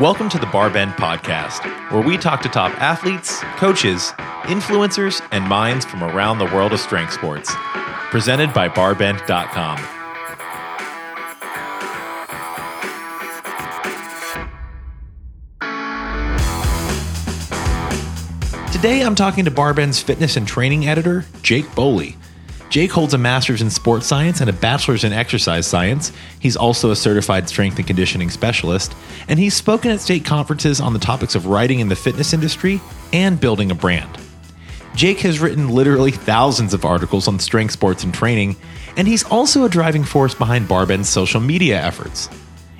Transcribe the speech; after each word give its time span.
Welcome 0.00 0.28
to 0.28 0.38
the 0.38 0.44
Barbend 0.44 0.94
Podcast, 0.96 1.64
where 1.90 2.02
we 2.02 2.18
talk 2.18 2.42
to 2.42 2.50
top 2.50 2.70
athletes, 2.82 3.40
coaches, 3.56 4.12
influencers, 4.42 5.26
and 5.32 5.42
minds 5.48 5.86
from 5.86 6.04
around 6.04 6.36
the 6.38 6.44
world 6.44 6.74
of 6.74 6.80
strength 6.80 7.14
sports. 7.14 7.50
Presented 8.10 8.52
by 8.52 8.68
Barbend.com. 8.68 9.78
Today 18.70 19.02
I'm 19.02 19.14
talking 19.14 19.46
to 19.46 19.50
Barbend's 19.50 20.02
fitness 20.02 20.36
and 20.36 20.46
training 20.46 20.86
editor, 20.86 21.24
Jake 21.40 21.64
Boly. 21.68 22.16
Jake 22.68 22.90
holds 22.90 23.14
a 23.14 23.18
master's 23.18 23.62
in 23.62 23.70
sports 23.70 24.06
science 24.06 24.40
and 24.40 24.50
a 24.50 24.52
bachelor's 24.52 25.04
in 25.04 25.12
exercise 25.12 25.66
science. 25.66 26.12
He's 26.40 26.56
also 26.56 26.90
a 26.90 26.96
certified 26.96 27.48
strength 27.48 27.78
and 27.78 27.86
conditioning 27.86 28.28
specialist, 28.28 28.94
and 29.28 29.38
he's 29.38 29.54
spoken 29.54 29.90
at 29.90 30.00
state 30.00 30.24
conferences 30.24 30.80
on 30.80 30.92
the 30.92 30.98
topics 30.98 31.34
of 31.34 31.46
writing 31.46 31.80
in 31.80 31.88
the 31.88 31.96
fitness 31.96 32.32
industry 32.32 32.80
and 33.12 33.40
building 33.40 33.70
a 33.70 33.74
brand. 33.74 34.18
Jake 34.94 35.20
has 35.20 35.40
written 35.40 35.68
literally 35.68 36.10
thousands 36.10 36.74
of 36.74 36.84
articles 36.84 37.28
on 37.28 37.38
strength 37.38 37.72
sports 37.72 38.02
and 38.02 38.12
training, 38.12 38.56
and 38.96 39.06
he's 39.06 39.24
also 39.24 39.64
a 39.64 39.68
driving 39.68 40.04
force 40.04 40.34
behind 40.34 40.66
Barbend's 40.66 41.08
social 41.08 41.40
media 41.40 41.80
efforts. 41.80 42.28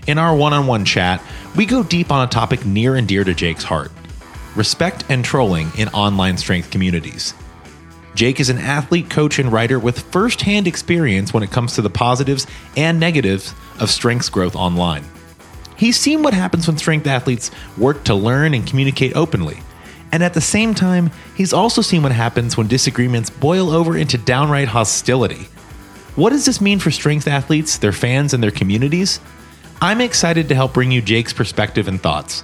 In 0.07 0.19
our 0.19 0.35
one 0.35 0.53
on 0.53 0.67
one 0.67 0.85
chat, 0.85 1.23
we 1.55 1.67
go 1.67 1.83
deep 1.83 2.11
on 2.11 2.27
a 2.27 2.31
topic 2.31 2.65
near 2.65 2.97
and 2.97 3.07
dear 3.07 3.23
to 3.25 3.35
Jake's 3.35 3.65
heart 3.65 3.93
respect 4.57 5.05
and 5.11 5.23
trolling 5.23 5.71
in 5.77 5.87
online 5.89 6.39
strength 6.39 6.71
communities. 6.71 7.35
Jake 8.17 8.41
is 8.41 8.49
an 8.49 8.57
athlete, 8.57 9.11
coach, 9.11 9.39
and 9.39 9.53
writer 9.53 9.79
with 9.79 10.11
firsthand 10.11 10.67
experience 10.67 11.35
when 11.35 11.43
it 11.43 11.51
comes 11.51 11.75
to 11.75 11.83
the 11.83 11.91
positives 11.91 12.47
and 12.75 12.99
negatives 12.99 13.55
of 13.79 13.91
strengths 13.91 14.31
growth 14.31 14.57
online. 14.57 15.05
He's 15.77 15.99
seen 15.99 16.23
what 16.23 16.33
happens 16.33 16.67
when 16.67 16.79
strength 16.79 17.07
athletes 17.07 17.51
work 17.77 18.05
to 18.05 18.15
learn 18.15 18.55
and 18.55 18.67
communicate 18.67 19.15
openly. 19.15 19.59
And 20.13 20.23
at 20.23 20.33
the 20.33 20.41
same 20.41 20.75
time, 20.75 21.11
he's 21.37 21.53
also 21.53 21.83
seen 21.83 22.03
what 22.03 22.13
happens 22.13 22.57
when 22.57 22.69
disagreements 22.69 23.29
boil 23.29 23.69
over 23.69 23.99
into 23.99 24.17
downright 24.17 24.69
hostility. 24.69 25.49
What 26.15 26.31
does 26.31 26.47
this 26.47 26.63
mean 26.63 26.79
for 26.79 26.91
strength 26.91 27.29
athletes, 27.29 27.77
their 27.77 27.93
fans, 27.93 28.33
and 28.33 28.43
their 28.43 28.51
communities? 28.51 29.21
I'm 29.83 30.01
excited 30.01 30.49
to 30.49 30.55
help 30.55 30.73
bring 30.73 30.91
you 30.91 31.03
Jake's 31.03 31.35
perspective 31.35 31.87
and 31.87 32.01
thoughts. 32.01 32.43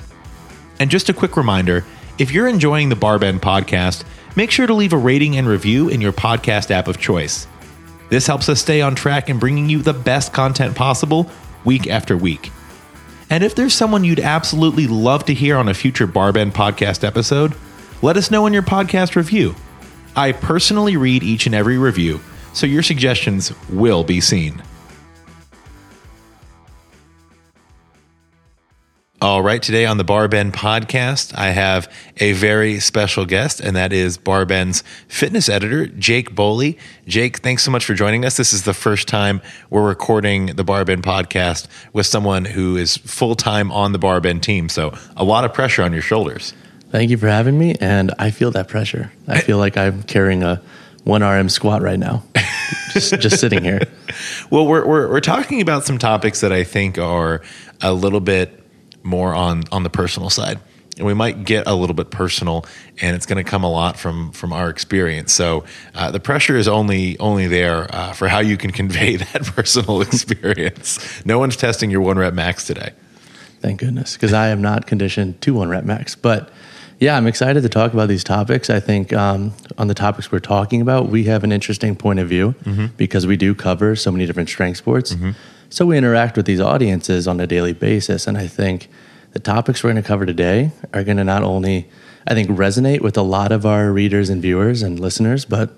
And 0.79 0.91
just 0.91 1.09
a 1.09 1.15
quick 1.15 1.39
reminder 1.39 1.87
if 2.19 2.31
you're 2.31 2.47
enjoying 2.47 2.91
the 2.91 2.95
Barbend 2.95 3.41
podcast, 3.41 4.05
make 4.37 4.51
sure 4.51 4.67
to 4.67 4.75
leave 4.75 4.93
a 4.93 4.99
rating 4.99 5.37
and 5.37 5.49
review 5.49 5.89
in 5.89 6.01
your 6.01 6.13
podcast 6.13 6.71
app 6.71 6.89
of 6.89 6.99
choice. 6.99 7.47
This 8.09 8.27
helps 8.27 8.49
us 8.49 8.61
stay 8.61 8.83
on 8.83 8.95
track 8.95 9.31
in 9.31 9.39
bringing 9.39 9.69
you 9.69 9.83
the 9.83 9.95
best 9.95 10.33
content 10.33 10.75
possible 10.75 11.31
week 11.65 11.87
after 11.87 12.17
week. 12.17 12.51
And 13.31 13.43
if 13.43 13.55
there's 13.55 13.73
someone 13.73 14.05
you'd 14.05 14.21
absolutely 14.21 14.87
love 14.87 15.25
to 15.25 15.35
hear 15.35 15.57
on 15.57 15.69
a 15.69 15.75
future 15.75 16.07
Barbend 16.07 16.53
podcast 16.53 17.05
episode, 17.05 17.55
let 18.03 18.17
us 18.17 18.31
know 18.31 18.47
in 18.47 18.53
your 18.53 18.63
podcast 18.63 19.17
review. 19.17 19.55
I 20.15 20.33
personally 20.33 20.99
read 20.99 21.23
each 21.23 21.47
and 21.47 21.55
every 21.55 21.79
review, 21.79 22.21
so 22.53 22.67
your 22.67 22.83
suggestions 22.83 23.53
will 23.71 24.05
be 24.05 24.21
seen. 24.21 24.63
All 29.23 29.41
right, 29.41 29.63
today 29.63 29.87
on 29.87 29.99
the 29.99 30.05
Barbend 30.05 30.51
podcast, 30.51 31.33
I 31.39 31.51
have 31.51 31.89
a 32.17 32.33
very 32.33 32.81
special 32.81 33.25
guest, 33.25 33.61
and 33.61 33.77
that 33.77 33.93
is 33.93 34.19
Barbend's 34.19 34.83
fitness 35.07 35.49
editor, 35.49 35.87
Jake 35.87 36.35
Boly. 36.35 36.77
Jake, 37.07 37.39
thanks 37.39 37.63
so 37.63 37.71
much 37.71 37.85
for 37.85 37.95
joining 37.95 38.25
us. 38.25 38.37
This 38.37 38.53
is 38.53 38.65
the 38.65 38.75
first 38.75 39.07
time 39.07 39.41
we're 39.71 39.87
recording 39.87 40.47
the 40.47 40.65
Barbend 40.65 41.03
podcast 41.03 41.69
with 41.93 42.07
someone 42.07 42.47
who 42.47 42.77
is 42.77 42.97
full 42.97 43.37
time 43.37 43.71
on 43.71 43.93
the 43.93 43.99
Barbend 44.01 44.43
team. 44.43 44.69
So, 44.69 44.93
a 45.17 45.23
lot 45.23 45.45
of 45.45 45.55
pressure 45.55 45.85
on 45.85 45.93
your 45.93 46.03
shoulders. 46.03 46.53
Thank 46.91 47.09
you 47.09 47.17
for 47.17 47.29
having 47.29 47.57
me, 47.57 47.77
and 47.81 48.13
I 48.19 48.33
feel 48.33 48.51
that 48.51 48.67
pressure. 48.67 49.13
I 49.29 49.39
feel 49.39 49.59
like 49.59 49.77
I'm 49.77 50.03
carrying 50.03 50.43
a 50.43 50.61
one 51.05 51.23
RM 51.23 51.49
squat 51.49 51.81
right 51.81 51.99
now, 51.99 52.25
just, 52.93 53.21
just 53.21 53.39
sitting 53.39 53.63
here. 53.63 53.83
Well, 54.51 54.67
we're, 54.67 54.87
we're, 54.87 55.09
we're 55.09 55.21
talking 55.21 55.63
about 55.63 55.87
some 55.87 55.97
topics 55.97 56.43
that 56.43 56.53
I 56.53 56.65
think 56.65 56.99
are 56.99 57.41
a 57.81 57.95
little 57.95 58.21
bit 58.21 58.62
more 59.03 59.35
on 59.35 59.65
on 59.73 59.83
the 59.83 59.91
personal 59.91 60.31
side. 60.31 60.59
And 60.99 61.07
we 61.07 61.15
might 61.15 61.45
get 61.45 61.67
a 61.67 61.75
little 61.75 61.95
bit 61.95 62.11
personal 62.11 62.67
and 63.01 63.17
it's 63.17 63.25
going 63.25 63.43
to 63.43 63.51
come 63.51 63.65
a 63.65 63.71
lot 63.71 63.99
from 63.99 64.31
from 64.33 64.53
our 64.53 64.69
experience. 64.69 65.33
So 65.33 65.65
uh, 65.95 66.11
the 66.11 66.21
pressure 66.21 66.57
is 66.57 66.69
only 66.69 67.19
only 67.19 67.47
there 67.47 67.93
uh, 67.95 68.13
for 68.13 68.29
how 68.29 68.41
you 68.41 68.57
can 68.57 68.71
convey 68.71 69.17
that 69.33 69.45
personal 69.45 70.03
experience. 70.03 71.25
No 71.25 71.39
one's 71.39 71.57
testing 71.57 71.91
your 71.91 72.03
one 72.03 72.19
rep 72.19 72.35
max 72.35 72.67
today. 72.67 72.93
Thank 73.61 73.81
goodness 73.81 74.15
because 74.15 74.33
i 74.33 74.49
am 74.49 74.61
not 74.61 74.87
conditioned 74.87 75.41
to 75.43 75.55
one 75.55 75.69
rep 75.69 75.85
max. 75.85 76.15
But 76.15 76.51
yeah 76.99 77.17
i'm 77.17 77.27
excited 77.27 77.63
to 77.63 77.69
talk 77.69 77.95
about 77.95 78.09
these 78.09 78.25
topics. 78.25 78.69
I 78.69 78.81
think 78.81 79.13
um, 79.13 79.55
on 79.79 79.89
the 79.89 79.95
topics 79.95 80.31
we're 80.31 80.41
talking 80.41 80.83
about 80.83 81.09
we 81.09 81.25
have 81.25 81.43
an 81.43 81.53
interesting 81.53 81.97
point 81.97 82.19
of 82.19 82.29
view 82.29 82.55
mm-hmm. 82.65 82.87
because 82.97 83.27
we 83.27 83.37
do 83.37 83.55
cover 83.55 83.97
so 83.97 84.13
many 84.13 84.27
different 84.27 84.51
strength 84.51 84.77
sports. 84.77 85.15
Mm-hmm. 85.15 85.31
So 85.73 85.87
we 85.87 85.97
interact 85.97 86.37
with 86.37 86.45
these 86.45 86.61
audiences 86.61 87.27
on 87.27 87.41
a 87.41 87.47
daily 87.47 87.73
basis. 87.73 88.27
And 88.27 88.37
I 88.37 88.47
think 88.47 88.91
the 89.33 89.39
topics 89.39 89.83
we're 89.83 89.93
going 89.93 90.03
to 90.03 90.07
cover 90.07 90.27
today 90.27 90.71
are 90.93 91.03
going 91.03 91.17
to 91.17 91.25
not 91.25 91.43
only, 91.43 91.89
I 92.27 92.35
think, 92.35 92.51
resonate 92.51 93.01
with 93.01 93.17
a 93.17 93.23
lot 93.23 93.53
of 93.53 93.65
our 93.65 93.91
readers 93.91 94.29
and 94.29 94.43
viewers 94.43 94.83
and 94.83 95.01
listeners, 95.01 95.47
but 95.47 95.71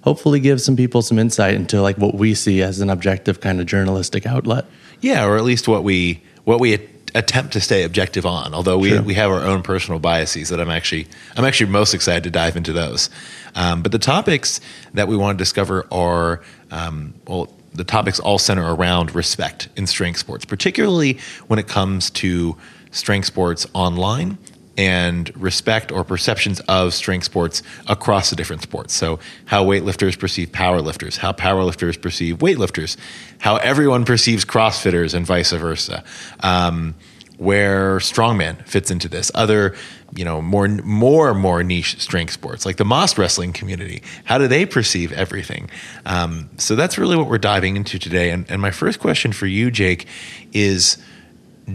hopefully 0.00 0.40
give 0.40 0.62
some 0.62 0.76
people 0.76 1.02
some 1.02 1.18
insight 1.18 1.56
into 1.56 1.82
like 1.82 1.98
what 1.98 2.14
we 2.14 2.34
see 2.34 2.62
as 2.62 2.80
an 2.80 2.88
objective 2.88 3.42
kind 3.42 3.60
of 3.60 3.66
journalistic 3.66 4.24
outlet. 4.24 4.64
Yeah, 5.02 5.26
or 5.26 5.36
at 5.36 5.44
least 5.44 5.68
what 5.68 5.84
we 5.84 6.22
what 6.44 6.58
we 6.58 6.78
attempt 7.14 7.52
to 7.52 7.60
stay 7.60 7.82
objective 7.82 8.24
on. 8.24 8.54
Although 8.54 8.78
we, 8.78 8.98
we 9.00 9.14
have 9.14 9.30
our 9.30 9.42
own 9.42 9.62
personal 9.62 10.00
biases 10.00 10.48
that 10.48 10.58
I'm 10.58 10.70
actually 10.70 11.06
I'm 11.36 11.44
actually 11.44 11.70
most 11.70 11.92
excited 11.92 12.24
to 12.24 12.30
dive 12.30 12.56
into 12.56 12.72
those. 12.72 13.10
Um, 13.54 13.82
but 13.82 13.92
the 13.92 13.98
topics 13.98 14.62
that 14.94 15.06
we 15.06 15.18
want 15.18 15.36
to 15.36 15.42
discover 15.42 15.86
are 15.92 16.42
um, 16.70 17.12
well 17.26 17.52
the 17.74 17.84
topics 17.84 18.20
all 18.20 18.38
center 18.38 18.74
around 18.74 19.14
respect 19.14 19.68
in 19.76 19.86
strength 19.86 20.18
sports, 20.18 20.44
particularly 20.44 21.18
when 21.48 21.58
it 21.58 21.68
comes 21.68 22.10
to 22.10 22.56
strength 22.90 23.26
sports 23.26 23.66
online 23.74 24.38
and 24.76 25.34
respect 25.36 25.92
or 25.92 26.02
perceptions 26.04 26.60
of 26.60 26.92
strength 26.94 27.24
sports 27.24 27.62
across 27.88 28.30
the 28.30 28.36
different 28.36 28.62
sports. 28.62 28.92
So, 28.92 29.18
how 29.46 29.64
weightlifters 29.64 30.18
perceive 30.18 30.50
powerlifters, 30.50 31.16
how 31.16 31.32
powerlifters 31.32 32.00
perceive 32.00 32.38
weightlifters, 32.38 32.96
how 33.38 33.56
everyone 33.56 34.04
perceives 34.04 34.44
CrossFitters, 34.44 35.14
and 35.14 35.26
vice 35.26 35.52
versa. 35.52 36.02
Um, 36.40 36.94
where 37.38 37.98
strongman 37.98 38.64
fits 38.66 38.90
into 38.90 39.08
this. 39.08 39.30
Other, 39.34 39.74
you 40.14 40.24
know, 40.24 40.40
more 40.40 40.68
more 40.68 41.34
more 41.34 41.64
niche 41.64 42.00
strength 42.00 42.32
sports 42.32 42.64
like 42.64 42.76
the 42.76 42.84
mas 42.84 43.18
wrestling 43.18 43.52
community. 43.52 44.02
How 44.24 44.38
do 44.38 44.46
they 44.46 44.66
perceive 44.66 45.12
everything? 45.12 45.70
Um, 46.06 46.50
so 46.58 46.76
that's 46.76 46.96
really 46.98 47.16
what 47.16 47.28
we're 47.28 47.38
diving 47.38 47.76
into 47.76 47.98
today. 47.98 48.30
And, 48.30 48.48
and 48.50 48.62
my 48.62 48.70
first 48.70 49.00
question 49.00 49.32
for 49.32 49.46
you, 49.46 49.70
Jake, 49.70 50.06
is. 50.52 50.98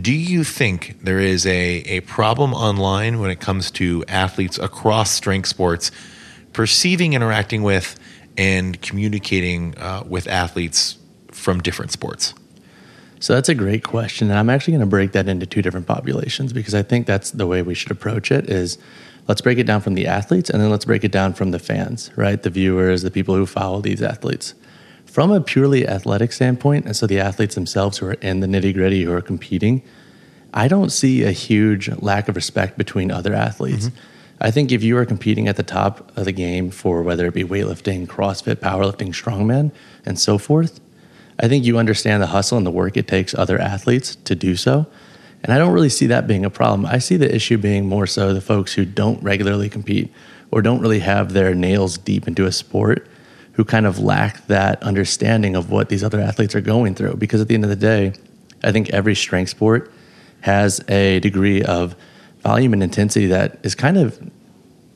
Do 0.01 0.13
you 0.13 0.43
think 0.43 1.03
there 1.03 1.17
is 1.17 1.47
a, 1.47 1.81
a 1.87 2.01
problem 2.01 2.53
online 2.53 3.19
when 3.19 3.31
it 3.31 3.39
comes 3.39 3.71
to 3.71 4.05
athletes 4.07 4.59
across 4.59 5.09
strength 5.09 5.47
sports 5.47 5.89
perceiving, 6.53 7.13
interacting 7.13 7.63
with, 7.63 7.99
and 8.37 8.79
communicating 8.83 9.75
uh, 9.79 10.03
with 10.07 10.27
athletes 10.27 10.95
from 11.31 11.59
different 11.59 11.91
sports? 11.91 12.35
So 13.19 13.33
that's 13.33 13.49
a 13.49 13.55
great 13.55 13.83
question. 13.83 14.29
And 14.29 14.39
I'm 14.39 14.49
actually 14.49 14.71
going 14.71 14.81
to 14.81 14.87
break 14.87 15.11
that 15.11 15.27
into 15.27 15.45
two 15.45 15.61
different 15.61 15.87
populations 15.87 16.53
because 16.53 16.73
I 16.73 16.83
think 16.83 17.05
that's 17.05 17.31
the 17.31 17.45
way 17.45 17.61
we 17.61 17.73
should 17.73 17.91
approach 17.91 18.31
it 18.31 18.49
is 18.49 18.77
let's 19.27 19.41
break 19.41 19.57
it 19.57 19.65
down 19.65 19.81
from 19.81 19.93
the 19.93 20.07
athletes 20.07 20.49
and 20.49 20.61
then 20.61 20.69
let's 20.69 20.85
break 20.85 21.03
it 21.03 21.11
down 21.11 21.33
from 21.33 21.51
the 21.51 21.59
fans, 21.59 22.11
right? 22.15 22.41
The 22.41 22.49
viewers, 22.49 23.01
the 23.01 23.11
people 23.11 23.35
who 23.35 23.45
follow 23.45 23.81
these 23.81 24.01
athletes. 24.01 24.53
From 25.05 25.31
a 25.31 25.41
purely 25.41 25.87
athletic 25.87 26.31
standpoint, 26.31 26.85
and 26.85 26.95
so 26.95 27.07
the 27.07 27.19
athletes 27.19 27.55
themselves 27.55 27.97
who 27.97 28.05
are 28.05 28.13
in 28.13 28.39
the 28.39 28.47
nitty 28.47 28.73
gritty, 28.73 29.03
who 29.03 29.11
are 29.11 29.21
competing, 29.21 29.81
I 30.53 30.67
don't 30.67 30.91
see 30.91 31.23
a 31.23 31.31
huge 31.31 31.89
lack 32.01 32.29
of 32.29 32.35
respect 32.35 32.77
between 32.77 33.11
other 33.11 33.33
athletes. 33.33 33.87
Mm-hmm. 33.87 33.97
I 34.41 34.51
think 34.51 34.71
if 34.71 34.83
you 34.83 34.97
are 34.97 35.05
competing 35.05 35.47
at 35.47 35.57
the 35.57 35.63
top 35.63 36.15
of 36.17 36.25
the 36.25 36.31
game 36.31 36.71
for 36.71 37.03
whether 37.03 37.25
it 37.25 37.33
be 37.33 37.43
weightlifting, 37.43 38.07
CrossFit, 38.07 38.55
powerlifting, 38.55 39.09
strongman, 39.09 39.71
and 40.05 40.17
so 40.17 40.37
forth, 40.37 40.79
I 41.39 41.47
think 41.47 41.65
you 41.65 41.77
understand 41.77 42.21
the 42.21 42.27
hustle 42.27 42.57
and 42.57 42.67
the 42.67 42.71
work 42.71 42.97
it 42.97 43.07
takes 43.07 43.33
other 43.33 43.59
athletes 43.59 44.15
to 44.25 44.35
do 44.35 44.55
so. 44.55 44.85
And 45.43 45.53
I 45.53 45.57
don't 45.57 45.71
really 45.71 45.89
see 45.89 46.07
that 46.07 46.27
being 46.27 46.43
a 46.43 46.49
problem. 46.49 46.85
I 46.85 46.97
see 46.97 47.15
the 47.15 47.33
issue 47.33 47.57
being 47.57 47.87
more 47.87 48.05
so 48.05 48.33
the 48.33 48.41
folks 48.41 48.73
who 48.73 48.83
don't 48.83 49.23
regularly 49.23 49.69
compete 49.69 50.11
or 50.51 50.61
don't 50.61 50.81
really 50.81 50.99
have 50.99 51.31
their 51.31 51.55
nails 51.55 51.97
deep 51.97 52.27
into 52.27 52.45
a 52.45 52.51
sport 52.51 53.07
who 53.53 53.63
kind 53.63 53.85
of 53.85 53.99
lack 53.99 54.47
that 54.47 54.81
understanding 54.83 55.55
of 55.55 55.71
what 55.71 55.89
these 55.89 56.03
other 56.03 56.19
athletes 56.19 56.55
are 56.55 56.61
going 56.61 56.93
through. 56.93 57.15
Because 57.15 57.39
at 57.39 57.47
the 57.47 57.55
end 57.55 57.63
of 57.63 57.69
the 57.69 57.75
day, 57.75 58.13
I 58.63 58.71
think 58.71 58.89
every 58.89 59.15
strength 59.15 59.49
sport 59.49 59.91
has 60.41 60.81
a 60.89 61.19
degree 61.19 61.63
of 61.63 61.95
volume 62.41 62.73
and 62.73 62.83
intensity 62.83 63.27
that 63.27 63.59
is 63.63 63.75
kind 63.75 63.97
of 63.97 64.19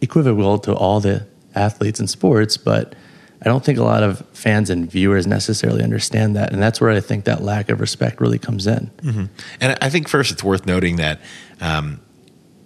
equivocal 0.01 0.59
to 0.59 0.73
all 0.73 0.99
the 0.99 1.25
athletes 1.55 1.99
in 1.99 2.07
sports, 2.07 2.57
but 2.57 2.95
I 3.43 3.49
don't 3.49 3.63
think 3.63 3.77
a 3.77 3.83
lot 3.83 4.03
of 4.03 4.25
fans 4.29 4.69
and 4.69 4.89
viewers 4.89 5.27
necessarily 5.27 5.83
understand 5.83 6.35
that. 6.37 6.53
And 6.53 6.61
that's 6.61 6.79
where 6.79 6.91
I 6.91 7.01
think 7.01 7.25
that 7.25 7.43
lack 7.43 7.69
of 7.69 7.81
respect 7.81 8.21
really 8.21 8.39
comes 8.39 8.67
in. 8.67 8.89
Mm-hmm. 9.01 9.25
And 9.59 9.77
I 9.81 9.89
think 9.89 10.07
first 10.07 10.31
it's 10.31 10.43
worth 10.43 10.65
noting 10.65 10.95
that 10.95 11.19
um, 11.59 11.99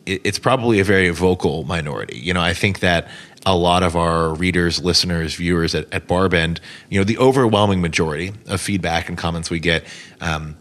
it, 0.06 0.22
it's 0.24 0.38
probably 0.38 0.80
a 0.80 0.84
very 0.84 1.10
vocal 1.10 1.64
minority. 1.64 2.20
You 2.20 2.34
know, 2.34 2.42
I 2.42 2.54
think 2.54 2.82
that 2.82 3.08
a 3.46 3.56
lot 3.56 3.82
of 3.82 3.96
our 3.96 4.36
readers, 4.36 4.84
listeners, 4.84 5.36
viewers 5.36 5.74
at, 5.74 5.92
at 5.92 6.08
Barbend, 6.08 6.60
you 6.90 7.00
know, 7.00 7.04
the 7.04 7.18
overwhelming 7.18 7.82
majority 7.82 8.34
of 8.48 8.62
feedback 8.62 9.10
and 9.10 9.18
comments 9.18 9.50
we 9.50 9.60
get, 9.60 9.84
um, 10.22 10.56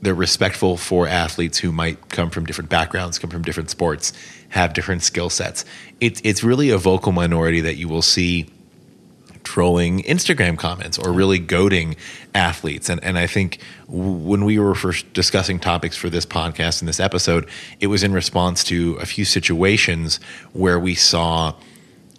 they're 0.00 0.14
respectful 0.14 0.76
for 0.76 1.06
athletes 1.06 1.58
who 1.58 1.70
might 1.70 2.08
come 2.08 2.30
from 2.30 2.46
different 2.46 2.68
backgrounds, 2.68 3.18
come 3.20 3.30
from 3.30 3.42
different 3.42 3.70
sports, 3.70 4.12
have 4.48 4.72
different 4.72 5.02
skill 5.02 5.30
sets. 5.30 5.64
It's 6.00 6.20
it's 6.24 6.42
really 6.42 6.70
a 6.70 6.78
vocal 6.78 7.12
minority 7.12 7.60
that 7.60 7.76
you 7.76 7.88
will 7.88 8.02
see 8.02 8.50
trolling 9.44 10.02
Instagram 10.02 10.58
comments 10.58 10.98
or 10.98 11.12
really 11.12 11.38
goading 11.38 11.96
athletes. 12.34 12.88
And 12.88 13.02
and 13.02 13.18
I 13.18 13.26
think 13.26 13.58
when 13.88 14.44
we 14.44 14.58
were 14.58 14.74
first 14.74 15.12
discussing 15.12 15.58
topics 15.58 15.96
for 15.96 16.10
this 16.10 16.26
podcast 16.26 16.80
and 16.80 16.88
this 16.88 17.00
episode, 17.00 17.48
it 17.80 17.88
was 17.88 18.02
in 18.02 18.12
response 18.12 18.64
to 18.64 18.96
a 19.00 19.06
few 19.06 19.24
situations 19.24 20.20
where 20.52 20.78
we 20.78 20.94
saw 20.94 21.54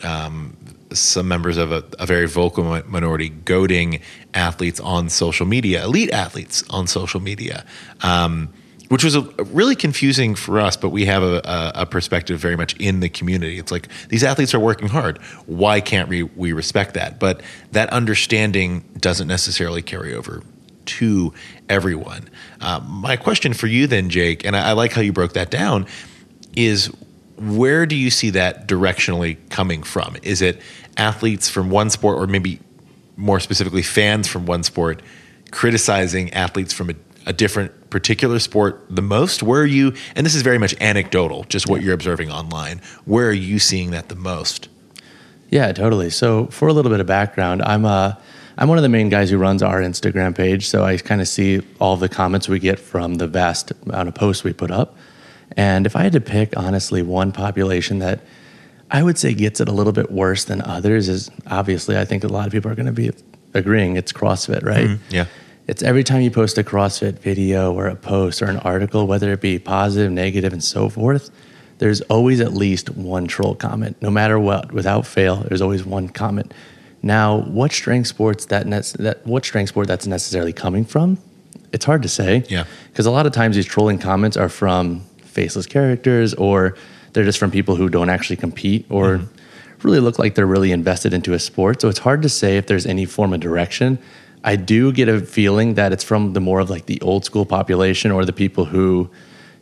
um, 0.03 0.55
some 0.91 1.27
members 1.27 1.57
of 1.57 1.71
a, 1.71 1.83
a, 1.97 2.05
very 2.05 2.27
vocal 2.27 2.63
minority 2.87 3.29
goading 3.29 4.01
athletes 4.33 4.79
on 4.79 5.09
social 5.09 5.45
media, 5.45 5.83
elite 5.83 6.11
athletes 6.11 6.63
on 6.69 6.87
social 6.87 7.19
media. 7.19 7.65
Um, 8.01 8.53
which 8.89 9.03
was 9.03 9.15
a, 9.15 9.21
really 9.45 9.75
confusing 9.75 10.35
for 10.35 10.59
us, 10.59 10.77
but 10.77 10.89
we 10.89 11.05
have 11.05 11.23
a, 11.23 11.71
a, 11.75 11.85
perspective 11.85 12.39
very 12.39 12.55
much 12.55 12.75
in 12.77 12.99
the 12.99 13.09
community. 13.09 13.57
It's 13.57 13.71
like 13.71 13.87
these 14.09 14.23
athletes 14.23 14.53
are 14.53 14.59
working 14.59 14.87
hard. 14.87 15.17
Why 15.45 15.81
can't 15.81 16.09
we, 16.09 16.23
we 16.23 16.53
respect 16.53 16.93
that? 16.93 17.19
But 17.19 17.41
that 17.71 17.89
understanding 17.89 18.81
doesn't 18.99 19.27
necessarily 19.27 19.81
carry 19.81 20.13
over 20.13 20.43
to 20.85 21.33
everyone. 21.69 22.29
Uh, 22.59 22.81
my 22.85 23.15
question 23.15 23.53
for 23.53 23.67
you, 23.67 23.87
then, 23.87 24.09
Jake, 24.09 24.45
and 24.45 24.55
I, 24.55 24.69
I 24.69 24.71
like 24.73 24.91
how 24.91 25.01
you 25.01 25.13
broke 25.13 25.33
that 25.33 25.49
down, 25.49 25.87
is 26.55 26.87
where 27.37 27.85
do 27.85 27.95
you 27.95 28.09
see 28.09 28.31
that 28.31 28.67
directionally 28.67 29.37
coming 29.49 29.83
from? 29.83 30.17
Is 30.23 30.41
it 30.41 30.61
athletes 30.97 31.49
from 31.49 31.69
one 31.69 31.89
sport, 31.89 32.17
or 32.17 32.27
maybe 32.27 32.59
more 33.15 33.39
specifically, 33.39 33.81
fans 33.81 34.27
from 34.27 34.45
one 34.45 34.63
sport 34.63 35.01
criticizing 35.51 36.33
athletes 36.33 36.73
from 36.73 36.89
a 36.89 36.93
a 37.25 37.33
different 37.33 37.89
particular 37.89 38.39
sport 38.39 38.85
the 38.89 39.01
most? 39.01 39.43
Where 39.43 39.61
are 39.61 39.65
you, 39.65 39.93
and 40.15 40.25
this 40.25 40.35
is 40.35 40.41
very 40.41 40.57
much 40.57 40.75
anecdotal, 40.81 41.43
just 41.45 41.67
what 41.67 41.81
you're 41.81 41.93
observing 41.93 42.31
online, 42.31 42.81
where 43.05 43.27
are 43.27 43.33
you 43.33 43.59
seeing 43.59 43.91
that 43.91 44.09
the 44.09 44.15
most? 44.15 44.69
Yeah, 45.49 45.71
totally. 45.71 46.09
So, 46.09 46.47
for 46.47 46.67
a 46.67 46.73
little 46.73 46.89
bit 46.89 46.99
of 46.99 47.05
background, 47.05 47.61
I'm 47.61 47.85
a 47.85 47.87
uh, 47.87 48.15
I'm 48.57 48.69
one 48.69 48.77
of 48.77 48.83
the 48.83 48.89
main 48.89 49.09
guys 49.09 49.31
who 49.31 49.37
runs 49.37 49.63
our 49.63 49.81
Instagram 49.81 50.35
page, 50.35 50.67
so 50.67 50.83
I 50.83 50.97
kind 50.97 51.21
of 51.21 51.27
see 51.27 51.61
all 51.79 51.97
the 51.97 52.09
comments 52.09 52.47
we 52.47 52.59
get 52.59 52.79
from 52.79 53.15
the 53.15 53.25
vast 53.25 53.71
amount 53.85 54.09
of 54.09 54.15
posts 54.15 54.43
we 54.43 54.53
put 54.53 54.69
up. 54.69 54.95
And 55.57 55.87
if 55.87 55.95
I 55.95 56.03
had 56.03 56.13
to 56.13 56.21
pick, 56.21 56.55
honestly, 56.55 57.01
one 57.01 57.31
population 57.31 57.97
that 57.99 58.21
I 58.91 59.01
would 59.01 59.17
say 59.17 59.33
gets 59.33 59.59
it 59.59 59.67
a 59.67 59.71
little 59.71 59.91
bit 59.91 60.11
worse 60.11 60.43
than 60.43 60.61
others 60.61 61.09
is 61.09 61.31
obviously, 61.47 61.97
I 61.97 62.05
think 62.05 62.23
a 62.23 62.27
lot 62.27 62.45
of 62.45 62.51
people 62.51 62.69
are 62.71 62.75
going 62.75 62.85
to 62.85 62.91
be 62.91 63.11
agreeing 63.55 63.95
it's 63.95 64.13
CrossFit, 64.13 64.63
right? 64.63 64.87
Mm, 64.87 64.99
yeah 65.09 65.25
it's 65.67 65.81
every 65.81 66.03
time 66.03 66.21
you 66.21 66.31
post 66.31 66.57
a 66.57 66.63
CrossFit 66.63 67.19
video 67.19 67.73
or 67.73 67.87
a 67.87 67.95
post 67.95 68.41
or 68.41 68.45
an 68.45 68.57
article, 68.57 69.07
whether 69.07 69.31
it 69.31 69.41
be 69.41 69.59
positive, 69.59 70.11
negative, 70.11 70.51
and 70.51 70.63
so 70.63 70.89
forth, 70.89 71.31
there's 71.77 72.01
always 72.01 72.41
at 72.41 72.53
least 72.53 72.89
one 72.91 73.27
troll 73.27 73.55
comment, 73.55 73.97
no 74.01 74.11
matter 74.11 74.37
what, 74.37 74.71
without 74.71 75.07
fail. 75.07 75.37
There's 75.37 75.61
always 75.61 75.85
one 75.85 76.09
comment. 76.09 76.53
Now, 77.01 77.39
what 77.41 77.71
strength 77.71 78.07
sports 78.07 78.45
that, 78.47 78.67
ne- 78.67 78.81
that 78.99 79.25
what 79.25 79.45
strength 79.45 79.69
sport 79.69 79.87
that's 79.87 80.07
necessarily 80.07 80.53
coming 80.53 80.85
from? 80.85 81.17
It's 81.71 81.85
hard 81.85 82.03
to 82.03 82.09
say. 82.09 82.43
Yeah. 82.49 82.65
Because 82.89 83.05
a 83.05 83.11
lot 83.11 83.25
of 83.25 83.31
times 83.33 83.55
these 83.55 83.65
trolling 83.65 83.99
comments 83.99 84.37
are 84.37 84.49
from 84.49 85.01
faceless 85.23 85.65
characters, 85.65 86.33
or 86.33 86.77
they're 87.13 87.23
just 87.23 87.39
from 87.39 87.51
people 87.51 87.75
who 87.75 87.89
don't 87.89 88.09
actually 88.09 88.37
compete, 88.37 88.85
or 88.89 89.17
mm-hmm. 89.17 89.87
really 89.87 89.99
look 89.99 90.19
like 90.19 90.35
they're 90.35 90.45
really 90.45 90.71
invested 90.71 91.13
into 91.13 91.33
a 91.33 91.39
sport. 91.39 91.81
So 91.81 91.89
it's 91.89 91.99
hard 91.99 92.21
to 92.21 92.29
say 92.29 92.57
if 92.57 92.67
there's 92.67 92.85
any 92.85 93.05
form 93.05 93.33
of 93.33 93.39
direction 93.39 93.97
I 94.43 94.55
do 94.57 94.91
get 94.91 95.07
a 95.07 95.21
feeling 95.21 95.75
that 95.75 95.93
it's 95.93 96.03
from 96.03 96.33
the 96.33 96.41
more 96.41 96.59
of 96.59 96.69
like 96.69 96.85
the 96.85 96.99
old 97.01 97.23
school 97.23 97.45
population 97.45 98.11
or 98.11 98.25
the 98.25 98.33
people 98.33 98.65
who 98.65 99.09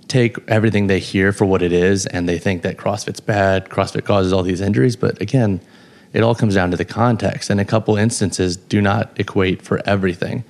take 0.07 0.37
everything 0.47 0.87
they 0.87 0.99
hear 0.99 1.31
for 1.31 1.45
what 1.45 1.61
it 1.61 1.71
is 1.71 2.05
and 2.07 2.27
they 2.27 2.39
think 2.39 2.63
that 2.63 2.77
CrossFit's 2.77 3.19
bad, 3.19 3.69
CrossFit 3.69 4.05
causes 4.05 4.33
all 4.33 4.43
these 4.43 4.59
injuries. 4.59 4.95
But 4.95 5.21
again, 5.21 5.61
it 6.13 6.23
all 6.23 6.35
comes 6.35 6.55
down 6.55 6.71
to 6.71 6.77
the 6.77 6.83
context, 6.83 7.49
and 7.49 7.61
a 7.61 7.65
couple 7.65 7.95
instances 7.95 8.57
do 8.57 8.81
not 8.81 9.11
equate 9.15 9.61
for 9.61 9.81
everything. 9.85 10.43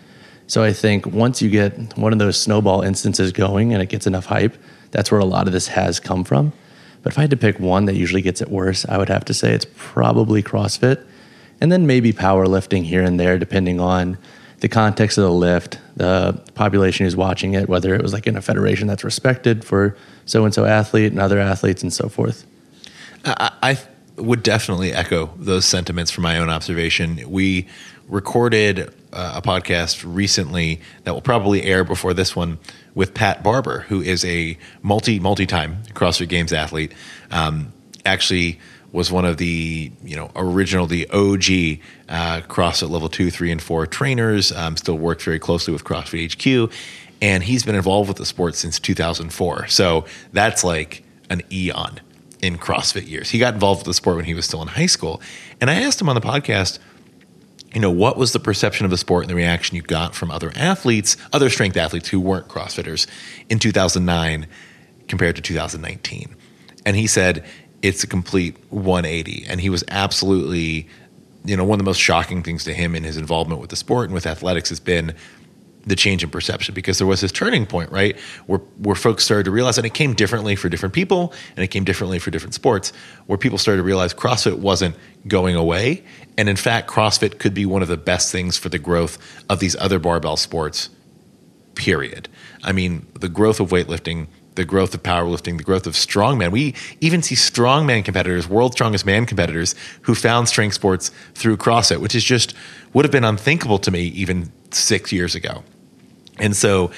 So 0.48 0.64
I 0.64 0.74
think 0.74 1.06
once 1.06 1.42
you 1.42 1.50
get 1.50 1.98
one 1.98 2.14
of 2.14 2.20
those 2.20 2.40
snowball 2.40 2.82
instances 2.82 3.32
going 3.32 3.74
and 3.74 3.82
it 3.82 3.90
gets 3.90 4.08
enough 4.08 4.26
hype, 4.26 4.58
that's 4.90 5.12
where 5.12 5.20
a 5.20 5.26
lot 5.26 5.48
of 5.48 5.54
this 5.54 5.68
has 5.68 6.00
come 6.00 6.24
from. 6.24 6.52
But 7.04 7.14
if 7.14 7.20
I 7.20 7.22
had 7.22 7.30
to 7.30 7.38
pick 7.38 7.60
one 7.60 7.86
that 7.86 7.96
usually 7.96 8.22
gets 8.22 8.42
it 8.42 8.50
worse, 8.50 8.86
I 8.88 8.98
would 8.98 9.10
have 9.10 9.26
to 9.26 9.34
say 9.34 9.54
it's 9.54 9.68
probably 9.76 10.42
CrossFit 10.42 11.06
and 11.62 11.72
then 11.72 11.88
maybe 11.88 12.12
powerlifting 12.12 12.84
here 12.84 13.04
and 13.04 13.20
there, 13.20 13.38
depending 13.38 13.80
on 13.80 14.18
the 14.60 14.68
context 14.68 15.18
of 15.18 15.24
the 15.24 15.32
lift, 15.32 15.80
the 15.96 16.40
population 16.56 17.06
who's 17.06 17.16
watching 17.16 17.54
it, 17.54 17.70
whether 17.70 17.96
it 17.96 18.02
was 18.02 18.14
like 18.14 18.28
in 18.28 18.36
a 18.36 18.42
federation 18.42 18.88
that's 18.88 19.04
respected 19.04 19.64
for 19.64 19.96
so 20.26 20.44
and 20.44 20.54
so 20.54 20.66
athlete 20.66 21.12
and 21.12 21.22
other 21.22 21.40
athletes 21.40 21.84
and 21.84 21.94
so 21.94 22.10
forth. 22.10 22.46
I, 23.26 23.52
I 23.62 23.80
would 24.22 24.44
definitely 24.44 24.92
echo 24.92 25.32
those 25.38 25.66
sentiments 25.66 26.12
from 26.12 26.24
my 26.24 26.38
own 26.38 26.50
observation. 26.50 27.22
We 27.30 27.68
recorded 28.08 28.94
uh, 29.14 29.34
a 29.36 29.42
podcast 29.42 30.04
recently 30.06 30.82
that 31.04 31.14
will 31.14 31.22
probably 31.22 31.64
air 31.64 31.84
before 31.84 32.14
this 32.14 32.36
one 32.36 32.60
with 32.94 33.14
Pat 33.14 33.44
Barber, 33.44 33.82
who 33.82 34.02
is 34.02 34.26
a 34.26 34.58
multi 34.82 35.20
multi 35.20 35.46
time 35.46 35.84
CrossFit 35.94 36.28
Games 36.28 36.54
athlete. 36.54 36.94
Um, 37.30 37.72
actually 38.06 38.60
was 38.92 39.12
one 39.12 39.26
of 39.26 39.38
the 39.38 39.92
you 40.04 40.16
know 40.16 40.32
original 40.36 40.86
the 40.86 41.08
OG 41.10 41.80
uh, 42.10 42.42
CrossFit 42.48 42.90
level 42.90 43.10
two, 43.10 43.32
three, 43.32 43.52
and 43.52 43.62
four 43.62 43.86
trainers. 43.88 44.52
Um, 44.52 44.78
still 44.78 44.98
worked 44.98 45.24
very 45.24 45.40
closely 45.40 45.72
with 45.74 45.84
CrossFit 45.84 46.34
HQ, 46.34 46.74
and 47.22 47.44
he's 47.44 47.64
been 47.64 47.76
involved 47.76 48.08
with 48.08 48.18
the 48.18 48.26
sport 48.26 48.56
since 48.56 48.80
2004. 48.80 49.68
So 49.68 50.06
that's 50.34 50.64
like 50.64 51.04
an 51.30 51.42
eon 51.52 52.02
in 52.42 52.58
CrossFit 52.58 53.08
years. 53.08 53.30
He 53.30 53.40
got 53.40 53.54
involved 53.54 53.82
with 53.82 53.88
the 53.88 53.94
sport 53.94 54.18
when 54.18 54.26
he 54.26 54.34
was 54.34 54.46
still 54.46 54.62
in 54.62 54.68
high 54.68 54.88
school, 54.88 55.22
and 55.60 55.70
I 55.70 55.76
asked 55.76 56.02
him 56.02 56.10
on 56.10 56.16
the 56.16 56.22
podcast. 56.22 56.80
You 57.74 57.80
know, 57.80 57.90
what 57.92 58.18
was 58.18 58.34
the 58.34 58.40
perception 58.40 58.84
of 58.84 58.92
the 58.92 58.98
sport 58.98 59.24
and 59.24 59.30
the 59.30 59.36
reaction 59.36 59.78
you 59.78 59.82
got 59.82 60.14
from 60.14 60.30
other 60.30 60.52
athletes, 60.58 61.16
other 61.32 61.50
strength 61.50 61.78
athletes 61.78 62.10
who 62.10 62.20
weren't 62.20 62.50
CrossFitters 62.50 63.08
in 63.48 63.60
2009 63.60 64.46
compared 65.08 65.38
to 65.38 65.42
2019? 65.42 66.36
And 66.86 66.96
he 66.96 67.08
said 67.08 67.46
it's 67.82 68.04
a 68.04 68.08
complete 68.08 68.56
180. 68.70 69.46
And 69.48 69.60
he 69.62 69.70
was 69.70 69.84
absolutely, 69.90 70.88
you 71.46 71.58
know, 71.58 71.64
one 71.64 71.76
of 71.76 71.86
the 71.86 71.90
most 71.90 72.00
shocking 72.00 72.44
things 72.44 72.64
to 72.66 72.74
him 72.74 72.96
in 72.96 73.04
his 73.04 73.18
involvement 73.18 73.62
with 73.62 73.70
the 73.70 73.76
sport 73.76 74.06
and 74.06 74.14
with 74.14 74.26
athletics 74.26 74.70
has 74.70 74.80
been 74.80 75.16
the 75.86 75.96
change 75.96 76.24
in 76.24 76.30
perception 76.30 76.76
because 76.76 76.98
there 76.98 77.08
was 77.08 77.22
this 77.22 77.32
turning 77.32 77.66
point, 77.66 77.92
right? 77.92 78.20
Where 78.46 78.60
where 78.78 78.96
folks 78.96 79.24
started 79.24 79.46
to 79.46 79.52
realize, 79.52 79.78
and 79.78 79.86
it 79.86 79.94
came 79.94 80.14
differently 80.14 80.56
for 80.56 80.70
different 80.70 80.94
people, 80.94 81.34
and 81.56 81.64
it 81.64 81.68
came 81.68 81.84
differently 81.84 82.20
for 82.20 82.32
different 82.32 82.54
sports, 82.54 82.94
where 83.26 83.38
people 83.38 83.58
started 83.58 83.78
to 83.78 83.84
realize 83.84 84.14
CrossFit 84.14 84.60
wasn't 84.60 84.96
going 85.28 85.56
away. 85.56 86.04
And 86.38 86.50
in 86.50 86.56
fact, 86.56 86.90
CrossFit 86.90 87.40
could 87.40 87.54
be 87.54 87.66
one 87.66 87.82
of 87.82 87.88
the 87.88 87.98
best 87.98 88.32
things 88.32 88.58
for 88.58 88.70
the 88.70 88.80
growth 88.80 89.18
of 89.50 89.60
these 89.60 89.76
other 89.78 90.00
barbell 90.00 90.38
sports, 90.38 90.90
period. 91.76 92.30
I 92.64 92.72
mean, 92.72 93.08
the 93.20 93.30
growth 93.30 93.60
of 93.60 93.70
weightlifting 93.70 94.28
the 94.62 94.66
growth 94.66 94.94
of 94.94 95.02
powerlifting, 95.02 95.58
the 95.58 95.64
growth 95.64 95.88
of 95.88 95.94
strongman. 95.94 96.52
We 96.52 96.76
even 97.02 97.24
see 97.24 97.34
strongman 97.34 98.06
competitors, 98.06 98.48
world 98.48 98.74
strongest 98.74 99.08
man 99.08 99.26
competitors, 99.26 99.74
who 100.04 100.14
found 100.14 100.48
strength 100.48 100.76
sports 100.76 101.10
through 101.34 101.58
CrossFit, 101.58 102.00
which 102.00 102.14
is 102.14 102.24
just 102.24 102.54
would 102.94 103.04
have 103.04 103.12
been 103.12 103.24
unthinkable 103.24 103.80
to 103.80 103.90
me 103.90 104.04
even 104.10 104.52
six 104.70 105.12
years 105.12 105.34
ago. 105.34 105.64
And 106.38 106.56
so 106.56 106.92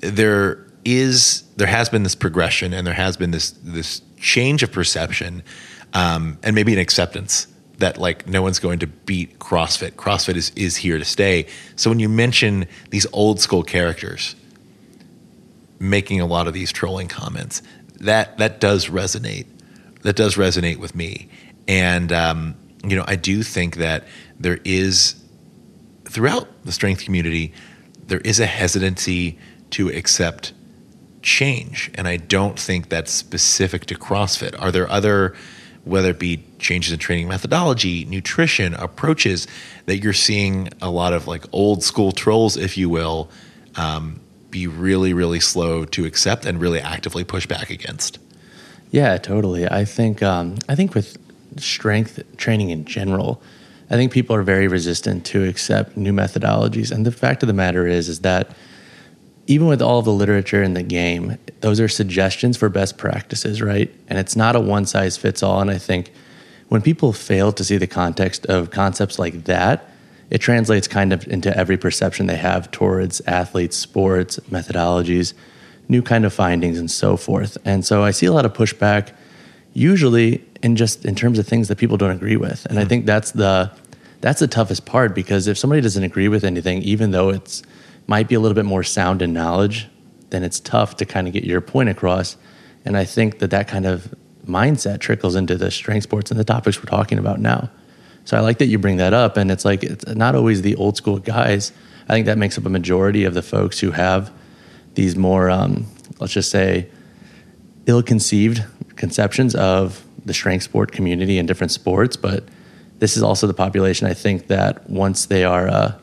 there 0.00 0.66
is 0.84 1.42
there 1.56 1.66
has 1.66 1.88
been 1.88 2.02
this 2.02 2.14
progression 2.14 2.74
and 2.74 2.86
there 2.86 2.94
has 2.94 3.16
been 3.16 3.30
this 3.30 3.52
this 3.62 4.02
change 4.18 4.62
of 4.62 4.70
perception 4.70 5.42
um, 5.94 6.38
and 6.42 6.54
maybe 6.54 6.74
an 6.74 6.78
acceptance 6.78 7.46
that 7.78 7.96
like 7.96 8.28
no 8.28 8.42
one's 8.42 8.58
going 8.58 8.78
to 8.80 8.86
beat 8.86 9.38
CrossFit. 9.38 9.92
CrossFit 9.92 10.36
is 10.36 10.52
is 10.54 10.76
here 10.76 10.98
to 10.98 11.04
stay. 11.04 11.46
So 11.76 11.88
when 11.88 11.98
you 11.98 12.10
mention 12.10 12.66
these 12.90 13.06
old 13.14 13.40
school 13.40 13.62
characters 13.62 14.36
making 15.78 16.20
a 16.20 16.26
lot 16.26 16.46
of 16.46 16.54
these 16.54 16.72
trolling 16.72 17.08
comments. 17.08 17.62
That 18.00 18.38
that 18.38 18.60
does 18.60 18.86
resonate. 18.86 19.46
That 20.02 20.16
does 20.16 20.36
resonate 20.36 20.76
with 20.76 20.94
me, 20.94 21.28
and 21.66 22.12
um, 22.12 22.54
you 22.84 22.96
know 22.96 23.04
I 23.06 23.16
do 23.16 23.42
think 23.42 23.76
that 23.76 24.04
there 24.38 24.58
is 24.64 25.14
throughout 26.04 26.48
the 26.64 26.72
strength 26.72 27.04
community 27.04 27.52
there 28.06 28.20
is 28.20 28.38
a 28.38 28.46
hesitancy 28.46 29.38
to 29.70 29.88
accept 29.88 30.52
change, 31.22 31.90
and 31.94 32.06
I 32.06 32.18
don't 32.18 32.58
think 32.58 32.88
that's 32.88 33.12
specific 33.12 33.86
to 33.86 33.96
CrossFit. 33.96 34.60
Are 34.60 34.70
there 34.70 34.88
other 34.90 35.34
whether 35.86 36.10
it 36.10 36.18
be 36.18 36.42
changes 36.58 36.92
in 36.92 36.98
training 36.98 37.28
methodology, 37.28 38.04
nutrition, 38.06 38.74
approaches, 38.74 39.46
that 39.86 39.98
you're 39.98 40.12
seeing 40.12 40.68
a 40.82 40.90
lot 40.90 41.12
of 41.12 41.28
like 41.28 41.44
old 41.52 41.82
school 41.84 42.10
trolls, 42.10 42.56
if 42.56 42.76
you 42.76 42.88
will, 42.88 43.30
um, 43.76 44.18
be 44.56 44.66
really, 44.66 45.12
really 45.12 45.38
slow 45.40 45.84
to 45.84 46.06
accept 46.06 46.46
and 46.46 46.58
really 46.58 46.80
actively 46.80 47.24
push 47.24 47.46
back 47.46 47.68
against. 47.68 48.18
Yeah, 48.90 49.18
totally. 49.18 49.68
I 49.68 49.84
think 49.84 50.22
um, 50.22 50.56
I 50.66 50.74
think 50.74 50.94
with 50.94 51.18
strength 51.58 52.22
training 52.38 52.70
in 52.70 52.86
general, 52.86 53.42
I 53.90 53.96
think 53.96 54.12
people 54.12 54.34
are 54.34 54.42
very 54.42 54.66
resistant 54.66 55.26
to 55.26 55.44
accept 55.44 55.96
new 55.96 56.12
methodologies. 56.12 56.90
And 56.90 57.04
the 57.04 57.12
fact 57.12 57.42
of 57.42 57.48
the 57.48 57.52
matter 57.52 57.86
is, 57.86 58.08
is 58.08 58.20
that 58.20 58.50
even 59.46 59.66
with 59.66 59.82
all 59.82 60.00
the 60.00 60.12
literature 60.22 60.62
in 60.62 60.72
the 60.72 60.82
game, 60.82 61.36
those 61.60 61.78
are 61.78 61.88
suggestions 61.88 62.56
for 62.56 62.70
best 62.70 62.96
practices, 62.96 63.60
right? 63.60 63.94
And 64.08 64.18
it's 64.18 64.36
not 64.36 64.56
a 64.56 64.60
one 64.60 64.86
size 64.86 65.18
fits 65.18 65.42
all. 65.42 65.60
And 65.60 65.70
I 65.70 65.78
think 65.78 66.10
when 66.68 66.80
people 66.80 67.12
fail 67.12 67.52
to 67.52 67.62
see 67.62 67.76
the 67.76 67.86
context 67.86 68.46
of 68.46 68.70
concepts 68.70 69.18
like 69.18 69.44
that, 69.44 69.90
it 70.30 70.38
translates 70.38 70.88
kind 70.88 71.12
of 71.12 71.26
into 71.28 71.56
every 71.56 71.76
perception 71.76 72.26
they 72.26 72.36
have 72.36 72.70
towards 72.70 73.20
athletes, 73.22 73.76
sports, 73.76 74.38
methodologies, 74.50 75.34
new 75.88 76.02
kind 76.02 76.24
of 76.24 76.32
findings, 76.32 76.78
and 76.78 76.90
so 76.90 77.16
forth. 77.16 77.56
And 77.64 77.84
so 77.84 78.02
I 78.02 78.10
see 78.10 78.26
a 78.26 78.32
lot 78.32 78.44
of 78.44 78.52
pushback, 78.52 79.12
usually 79.72 80.44
in 80.62 80.76
just 80.76 81.04
in 81.04 81.14
terms 81.14 81.38
of 81.38 81.46
things 81.46 81.68
that 81.68 81.78
people 81.78 81.96
don't 81.96 82.10
agree 82.10 82.36
with. 82.36 82.64
And 82.66 82.72
mm-hmm. 82.72 82.78
I 82.78 82.82
hmm. 82.82 82.88
think 82.88 83.06
that's 83.06 83.32
the 83.32 83.70
that's 84.20 84.40
the 84.40 84.48
toughest 84.48 84.86
part 84.86 85.14
because 85.14 85.46
if 85.46 85.58
somebody 85.58 85.80
doesn't 85.82 86.02
agree 86.02 86.28
with 86.28 86.44
anything, 86.44 86.82
even 86.82 87.10
though 87.12 87.30
it's 87.30 87.62
might 88.06 88.28
be 88.28 88.34
a 88.34 88.40
little 88.40 88.54
bit 88.54 88.64
more 88.64 88.82
sound 88.82 89.22
in 89.22 89.32
knowledge, 89.32 89.88
then 90.30 90.42
it's 90.42 90.60
tough 90.60 90.96
to 90.96 91.04
kind 91.04 91.26
of 91.26 91.32
get 91.32 91.44
your 91.44 91.60
point 91.60 91.88
across. 91.88 92.36
And 92.84 92.96
I 92.96 93.04
think 93.04 93.40
that 93.40 93.50
that 93.50 93.68
kind 93.68 93.86
of 93.86 94.14
mindset 94.46 95.00
trickles 95.00 95.34
into 95.34 95.56
the 95.56 95.70
strength 95.70 96.04
sports 96.04 96.30
and 96.30 96.38
the 96.38 96.44
topics 96.44 96.78
we're 96.78 96.90
talking 96.90 97.18
about 97.18 97.40
now. 97.40 97.68
So 98.26 98.36
I 98.36 98.40
like 98.40 98.58
that 98.58 98.66
you 98.66 98.78
bring 98.78 98.98
that 98.98 99.14
up. 99.14 99.38
And 99.38 99.50
it's 99.50 99.64
like, 99.64 99.82
it's 99.82 100.06
not 100.06 100.34
always 100.34 100.60
the 100.60 100.76
old 100.76 100.98
school 100.98 101.18
guys. 101.18 101.72
I 102.08 102.12
think 102.12 102.26
that 102.26 102.36
makes 102.36 102.58
up 102.58 102.66
a 102.66 102.68
majority 102.68 103.24
of 103.24 103.32
the 103.32 103.42
folks 103.42 103.80
who 103.80 103.92
have 103.92 104.30
these 104.94 105.16
more, 105.16 105.48
um, 105.48 105.86
let's 106.20 106.34
just 106.34 106.50
say, 106.50 106.88
ill 107.86 108.02
conceived 108.02 108.62
conceptions 108.96 109.54
of 109.54 110.04
the 110.24 110.34
strength 110.34 110.64
sport 110.64 110.92
community 110.92 111.38
and 111.38 111.48
different 111.48 111.70
sports. 111.72 112.16
But 112.16 112.44
this 112.98 113.16
is 113.16 113.22
also 113.22 113.46
the 113.46 113.54
population 113.54 114.06
I 114.06 114.14
think 114.14 114.48
that 114.48 114.88
once 114.90 115.26
they 115.26 115.44
are, 115.44 115.68
uh, 115.68 115.98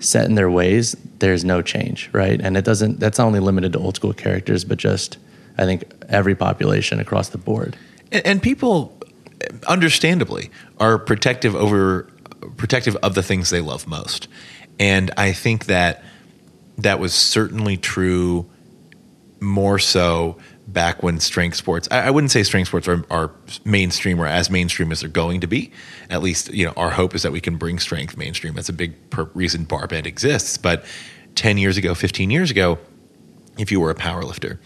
set 0.00 0.26
in 0.26 0.34
their 0.34 0.50
ways, 0.50 0.96
there's 1.18 1.44
no 1.44 1.62
change, 1.62 2.10
right? 2.12 2.40
And 2.40 2.56
it 2.56 2.64
doesn't. 2.64 2.98
That's 2.98 3.18
not 3.18 3.26
only 3.26 3.40
limited 3.40 3.74
to 3.74 3.78
old 3.78 3.96
school 3.96 4.12
characters, 4.12 4.64
but 4.64 4.78
just 4.78 5.18
I 5.58 5.64
think 5.64 5.84
every 6.08 6.34
population 6.34 6.98
across 6.98 7.28
the 7.28 7.38
board. 7.38 7.76
And, 8.10 8.26
and 8.26 8.42
people, 8.42 8.98
understandably, 9.66 10.50
are 10.78 10.98
protective 10.98 11.54
over 11.54 12.08
protective 12.56 12.96
of 12.96 13.14
the 13.14 13.22
things 13.22 13.50
they 13.50 13.60
love 13.60 13.86
most, 13.86 14.28
and 14.78 15.10
I 15.16 15.32
think 15.32 15.66
that 15.66 16.02
that 16.78 16.98
was 16.98 17.12
certainly 17.12 17.76
true 17.76 18.48
more 19.40 19.78
so 19.78 20.36
back 20.68 21.02
when 21.02 21.18
strength 21.18 21.56
sports 21.56 21.88
I, 21.90 22.06
I 22.06 22.10
wouldn't 22.10 22.30
say 22.30 22.42
strength 22.42 22.68
sports 22.68 22.86
are, 22.86 23.04
are, 23.10 23.32
mainstream 23.64 24.20
or 24.20 24.26
as 24.26 24.50
mainstream 24.50 24.92
as 24.92 25.00
they're 25.00 25.08
going 25.08 25.40
to 25.40 25.46
be. 25.46 25.72
At 26.10 26.22
least 26.22 26.52
you 26.52 26.66
know 26.66 26.72
our 26.76 26.90
hope 26.90 27.14
is 27.14 27.22
that 27.22 27.32
we 27.32 27.40
can 27.40 27.56
bring 27.56 27.78
strength 27.78 28.16
mainstream. 28.16 28.54
That's 28.54 28.68
a 28.68 28.74
big 28.74 29.10
per- 29.10 29.30
reason 29.34 29.66
barbend 29.66 30.06
exists. 30.06 30.56
But 30.58 30.84
10 31.34 31.58
years 31.58 31.76
ago 31.76 31.94
15 31.94 32.30
years 32.30 32.50
ago 32.50 32.78
if 33.58 33.70
you 33.70 33.80
were 33.80 33.90
a 33.90 33.94
power 33.94 34.22
lifter 34.22 34.60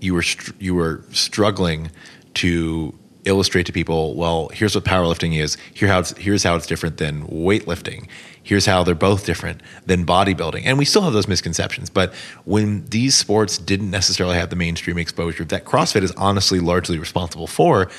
you 0.00 0.14
were 0.14 0.24
you 0.58 0.74
were 0.74 1.04
struggling 1.12 1.90
to 2.34 2.98
illustrate 3.24 3.66
to 3.66 3.72
people 3.72 4.14
well 4.14 4.48
here's 4.54 4.74
what 4.74 4.84
powerlifting 4.84 5.38
is 5.38 5.56
here 5.74 5.88
how 5.88 5.98
it's, 5.98 6.16
here's 6.16 6.42
how 6.42 6.56
it's 6.56 6.66
different 6.66 6.96
than 6.96 7.26
weightlifting 7.28 8.08
here's 8.42 8.66
how 8.66 8.82
they're 8.82 8.94
both 8.94 9.26
different 9.26 9.60
than 9.86 10.04
bodybuilding. 10.04 10.62
And 10.64 10.78
we 10.78 10.84
still 10.84 11.02
have 11.02 11.12
those 11.12 11.28
misconceptions. 11.28 11.90
But 11.90 12.14
when 12.44 12.84
these 12.86 13.14
sports 13.14 13.58
didn't 13.58 13.90
necessarily 13.90 14.36
have 14.36 14.50
the 14.50 14.56
mainstream 14.56 14.98
exposure 14.98 15.44
that 15.44 15.64
CrossFit 15.64 16.02
is 16.02 16.12
honestly 16.12 16.60
largely 16.60 16.98
responsible 16.98 17.46
for, 17.46 17.90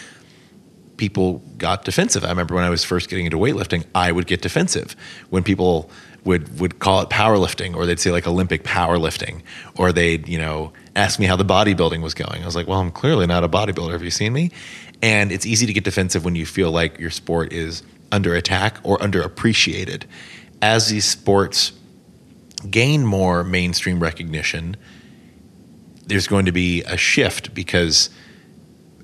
people 0.98 1.42
got 1.58 1.86
defensive. 1.86 2.24
I 2.24 2.30
remember 2.30 2.56
when 2.56 2.64
I 2.64 2.70
was 2.70 2.84
first 2.84 3.10
getting 3.10 3.26
into 3.26 3.38
weightlifting, 3.38 3.86
I 3.96 4.12
would 4.12 4.28
get 4.28 4.42
defensive 4.42 4.96
when 5.30 5.44
people 5.44 5.90
would 6.24 6.60
would 6.60 6.78
call 6.78 7.02
it 7.02 7.10
powerlifting 7.10 7.76
or 7.76 7.88
they'd 7.88 8.00
say 8.00 8.12
like 8.12 8.28
Olympic 8.28 8.64
powerlifting 8.64 9.42
or 9.76 9.92
they'd, 9.92 10.28
you 10.28 10.38
know, 10.38 10.72
ask 10.96 11.20
me 11.20 11.26
how 11.26 11.36
the 11.36 11.46
bodybuilding 11.46 12.04
was 12.04 12.14
going. 12.14 12.44
I 12.44 12.46
was 12.46 12.56
like, 12.56 12.68
"Well, 12.68 12.80
I'm 12.80 12.92
clearly 12.92 13.26
not 13.26 13.44
a 13.44 13.50
bodybuilder. 13.50 13.94
Have 13.94 14.04
you 14.04 14.12
seen 14.12 14.34
me?" 14.34 14.52
And 15.02 15.32
it's 15.32 15.46
easy 15.46 15.66
to 15.66 15.74
get 15.74 15.84
defensive 15.84 16.24
when 16.24 16.36
you 16.36 16.46
feel 16.46 16.72
like 16.72 17.00
your 17.00 17.10
sport 17.10 17.52
is 17.52 17.84
under 18.12 18.36
attack 18.36 18.78
or 18.84 18.98
underappreciated. 19.00 20.04
As 20.62 20.90
these 20.90 21.06
sports 21.06 21.72
gain 22.70 23.06
more 23.06 23.44
mainstream 23.44 24.00
recognition, 24.00 24.78
there's 26.06 26.28
going 26.28 26.46
to 26.46 26.52
be 26.52 26.84
a 26.84 26.98
shift 26.98 27.54
because 27.54 28.10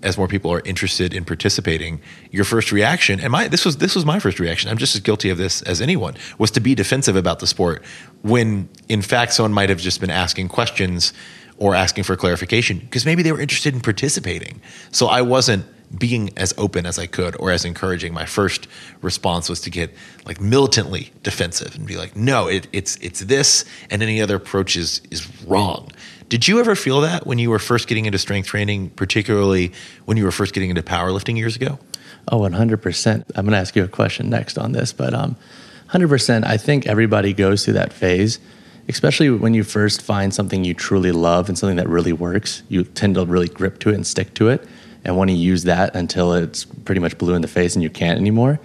as 0.04 0.18
more 0.18 0.28
people 0.28 0.52
are 0.52 0.62
interested 0.64 1.14
in 1.14 1.26
participating, 1.26 2.00
your 2.32 2.44
first 2.44 2.72
reaction, 2.72 3.20
and 3.20 3.32
my 3.32 3.48
this 3.48 3.66
was 3.66 3.78
this 3.78 3.96
was 3.96 4.06
my 4.06 4.20
first 4.20 4.40
reaction. 4.40 4.70
I'm 4.70 4.78
just 4.78 4.96
as 4.96 5.02
guilty 5.02 5.30
of 5.30 5.38
this 5.38 5.62
as 5.64 5.82
anyone, 5.82 6.16
was 6.38 6.52
to 6.52 6.60
be 6.60 6.76
defensive 6.76 7.16
about 7.16 7.40
the 7.40 7.48
sport 7.48 7.84
when 8.22 8.70
in 8.90 9.02
fact 9.02 9.34
someone 9.34 9.54
might 9.54 9.70
have 9.70 9.80
just 9.80 10.00
been 10.00 10.10
asking 10.10 10.50
questions 10.50 11.14
or 11.58 11.74
asking 11.74 12.04
for 12.04 12.16
clarification 12.16 12.80
because 12.80 13.06
maybe 13.06 13.24
they 13.24 13.32
were 13.32 13.42
interested 13.42 13.74
in 13.74 13.82
participating. 13.82 14.62
So 14.92 15.08
I 15.08 15.22
wasn't 15.22 15.66
being 15.96 16.32
as 16.38 16.54
open 16.58 16.86
as 16.86 17.00
I 17.00 17.06
could 17.06 17.36
or 17.40 17.52
as 17.52 17.64
encouraging. 17.64 18.14
My 18.14 18.26
first 18.26 18.68
response 19.02 19.50
was 19.50 19.62
to 19.62 19.70
get 19.70 19.94
like 20.26 20.42
militantly 20.42 21.12
defensive 21.24 21.76
and 21.76 21.88
be 21.88 21.98
like, 21.98 22.16
"No, 22.16 22.48
it, 22.48 22.68
it's 22.74 22.98
it's 22.98 23.22
this, 23.22 23.66
and 23.90 24.04
any 24.04 24.22
other 24.22 24.36
approach 24.36 24.76
is 24.76 25.02
is 25.12 25.28
wrong." 25.44 25.92
Did 26.30 26.46
you 26.48 26.60
ever 26.60 26.76
feel 26.76 27.02
that 27.02 27.26
when 27.26 27.40
you 27.40 27.50
were 27.50 27.60
first 27.60 27.88
getting 27.88 28.06
into 28.06 28.18
strength 28.18 28.48
training, 28.48 28.90
particularly 28.92 29.72
when 30.06 30.18
you 30.18 30.26
were 30.26 30.32
first 30.32 30.54
getting 30.54 30.70
into 30.70 30.84
powerlifting 30.84 31.38
years 31.38 31.56
ago? 31.56 31.80
Oh, 32.30 32.40
100%. 32.40 33.24
I'm 33.36 33.46
going 33.46 33.54
to 33.54 33.58
ask 33.58 33.78
you 33.78 33.84
a 33.86 33.88
question 33.88 34.30
next 34.30 34.58
on 34.58 34.74
this, 34.74 34.92
but 34.92 35.14
um, 35.14 35.38
100%. 35.92 36.46
I 36.46 36.58
think 36.58 36.86
everybody 36.86 37.32
goes 37.32 37.64
through 37.64 37.76
that 37.76 37.94
phase, 37.94 38.40
especially 38.90 39.30
when 39.30 39.54
you 39.54 39.64
first 39.64 40.02
find 40.02 40.34
something 40.34 40.66
you 40.66 40.74
truly 40.74 41.14
love 41.14 41.48
and 41.48 41.58
something 41.58 41.78
that 41.78 41.88
really 41.88 42.12
works. 42.12 42.62
You 42.68 42.84
tend 42.84 43.16
to 43.16 43.26
really 43.26 43.48
grip 43.48 43.80
to 43.80 43.92
it 43.92 43.96
and 43.96 44.06
stick 44.06 44.34
to 44.34 44.50
it 44.50 44.68
and 45.08 45.16
want 45.16 45.30
to 45.30 45.36
use 45.36 45.64
that 45.64 45.96
until 45.96 46.34
it's 46.34 46.66
pretty 46.66 47.00
much 47.00 47.18
blue 47.18 47.34
in 47.34 47.42
the 47.42 47.48
face 47.48 47.76
and 47.76 47.82
you 47.82 47.90
can't 47.90 48.20
anymore. 48.20 48.60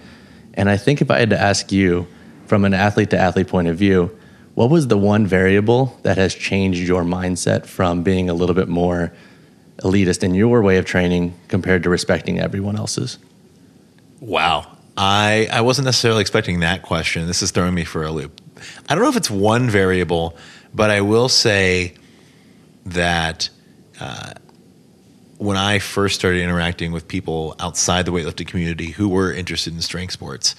And 0.53 0.69
I 0.69 0.77
think 0.77 1.01
if 1.01 1.09
I 1.09 1.17
had 1.17 1.29
to 1.31 1.39
ask 1.39 1.71
you 1.71 2.05
from 2.45 2.65
an 2.65 2.73
athlete 2.73 3.09
to 3.11 3.17
athlete 3.17 3.47
point 3.47 3.69
of 3.69 3.77
view, 3.77 4.15
what 4.53 4.69
was 4.69 4.87
the 4.87 4.97
one 4.97 5.25
variable 5.25 5.97
that 6.03 6.17
has 6.17 6.35
changed 6.35 6.81
your 6.81 7.03
mindset 7.03 7.65
from 7.65 8.03
being 8.03 8.29
a 8.29 8.33
little 8.33 8.53
bit 8.53 8.67
more 8.67 9.13
elitist 9.77 10.21
in 10.21 10.35
your 10.35 10.61
way 10.61 10.77
of 10.77 10.85
training 10.85 11.33
compared 11.47 11.81
to 11.83 11.89
respecting 11.89 12.39
everyone 12.39 12.75
else's? 12.75 13.17
Wow. 14.19 14.67
I, 14.95 15.47
I 15.49 15.61
wasn't 15.61 15.85
necessarily 15.85 16.21
expecting 16.21 16.59
that 16.59 16.83
question. 16.83 17.25
This 17.25 17.41
is 17.41 17.51
throwing 17.51 17.73
me 17.73 17.85
for 17.85 18.03
a 18.03 18.11
loop. 18.11 18.41
I 18.89 18.93
don't 18.93 19.03
know 19.03 19.09
if 19.09 19.15
it's 19.15 19.31
one 19.31 19.69
variable, 19.69 20.37
but 20.73 20.91
I 20.91 21.01
will 21.01 21.29
say 21.29 21.95
that 22.85 23.49
uh, 23.99 24.33
when 25.37 25.57
I 25.57 25.79
first 25.79 26.15
started 26.15 26.41
interacting 26.41 26.91
with 26.91 27.07
people 27.07 27.55
outside 27.59 28.05
the 28.05 28.11
weightlifting 28.11 28.47
community 28.47 28.91
who 28.91 29.09
were 29.09 29.33
interested 29.33 29.73
in 29.73 29.81
strength 29.81 30.13
sports, 30.13 30.55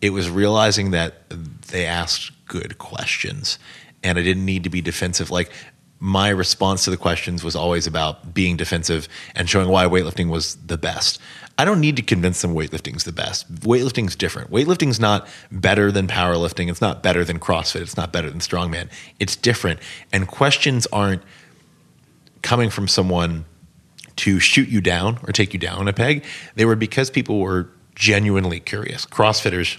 it 0.00 0.10
was 0.10 0.28
realizing 0.28 0.90
that 0.90 1.28
they 1.68 1.86
asked 1.86 2.32
good 2.46 2.78
questions 2.78 3.58
and 4.02 4.18
I 4.18 4.22
didn't 4.22 4.44
need 4.44 4.64
to 4.64 4.70
be 4.70 4.80
defensive. 4.80 5.30
Like 5.30 5.50
my 6.00 6.28
response 6.28 6.84
to 6.84 6.90
the 6.90 6.96
questions 6.96 7.44
was 7.44 7.54
always 7.54 7.86
about 7.86 8.34
being 8.34 8.56
defensive 8.56 9.08
and 9.36 9.48
showing 9.48 9.68
why 9.68 9.84
weightlifting 9.86 10.28
was 10.28 10.56
the 10.56 10.76
best. 10.76 11.20
I 11.58 11.64
don't 11.64 11.80
need 11.80 11.96
to 11.96 12.02
convince 12.02 12.42
them 12.42 12.54
weightlifting's 12.54 13.04
the 13.04 13.12
best. 13.12 13.52
Weightlifting's 13.60 14.16
different. 14.16 14.50
Weightlifting's 14.50 14.98
not 14.98 15.28
better 15.52 15.92
than 15.92 16.08
powerlifting. 16.08 16.68
It's 16.68 16.80
not 16.80 17.02
better 17.02 17.24
than 17.24 17.38
CrossFit. 17.38 17.82
It's 17.82 17.96
not 17.96 18.12
better 18.12 18.30
than 18.30 18.40
strongman. 18.40 18.88
It's 19.20 19.36
different. 19.36 19.78
And 20.12 20.26
questions 20.26 20.86
aren't 20.92 21.22
coming 22.42 22.70
from 22.70 22.88
someone 22.88 23.44
to 24.16 24.38
shoot 24.38 24.68
you 24.68 24.80
down 24.80 25.18
or 25.26 25.32
take 25.32 25.52
you 25.52 25.58
down 25.58 25.88
a 25.88 25.92
peg. 25.92 26.24
They 26.54 26.64
were 26.64 26.76
because 26.76 27.10
people 27.10 27.38
were 27.40 27.68
genuinely 27.94 28.60
curious. 28.60 29.06
CrossFitters 29.06 29.78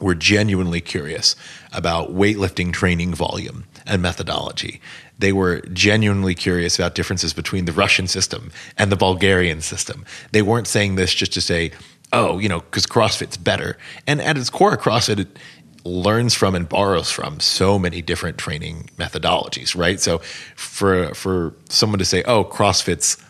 were 0.00 0.14
genuinely 0.14 0.80
curious 0.80 1.36
about 1.72 2.14
weightlifting 2.14 2.72
training 2.72 3.14
volume 3.14 3.64
and 3.86 4.02
methodology. 4.02 4.80
They 5.18 5.32
were 5.32 5.60
genuinely 5.72 6.34
curious 6.34 6.78
about 6.78 6.94
differences 6.94 7.32
between 7.32 7.64
the 7.64 7.72
Russian 7.72 8.06
system 8.08 8.50
and 8.76 8.90
the 8.90 8.96
Bulgarian 8.96 9.60
system. 9.60 10.04
They 10.32 10.42
weren't 10.42 10.66
saying 10.66 10.96
this 10.96 11.14
just 11.14 11.32
to 11.34 11.40
say, 11.40 11.70
oh, 12.12 12.38
you 12.38 12.48
know, 12.48 12.60
because 12.60 12.86
CrossFit's 12.86 13.36
better. 13.36 13.76
And 14.06 14.20
at 14.20 14.36
its 14.36 14.50
core, 14.50 14.76
CrossFit 14.76 15.26
learns 15.84 16.34
from 16.34 16.54
and 16.54 16.68
borrows 16.68 17.10
from 17.10 17.38
so 17.40 17.78
many 17.78 18.00
different 18.00 18.38
training 18.38 18.90
methodologies, 18.96 19.76
right? 19.76 20.00
So 20.00 20.18
for 20.56 21.14
for 21.14 21.54
someone 21.68 21.98
to 21.98 22.04
say, 22.04 22.22
oh, 22.24 22.44
CrossFit's 22.44 23.22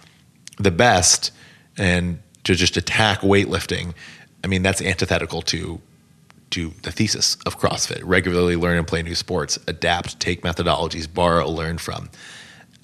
the 0.58 0.70
best 0.70 1.30
and 1.76 2.20
to 2.44 2.54
just 2.54 2.76
attack 2.76 3.20
weightlifting, 3.20 3.94
I 4.42 4.46
mean 4.46 4.62
that's 4.62 4.82
antithetical 4.82 5.42
to 5.42 5.80
to 6.50 6.72
the 6.82 6.92
thesis 6.92 7.36
of 7.46 7.58
CrossFit. 7.58 8.00
Regularly 8.04 8.54
learn 8.54 8.78
and 8.78 8.86
play 8.86 9.02
new 9.02 9.14
sports, 9.14 9.58
adapt, 9.66 10.20
take 10.20 10.42
methodologies, 10.42 11.12
borrow, 11.12 11.48
learn 11.48 11.78
from. 11.78 12.10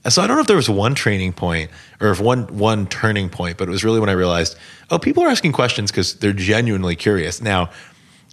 So 0.08 0.22
I 0.22 0.26
don't 0.26 0.36
know 0.36 0.40
if 0.40 0.46
there 0.46 0.56
was 0.56 0.70
one 0.70 0.94
training 0.94 1.34
point 1.34 1.70
or 2.00 2.10
if 2.10 2.20
one 2.20 2.44
one 2.56 2.86
turning 2.86 3.28
point, 3.28 3.58
but 3.58 3.68
it 3.68 3.70
was 3.70 3.84
really 3.84 4.00
when 4.00 4.08
I 4.08 4.12
realized, 4.12 4.56
oh, 4.90 4.98
people 4.98 5.22
are 5.22 5.28
asking 5.28 5.52
questions 5.52 5.90
because 5.90 6.14
they're 6.14 6.32
genuinely 6.32 6.96
curious. 6.96 7.42
Now, 7.42 7.70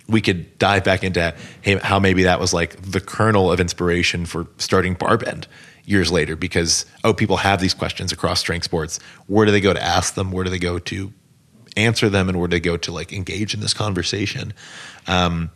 we 0.08 0.22
could 0.22 0.58
dive 0.58 0.84
back 0.84 1.04
into 1.04 1.36
how 1.84 2.00
maybe 2.00 2.24
that 2.24 2.40
was 2.40 2.54
like 2.54 2.82
the 2.82 3.02
kernel 3.02 3.52
of 3.52 3.60
inspiration 3.60 4.26
for 4.26 4.48
starting 4.58 4.96
Barbend 4.96 5.46
years 5.86 6.12
later 6.12 6.36
because 6.36 6.86
oh 7.04 7.14
people 7.14 7.38
have 7.38 7.60
these 7.60 7.74
questions 7.74 8.12
across 8.12 8.40
strength 8.40 8.64
sports. 8.64 9.00
Where 9.28 9.46
do 9.46 9.52
they 9.52 9.62
go 9.62 9.74
to 9.74 9.84
ask 9.84 10.14
them? 10.14 10.32
Where 10.32 10.44
do 10.44 10.50
they 10.50 10.60
go 10.60 10.80
to 10.80 11.14
answer 11.76 12.10
them? 12.10 12.30
And 12.30 12.40
where 12.40 12.48
do 12.48 12.56
they 12.56 12.62
go 12.62 12.78
to 12.78 12.92
like 12.92 13.12
engage 13.12 13.54
in 13.54 13.60
this 13.60 13.74
conversation? 13.74 14.54
Um, 15.08 15.52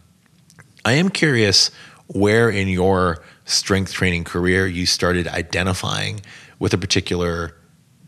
i 0.84 0.93
am 0.93 1.10
curious 1.10 1.70
where 2.08 2.50
in 2.50 2.67
your 2.67 3.24
strength 3.46 3.93
training 3.93 4.24
career 4.24 4.65
you 4.65 4.86
started 4.86 5.27
identifying 5.27 6.22
with 6.60 6.74
a 6.74 6.77
particular 6.77 7.55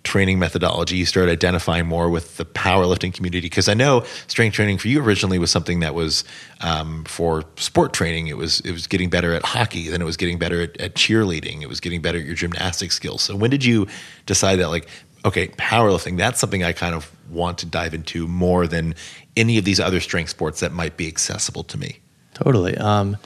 training 0.04 0.38
methodology 0.38 0.98
you 0.98 1.06
started 1.06 1.32
identifying 1.32 1.86
more 1.86 2.10
with 2.10 2.36
the 2.36 2.44
powerlifting 2.44 3.14
community 3.14 3.48
because 3.48 3.70
i 3.70 3.74
know 3.74 4.04
strength 4.28 4.54
training 4.54 4.78
for 4.78 4.90
you 4.90 5.02
originally 5.02 5.40
was 5.40 5.50
something 5.50 5.80
that 5.80 5.96
was 5.96 6.24
um, 6.64 7.04
for 7.04 7.44
sport 7.58 7.94
training. 7.94 8.28
It 8.28 8.38
was 8.38 8.60
it 8.62 8.72
was 8.72 8.88
getting 8.88 9.10
better 9.10 9.34
at 9.34 9.44
hockey 9.44 9.90
then 9.90 10.02
it 10.02 10.06
was 10.06 10.18
getting 10.18 10.40
better 10.40 10.62
at, 10.62 10.80
at 10.80 10.96
cheerleading. 10.96 11.62
It 11.62 11.70
was 11.70 11.80
getting 11.80 12.02
better 12.02 12.18
at 12.18 12.26
your 12.26 12.36
gymnastic 12.36 12.92
skills. 12.92 13.22
So 13.22 13.36
when 13.36 13.52
did 13.52 13.64
you 13.64 13.88
decide 14.26 14.58
that 14.58 14.70
like 14.70 14.88
okay 15.26 15.48
powerlifting 15.50 16.18
that's 16.18 16.40
something 16.40 16.64
i 16.64 16.74
kind 16.74 16.94
of 16.94 17.10
want 17.30 17.58
to 17.58 17.66
dive 17.66 17.94
into 17.94 18.28
more 18.28 18.68
than 18.68 18.94
any 19.38 19.58
of 19.58 19.64
these 19.64 19.80
other 19.80 20.02
strength 20.02 20.30
sports 20.30 20.60
that 20.60 20.74
might 20.74 20.98
be 20.98 21.08
accessible 21.08 21.64
to 21.64 21.78
me? 21.78 22.00
Totally. 22.34 22.78
Um, 22.78 23.18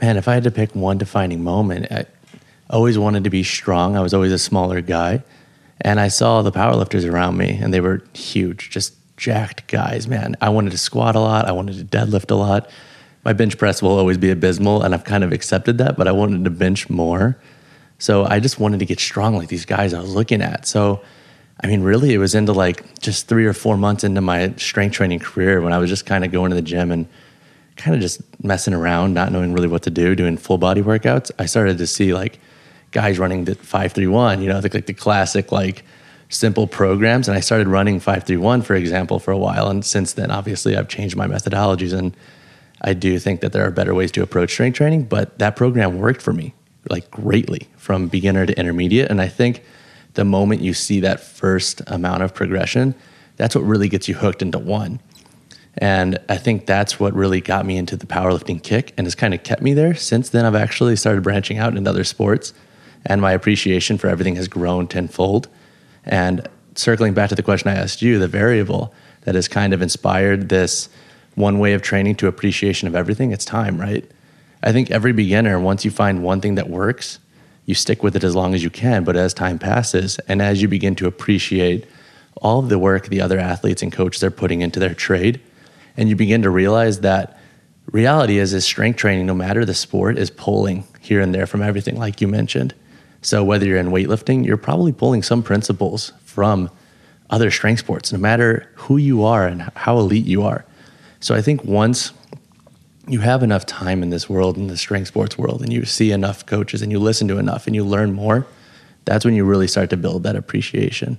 man 0.00 0.16
if 0.16 0.28
i 0.28 0.34
had 0.34 0.44
to 0.44 0.50
pick 0.50 0.74
one 0.74 0.98
defining 0.98 1.42
moment 1.42 1.86
i 1.90 2.04
always 2.70 2.98
wanted 2.98 3.24
to 3.24 3.30
be 3.30 3.42
strong. 3.42 3.96
I 3.96 4.00
was 4.00 4.14
always 4.14 4.32
a 4.32 4.38
smaller 4.38 4.80
guy 4.80 5.22
and 5.80 6.00
I 6.00 6.08
saw 6.08 6.42
the 6.42 6.52
powerlifters 6.52 7.10
around 7.10 7.36
me, 7.36 7.58
and 7.60 7.72
they 7.72 7.80
were 7.80 8.02
huge, 8.14 8.70
just 8.70 8.94
jacked 9.16 9.66
guys, 9.68 10.08
man. 10.08 10.36
I 10.40 10.48
wanted 10.48 10.70
to 10.70 10.78
squat 10.78 11.16
a 11.16 11.20
lot, 11.20 11.46
I 11.46 11.52
wanted 11.52 11.78
to 11.78 11.96
deadlift 11.96 12.30
a 12.30 12.34
lot. 12.34 12.70
My 13.24 13.32
bench 13.32 13.56
press 13.56 13.80
will 13.80 13.98
always 13.98 14.18
be 14.18 14.30
abysmal, 14.30 14.82
and 14.82 14.94
I've 14.94 15.04
kind 15.04 15.24
of 15.24 15.32
accepted 15.32 15.78
that, 15.78 15.96
but 15.96 16.06
I 16.06 16.12
wanted 16.12 16.44
to 16.44 16.50
bench 16.50 16.90
more. 16.90 17.38
So 17.98 18.24
I 18.24 18.40
just 18.40 18.58
wanted 18.58 18.80
to 18.80 18.86
get 18.86 19.00
strong 19.00 19.36
like 19.36 19.48
these 19.48 19.64
guys 19.64 19.94
I 19.94 20.00
was 20.00 20.14
looking 20.14 20.42
at. 20.42 20.66
So, 20.66 21.00
I 21.62 21.68
mean, 21.68 21.82
really, 21.82 22.12
it 22.12 22.18
was 22.18 22.34
into 22.34 22.52
like 22.52 22.98
just 23.00 23.28
three 23.28 23.46
or 23.46 23.52
four 23.52 23.76
months 23.76 24.04
into 24.04 24.20
my 24.20 24.52
strength 24.56 24.94
training 24.94 25.20
career 25.20 25.60
when 25.62 25.72
I 25.72 25.78
was 25.78 25.88
just 25.88 26.04
kind 26.04 26.24
of 26.24 26.32
going 26.32 26.50
to 26.50 26.56
the 26.56 26.62
gym 26.62 26.90
and 26.90 27.06
kind 27.76 27.94
of 27.94 28.02
just 28.02 28.20
messing 28.42 28.74
around, 28.74 29.14
not 29.14 29.32
knowing 29.32 29.52
really 29.52 29.68
what 29.68 29.82
to 29.84 29.90
do, 29.90 30.14
doing 30.14 30.36
full 30.36 30.58
body 30.58 30.82
workouts. 30.82 31.30
I 31.38 31.46
started 31.46 31.78
to 31.78 31.86
see 31.86 32.12
like 32.12 32.40
guys 32.94 33.18
running 33.18 33.44
the 33.44 33.56
531, 33.56 34.40
you 34.40 34.48
know, 34.48 34.60
the, 34.60 34.70
like 34.72 34.86
the 34.86 34.94
classic, 34.94 35.52
like 35.52 35.84
simple 36.30 36.66
programs. 36.66 37.28
And 37.28 37.36
I 37.36 37.40
started 37.40 37.68
running 37.68 38.00
531, 38.00 38.62
for 38.62 38.74
example, 38.74 39.18
for 39.18 39.32
a 39.32 39.36
while. 39.36 39.68
And 39.68 39.84
since 39.84 40.14
then, 40.14 40.30
obviously, 40.30 40.76
I've 40.76 40.88
changed 40.88 41.16
my 41.16 41.26
methodologies. 41.26 41.92
And 41.92 42.16
I 42.80 42.94
do 42.94 43.18
think 43.18 43.40
that 43.40 43.52
there 43.52 43.66
are 43.66 43.70
better 43.70 43.94
ways 43.94 44.12
to 44.12 44.22
approach 44.22 44.52
strength 44.52 44.76
training, 44.76 45.04
but 45.04 45.38
that 45.38 45.56
program 45.56 45.98
worked 45.98 46.22
for 46.22 46.32
me 46.32 46.54
like 46.88 47.10
greatly 47.10 47.68
from 47.76 48.08
beginner 48.08 48.46
to 48.46 48.58
intermediate. 48.58 49.10
And 49.10 49.20
I 49.20 49.28
think 49.28 49.64
the 50.14 50.24
moment 50.24 50.60
you 50.60 50.72
see 50.72 51.00
that 51.00 51.20
first 51.20 51.82
amount 51.88 52.22
of 52.22 52.32
progression, 52.32 52.94
that's 53.36 53.54
what 53.54 53.64
really 53.64 53.88
gets 53.88 54.06
you 54.06 54.14
hooked 54.14 54.42
into 54.42 54.58
one. 54.58 55.00
And 55.78 56.18
I 56.28 56.36
think 56.36 56.66
that's 56.66 57.00
what 57.00 57.12
really 57.14 57.40
got 57.40 57.66
me 57.66 57.76
into 57.76 57.96
the 57.96 58.06
powerlifting 58.06 58.62
kick 58.62 58.92
and 58.96 59.06
has 59.06 59.16
kind 59.16 59.34
of 59.34 59.42
kept 59.42 59.62
me 59.62 59.74
there. 59.74 59.94
Since 59.96 60.28
then, 60.28 60.44
I've 60.44 60.54
actually 60.54 60.94
started 60.94 61.24
branching 61.24 61.58
out 61.58 61.76
into 61.76 61.90
other 61.90 62.04
sports 62.04 62.52
and 63.06 63.20
my 63.20 63.32
appreciation 63.32 63.98
for 63.98 64.08
everything 64.08 64.36
has 64.36 64.48
grown 64.48 64.86
tenfold. 64.86 65.48
And 66.04 66.46
circling 66.74 67.14
back 67.14 67.28
to 67.30 67.34
the 67.34 67.42
question 67.42 67.68
I 67.68 67.74
asked 67.74 68.02
you, 68.02 68.18
the 68.18 68.28
variable 68.28 68.94
that 69.22 69.34
has 69.34 69.48
kind 69.48 69.72
of 69.72 69.82
inspired 69.82 70.48
this 70.48 70.88
one 71.34 71.58
way 71.58 71.72
of 71.72 71.82
training 71.82 72.16
to 72.16 72.28
appreciation 72.28 72.88
of 72.88 72.94
everything, 72.94 73.32
it's 73.32 73.44
time, 73.44 73.80
right? 73.80 74.08
I 74.62 74.72
think 74.72 74.90
every 74.90 75.12
beginner, 75.12 75.58
once 75.60 75.84
you 75.84 75.90
find 75.90 76.22
one 76.22 76.40
thing 76.40 76.54
that 76.54 76.70
works, 76.70 77.18
you 77.66 77.74
stick 77.74 78.02
with 78.02 78.16
it 78.16 78.24
as 78.24 78.34
long 78.34 78.54
as 78.54 78.62
you 78.62 78.70
can. 78.70 79.04
But 79.04 79.16
as 79.16 79.34
time 79.34 79.58
passes 79.58 80.18
and 80.28 80.40
as 80.40 80.62
you 80.62 80.68
begin 80.68 80.94
to 80.96 81.06
appreciate 81.06 81.86
all 82.36 82.58
of 82.58 82.68
the 82.68 82.78
work 82.78 83.08
the 83.08 83.20
other 83.20 83.38
athletes 83.38 83.82
and 83.82 83.92
coaches 83.92 84.22
are 84.24 84.30
putting 84.30 84.60
into 84.60 84.80
their 84.80 84.94
trade, 84.94 85.40
and 85.96 86.08
you 86.08 86.16
begin 86.16 86.42
to 86.42 86.50
realize 86.50 87.00
that 87.00 87.38
reality 87.92 88.38
is 88.38 88.52
is 88.52 88.64
strength 88.64 88.96
training, 88.96 89.26
no 89.26 89.34
matter 89.34 89.64
the 89.64 89.74
sport, 89.74 90.18
is 90.18 90.30
pulling 90.30 90.84
here 91.00 91.20
and 91.20 91.34
there 91.34 91.46
from 91.46 91.62
everything, 91.62 91.96
like 91.96 92.20
you 92.20 92.28
mentioned. 92.28 92.74
So 93.24 93.42
whether 93.42 93.64
you're 93.64 93.78
in 93.78 93.88
weightlifting, 93.88 94.44
you're 94.44 94.58
probably 94.58 94.92
pulling 94.92 95.22
some 95.22 95.42
principles 95.42 96.12
from 96.24 96.70
other 97.30 97.50
strength 97.50 97.78
sports, 97.78 98.12
no 98.12 98.18
matter 98.18 98.68
who 98.74 98.98
you 98.98 99.24
are 99.24 99.46
and 99.46 99.62
how 99.74 99.98
elite 99.98 100.26
you 100.26 100.42
are. 100.42 100.64
So 101.20 101.34
I 101.34 101.40
think 101.40 101.64
once 101.64 102.12
you 103.08 103.20
have 103.20 103.42
enough 103.42 103.64
time 103.64 104.02
in 104.02 104.10
this 104.10 104.28
world, 104.28 104.58
in 104.58 104.66
the 104.66 104.76
strength 104.76 105.08
sports 105.08 105.38
world, 105.38 105.62
and 105.62 105.72
you 105.72 105.86
see 105.86 106.12
enough 106.12 106.44
coaches 106.44 106.82
and 106.82 106.92
you 106.92 106.98
listen 106.98 107.26
to 107.28 107.38
enough 107.38 107.66
and 107.66 107.74
you 107.74 107.82
learn 107.82 108.12
more, 108.12 108.46
that's 109.06 109.24
when 109.24 109.34
you 109.34 109.44
really 109.44 109.68
start 109.68 109.88
to 109.90 109.96
build 109.96 110.22
that 110.24 110.36
appreciation. 110.36 111.18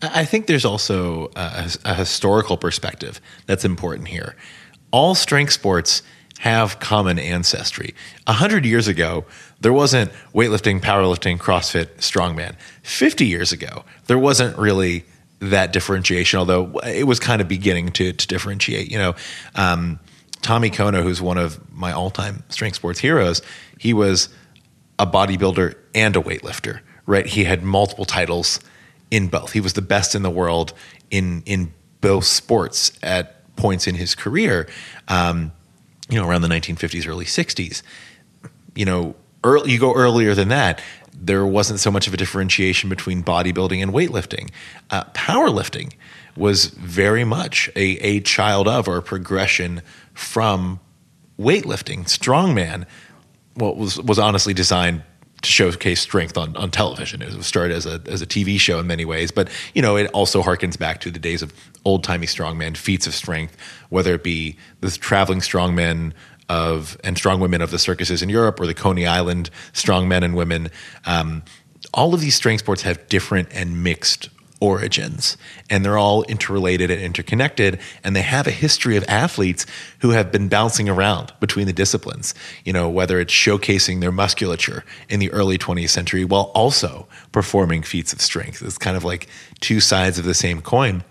I 0.00 0.24
think 0.24 0.46
there's 0.46 0.64
also 0.64 1.30
a, 1.36 1.70
a 1.84 1.94
historical 1.94 2.56
perspective 2.56 3.20
that's 3.46 3.66
important 3.66 4.08
here. 4.08 4.34
All 4.90 5.14
strength 5.14 5.52
sports 5.52 6.02
have 6.40 6.78
common 6.80 7.18
ancestry. 7.18 7.94
A 8.26 8.32
hundred 8.32 8.66
years 8.66 8.88
ago, 8.88 9.24
there 9.64 9.72
wasn't 9.72 10.12
weightlifting, 10.34 10.78
powerlifting, 10.78 11.38
CrossFit, 11.38 11.86
strongman. 11.96 12.54
50 12.82 13.24
years 13.24 13.50
ago, 13.50 13.82
there 14.08 14.18
wasn't 14.18 14.58
really 14.58 15.06
that 15.40 15.72
differentiation, 15.72 16.38
although 16.38 16.78
it 16.80 17.06
was 17.06 17.18
kind 17.18 17.40
of 17.40 17.48
beginning 17.48 17.90
to, 17.92 18.12
to 18.12 18.26
differentiate. 18.26 18.90
You 18.90 18.98
know, 18.98 19.14
um, 19.54 20.00
Tommy 20.42 20.68
Kono, 20.68 21.02
who's 21.02 21.22
one 21.22 21.38
of 21.38 21.58
my 21.74 21.92
all 21.92 22.10
time 22.10 22.42
strength 22.50 22.74
sports 22.76 23.00
heroes, 23.00 23.40
he 23.78 23.94
was 23.94 24.28
a 24.98 25.06
bodybuilder 25.06 25.74
and 25.94 26.14
a 26.14 26.20
weightlifter, 26.20 26.80
right? 27.06 27.24
He 27.24 27.44
had 27.44 27.62
multiple 27.62 28.04
titles 28.04 28.60
in 29.10 29.28
both. 29.28 29.52
He 29.52 29.62
was 29.62 29.72
the 29.72 29.82
best 29.82 30.14
in 30.14 30.20
the 30.20 30.28
world 30.30 30.74
in, 31.10 31.42
in 31.46 31.72
both 32.02 32.26
sports 32.26 32.92
at 33.02 33.56
points 33.56 33.86
in 33.86 33.94
his 33.94 34.14
career. 34.14 34.68
Um, 35.08 35.52
you 36.10 36.20
know, 36.20 36.28
around 36.28 36.42
the 36.42 36.48
1950s, 36.48 37.08
early 37.08 37.24
60s. 37.24 37.80
You 38.74 38.84
know, 38.84 39.14
early, 39.44 39.72
you 39.72 39.78
go 39.78 39.94
earlier 39.94 40.34
than 40.34 40.48
that, 40.48 40.82
there 41.12 41.46
wasn't 41.46 41.80
so 41.80 41.90
much 41.90 42.06
of 42.06 42.14
a 42.14 42.16
differentiation 42.16 42.90
between 42.90 43.22
bodybuilding 43.22 43.82
and 43.82 43.92
weightlifting. 43.92 44.50
Uh, 44.90 45.04
powerlifting 45.14 45.92
was 46.36 46.66
very 46.66 47.24
much 47.24 47.70
a, 47.76 47.96
a 47.98 48.20
child 48.20 48.66
of 48.66 48.88
or 48.88 49.00
progression 49.00 49.82
from 50.12 50.80
weightlifting. 51.38 52.04
Strongman 52.04 52.86
well, 53.56 53.74
was, 53.74 54.00
was 54.00 54.18
honestly 54.18 54.52
designed 54.52 55.02
to 55.42 55.50
showcase 55.50 56.00
strength 56.00 56.36
on, 56.36 56.56
on 56.56 56.70
television. 56.70 57.22
It 57.22 57.34
was 57.34 57.46
started 57.46 57.76
as 57.76 57.86
a 57.86 58.00
as 58.06 58.22
a 58.22 58.26
TV 58.26 58.58
show 58.58 58.80
in 58.80 58.86
many 58.86 59.04
ways, 59.04 59.30
but 59.30 59.48
you 59.74 59.82
know 59.82 59.96
it 59.96 60.10
also 60.12 60.42
harkens 60.42 60.78
back 60.78 61.00
to 61.02 61.10
the 61.10 61.18
days 61.18 61.42
of 61.42 61.52
old 61.84 62.02
timey 62.02 62.26
strongman 62.26 62.76
feats 62.76 63.06
of 63.06 63.14
strength, 63.14 63.56
whether 63.90 64.14
it 64.14 64.24
be 64.24 64.56
the 64.80 64.90
traveling 64.90 65.40
strongmen 65.40 66.12
of 66.48 66.96
and 67.02 67.16
strong 67.16 67.40
women 67.40 67.62
of 67.62 67.70
the 67.70 67.78
circuses 67.78 68.22
in 68.22 68.28
Europe 68.28 68.60
or 68.60 68.66
the 68.66 68.74
Coney 68.74 69.06
Island 69.06 69.50
strong 69.72 70.08
men 70.08 70.22
and 70.22 70.34
women. 70.34 70.70
Um, 71.06 71.42
all 71.92 72.14
of 72.14 72.20
these 72.20 72.34
strength 72.34 72.60
sports 72.60 72.82
have 72.82 73.08
different 73.08 73.48
and 73.52 73.82
mixed 73.82 74.28
origins 74.60 75.36
and 75.68 75.84
they're 75.84 75.98
all 75.98 76.22
interrelated 76.22 76.90
and 76.90 77.00
interconnected 77.00 77.78
and 78.02 78.16
they 78.16 78.22
have 78.22 78.46
a 78.46 78.52
history 78.52 78.96
of 78.96 79.04
athletes 79.08 79.66
who 79.98 80.10
have 80.10 80.32
been 80.32 80.48
bouncing 80.48 80.88
around 80.88 81.32
between 81.38 81.66
the 81.66 81.72
disciplines 81.72 82.34
you 82.64 82.72
know 82.72 82.88
whether 82.88 83.20
it's 83.20 83.32
showcasing 83.32 84.00
their 84.00 84.12
musculature 84.12 84.82
in 85.10 85.20
the 85.20 85.30
early 85.32 85.58
20th 85.58 85.90
century 85.90 86.24
while 86.24 86.50
also 86.54 87.06
performing 87.30 87.82
feats 87.82 88.12
of 88.12 88.22
strength 88.22 88.62
it's 88.62 88.78
kind 88.78 88.96
of 88.96 89.04
like 89.04 89.28
two 89.60 89.80
sides 89.80 90.18
of 90.18 90.24
the 90.24 90.32
same 90.32 90.62
coin 90.62 91.04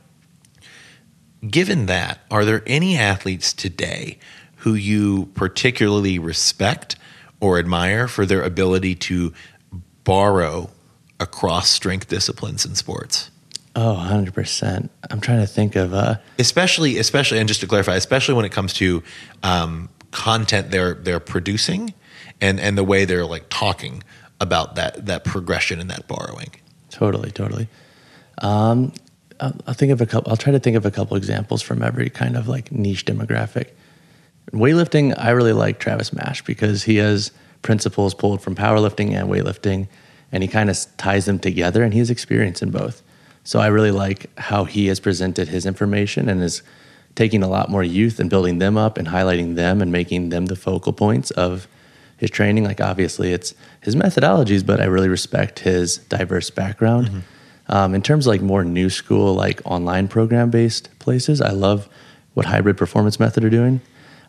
given 1.48 1.86
that 1.86 2.22
are 2.32 2.46
there 2.46 2.64
any 2.66 2.98
athletes 2.98 3.54
today 3.54 4.18
who 4.64 4.74
you 4.74 5.26
particularly 5.34 6.20
respect 6.20 6.96
or 7.40 7.60
admire 7.60 8.08
for 8.08 8.26
their 8.26 8.42
ability 8.42 8.96
to 8.96 9.34
borrow 10.04 10.70
across 11.20 11.70
strength 11.70 12.08
disciplines 12.08 12.66
in 12.66 12.76
sports 12.76 13.30
Oh, 13.76 13.96
100%. 13.96 14.90
I'm 15.10 15.20
trying 15.20 15.40
to 15.40 15.48
think 15.48 15.76
of 15.76 15.94
uh 15.94 16.18
especially 16.38 17.00
especially 17.00 17.40
and 17.40 17.48
just 17.48 17.62
to 17.62 17.68
clarify, 17.68 17.96
especially 17.96 18.36
when 18.36 18.46
it 18.46 18.52
comes 18.52 18.74
to 18.74 19.02
um, 19.42 19.90
content 20.12 20.70
they're 20.70 20.94
they're 20.94 21.20
producing 21.20 21.94
and 22.40 22.60
and 22.60 22.78
the 22.78 22.84
way 22.84 23.06
they're 23.06 23.26
like 23.26 23.46
talking 23.50 24.04
about 24.40 24.76
that 24.76 25.08
that 25.08 25.24
progression 25.24 25.80
and 25.80 25.90
that 25.90 26.08
borrowing. 26.08 26.52
Totally, 26.92 27.32
totally. 27.32 27.68
Um, 28.44 28.94
I'll, 29.40 29.56
I'll 29.66 29.74
think 29.74 29.92
of 29.92 30.02
a 30.02 30.06
couple. 30.06 30.30
I'll 30.30 30.38
try 30.38 30.52
to 30.52 30.60
think 30.60 30.78
of 30.78 30.86
a 30.86 30.92
couple 30.92 31.18
examples 31.18 31.64
from 31.64 31.82
every 31.82 32.12
kind 32.12 32.38
of 32.38 32.48
like 32.48 32.72
niche 32.72 33.06
demographic. 33.06 33.70
In 34.52 34.60
weightlifting, 34.60 35.14
I 35.18 35.32
really 35.32 35.54
like 35.54 35.80
Travis 35.80 36.12
Mash 36.14 36.44
because 36.44 36.84
he 36.84 36.98
has 36.98 37.32
principles 37.62 38.14
pulled 38.14 38.42
from 38.42 38.56
powerlifting 38.56 39.12
and 39.12 39.30
weightlifting, 39.30 39.88
and 40.32 40.44
he 40.44 40.50
kind 40.50 40.70
of 40.70 40.78
ties 40.98 41.26
them 41.26 41.40
together, 41.40 41.84
and 41.84 41.94
he 41.94 42.00
has 42.00 42.10
experience 42.10 42.62
in 42.62 42.72
both. 42.72 43.02
So 43.44 43.60
I 43.60 43.68
really 43.68 43.92
like 43.92 44.38
how 44.40 44.66
he 44.66 44.88
has 44.88 45.00
presented 45.00 45.50
his 45.50 45.66
information 45.66 46.30
and 46.30 46.42
is 46.42 46.62
taking 47.16 47.44
a 47.44 47.48
lot 47.48 47.70
more 47.70 47.84
youth 47.84 48.20
and 48.20 48.30
building 48.30 48.58
them 48.60 48.78
up 48.78 48.98
and 48.98 49.08
highlighting 49.08 49.56
them 49.56 49.82
and 49.82 49.92
making 49.92 50.30
them 50.30 50.48
the 50.48 50.56
focal 50.56 50.94
points 50.94 51.30
of 51.32 51.68
his 52.18 52.30
training. 52.30 52.64
Like 52.64 52.82
obviously 52.82 53.34
it's 53.34 53.54
his 53.82 53.96
methodologies, 53.96 54.66
but 54.66 54.80
I 54.80 54.86
really 54.86 55.10
respect 55.10 55.60
his 55.60 55.98
diverse 55.98 56.50
background. 56.50 57.08
Mm-hmm. 57.08 57.20
Um, 57.68 57.96
in 57.96 58.02
terms 58.02 58.26
of 58.26 58.32
like 58.32 58.42
more 58.42 58.64
new 58.64 58.90
school, 58.90 59.34
like 59.34 59.62
online 59.66 60.08
program 60.08 60.50
based 60.50 60.90
places, 61.00 61.42
I 61.42 61.52
love 61.52 61.88
what 62.34 62.46
hybrid 62.46 62.78
performance 62.78 63.20
method 63.20 63.44
are 63.44 63.50
doing. 63.50 63.82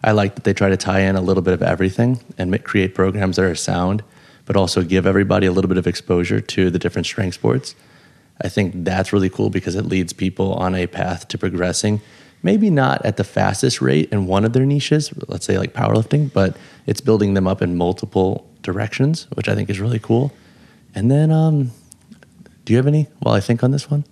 I 0.04 0.12
like 0.12 0.34
that 0.34 0.44
they 0.44 0.52
try 0.52 0.68
to 0.68 0.76
tie 0.76 1.00
in 1.00 1.16
a 1.16 1.22
little 1.22 1.42
bit 1.42 1.54
of 1.54 1.62
everything 1.62 2.20
and 2.36 2.62
create 2.62 2.94
programs 2.94 3.36
that 3.36 3.46
are 3.46 3.54
sound, 3.54 4.04
but 4.44 4.54
also 4.54 4.82
give 4.82 5.06
everybody 5.06 5.46
a 5.46 5.52
little 5.52 5.68
bit 5.68 5.78
of 5.78 5.86
exposure 5.86 6.40
to 6.42 6.70
the 6.70 6.78
different 6.78 7.06
strength 7.06 7.34
sports. 7.34 7.74
I 8.42 8.48
think 8.48 8.84
that's 8.84 9.14
really 9.14 9.30
cool 9.30 9.48
because 9.48 9.74
it 9.76 9.86
leads 9.86 10.12
people 10.12 10.52
on 10.54 10.74
a 10.74 10.86
path 10.86 11.26
to 11.28 11.38
progressing. 11.38 12.02
Maybe 12.42 12.68
not 12.68 13.02
at 13.06 13.16
the 13.16 13.24
fastest 13.24 13.80
rate 13.80 14.12
in 14.12 14.26
one 14.26 14.44
of 14.44 14.52
their 14.52 14.66
niches, 14.66 15.10
let's 15.28 15.46
say 15.46 15.56
like 15.56 15.72
powerlifting, 15.72 16.30
but 16.30 16.54
it's 16.86 17.00
building 17.00 17.32
them 17.32 17.46
up 17.46 17.62
in 17.62 17.78
multiple 17.78 18.46
directions, 18.60 19.26
which 19.32 19.48
I 19.48 19.54
think 19.54 19.70
is 19.70 19.80
really 19.80 19.98
cool. 19.98 20.32
And 20.94 21.10
then, 21.10 21.30
um, 21.30 21.70
do 22.66 22.74
you 22.74 22.76
have 22.76 22.86
any 22.86 23.06
while 23.20 23.34
I 23.34 23.40
think 23.40 23.64
on 23.64 23.70
this 23.70 23.90
one? 23.90 24.04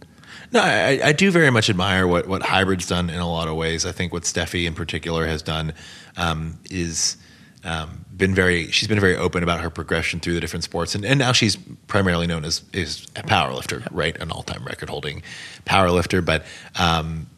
No, 0.53 0.61
I, 0.61 1.01
I, 1.03 1.13
do 1.13 1.31
very 1.31 1.51
much 1.51 1.71
admire 1.71 2.07
what, 2.07 2.29
what 2.29 2.43
Hybrid's 2.43 2.87
done 2.87 3.09
in 3.09 3.19
a 3.19 3.29
lot 3.29 3.49
of 3.49 3.57
ways. 3.57 3.87
I 3.87 3.93
think 3.93 4.13
what 4.13 4.25
Stefi 4.25 4.67
in 4.67 4.75
particular 4.75 5.27
has 5.27 5.41
done 5.41 5.73
um, 6.19 6.59
is 6.71 7.17
um, 7.65 8.05
been 8.15 8.35
very 8.35 8.71
she's 8.71 8.89
been 8.89 9.01
very 9.01 9.17
open 9.17 9.43
about 9.43 9.61
her 9.61 9.71
progression 9.71 10.21
through 10.21 10.35
the 10.35 10.41
different 10.41 10.65
sports. 10.65 10.95
And, 10.95 11.05
and 11.07 11.19
now 11.19 11.33
she's 11.33 11.57
primarily 11.87 12.27
known 12.27 12.45
as 12.45 12.63
is 12.73 13.07
a 13.17 13.23
power 13.23 13.53
lifter 13.55 13.83
right? 13.91 14.17
An 14.21 14.31
all-time 14.31 14.65
record 14.65 14.91
holding 14.91 15.23
power 15.65 15.91
lifter 15.91 16.21
but 16.21 16.45
um, 16.79 17.29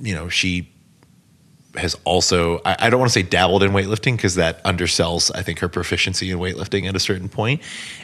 you 0.00 0.14
know 0.14 0.28
she 0.28 0.68
has 1.76 1.96
also 2.04 2.60
I, 2.64 2.76
I 2.78 2.90
don't 2.90 3.00
want 3.00 3.10
to 3.10 3.18
say 3.18 3.22
dabbled 3.22 3.62
in 3.62 3.72
weightlifting 3.72 4.16
because 4.16 4.36
that 4.36 4.62
undersells 4.64 5.30
I 5.34 5.42
think 5.42 5.58
her 5.58 5.68
proficiency 5.68 6.30
in 6.30 6.38
weightlifting 6.38 6.88
at 6.88 6.94
a 6.94 7.00
certain 7.00 7.28
point. 7.28 7.62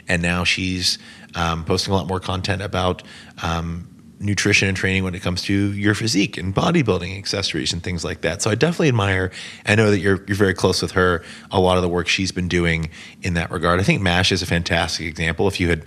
And 0.09 0.21
now 0.21 0.43
she's 0.43 0.97
um, 1.35 1.63
posting 1.63 1.93
a 1.93 1.95
lot 1.95 2.07
more 2.07 2.19
content 2.19 2.61
about 2.61 3.03
um, 3.41 3.87
nutrition 4.21 4.67
and 4.67 4.77
training 4.77 5.03
when 5.03 5.15
it 5.15 5.21
comes 5.21 5.41
to 5.43 5.73
your 5.73 5.95
physique 5.95 6.37
and 6.37 6.53
bodybuilding 6.53 7.17
accessories 7.17 7.73
and 7.73 7.83
things 7.83 8.05
like 8.05 8.21
that. 8.21 8.41
So 8.41 8.49
I 8.49 8.55
definitely 8.55 8.89
admire. 8.89 9.31
I 9.65 9.75
know 9.75 9.91
that 9.91 9.99
you're 9.99 10.23
you're 10.27 10.37
very 10.37 10.53
close 10.53 10.81
with 10.81 10.91
her. 10.91 11.23
A 11.51 11.59
lot 11.59 11.77
of 11.77 11.83
the 11.83 11.89
work 11.89 12.07
she's 12.07 12.31
been 12.31 12.47
doing 12.47 12.89
in 13.21 13.33
that 13.33 13.51
regard. 13.51 13.79
I 13.79 13.83
think 13.83 14.01
Mash 14.01 14.31
is 14.31 14.41
a 14.41 14.45
fantastic 14.45 15.07
example. 15.07 15.47
If 15.47 15.59
you 15.59 15.69
had 15.69 15.85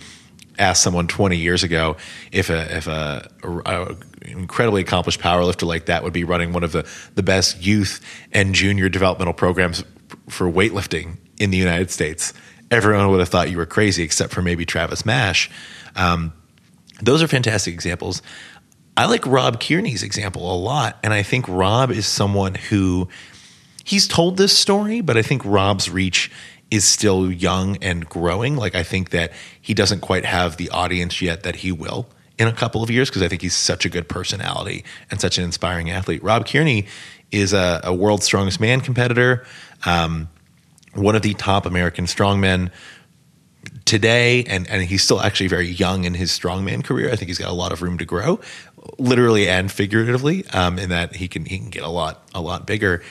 asked 0.59 0.83
someone 0.83 1.09
20 1.09 1.37
years 1.37 1.65
ago 1.65 1.97
if 2.31 2.49
a 2.49 2.77
if 2.77 2.87
a, 2.87 3.29
a, 3.43 3.97
incredibly 4.23 4.83
accomplished 4.83 5.21
powerlifter 5.21 5.67
like 5.67 5.87
that 5.87 6.05
would 6.05 6.13
be 6.13 6.23
running 6.23 6.53
one 6.53 6.63
of 6.63 6.71
the 6.71 6.89
the 7.17 7.25
best 7.25 7.65
youth 7.65 8.01
and 8.33 8.55
junior 8.55 8.89
developmental 8.89 9.35
programs 9.35 9.83
for 10.29 10.51
weightlifting 10.51 11.17
in 11.39 11.51
the 11.51 11.59
United 11.59 11.91
States, 11.91 12.33
everyone 12.71 13.09
would 13.11 13.21
have 13.21 13.29
thought 13.29 13.51
you 13.51 13.57
were 13.57 13.67
crazy, 13.67 14.03
except 14.03 14.33
for 14.33 14.43
maybe 14.43 14.65
Travis 14.65 15.05
Mash. 15.05 15.51
Um, 15.97 16.33
those 17.03 17.23
are 17.23 17.29
fantastic 17.29 17.75
examples. 17.75 18.23
I 18.97 19.07
like 19.07 19.27
Rob 19.27 19.61
Kearney's 19.61 20.03
example 20.03 20.53
a 20.53 20.57
lot. 20.57 20.99
And 21.03 21.13
I 21.13 21.23
think 21.23 21.49
Rob 21.49 21.91
is 21.91 22.07
someone 22.07 22.55
who 22.55 23.09
he's 23.85 24.07
told 24.07 24.37
this 24.37 24.57
story, 24.57 25.01
but 25.01 25.17
I 25.17 25.23
think 25.23 25.45
Rob's 25.45 25.91
reach 25.91 26.31
is 26.71 26.85
still 26.85 27.31
young 27.31 27.77
and 27.79 28.09
growing. 28.09 28.57
Like, 28.57 28.75
I 28.75 28.83
think 28.83 29.11
that 29.11 29.33
he 29.61 29.75
doesn't 29.75 30.01
quite 30.01 30.25
have 30.25 30.57
the 30.57 30.71
audience 30.71 31.21
yet 31.21 31.43
that 31.43 31.57
he 31.57 31.73
will 31.73 32.09
in 32.39 32.49
a 32.49 32.53
couple 32.53 32.83
of 32.83 32.91
years 32.91 33.09
because 33.09 33.23
I 33.23 33.29
think 33.29 33.43
he's 33.43 33.55
such 33.55 33.85
a 33.85 33.89
good 33.89 34.09
personality 34.09 34.85
and 35.11 35.21
such 35.21 35.39
an 35.39 35.45
inspiring 35.45 35.91
athlete. 35.91 36.23
Rob 36.23 36.47
Kearney 36.47 36.87
is 37.31 37.53
a, 37.53 37.81
a 37.85 37.95
world's 37.95 38.25
strongest 38.25 38.61
man 38.61 38.81
competitor, 38.81 39.45
um, 39.85 40.29
one 40.95 41.17
of 41.17 41.23
the 41.23 41.35
top 41.35 41.67
American 41.67 42.07
strongmen 42.07 42.71
today, 43.85 44.45
and, 44.45 44.69
and 44.71 44.83
he's 44.83 45.03
still 45.03 45.21
actually 45.21 45.49
very 45.49 45.69
young 45.69 46.05
in 46.05 46.15
his 46.15 46.31
strongman 46.31 46.85
career. 46.85 47.11
I 47.11 47.17
think 47.17 47.29
he's 47.29 47.39
got 47.39 47.51
a 47.51 47.55
lot 47.55 47.73
of 47.73 47.83
room 47.83 47.99
to 47.99 48.05
grow, 48.05 48.41
literally 48.99 49.49
and 49.49 49.71
figuratively, 49.71 50.47
um, 50.49 50.79
in 50.79 50.89
that 50.91 51.17
he 51.17 51.29
can 51.29 51.45
he 51.45 51.59
can 51.59 51.71
get 51.71 51.83
a 51.83 51.89
lot 51.89 52.29
a 52.35 52.41
lot 52.41 52.67
bigger. 52.67 53.03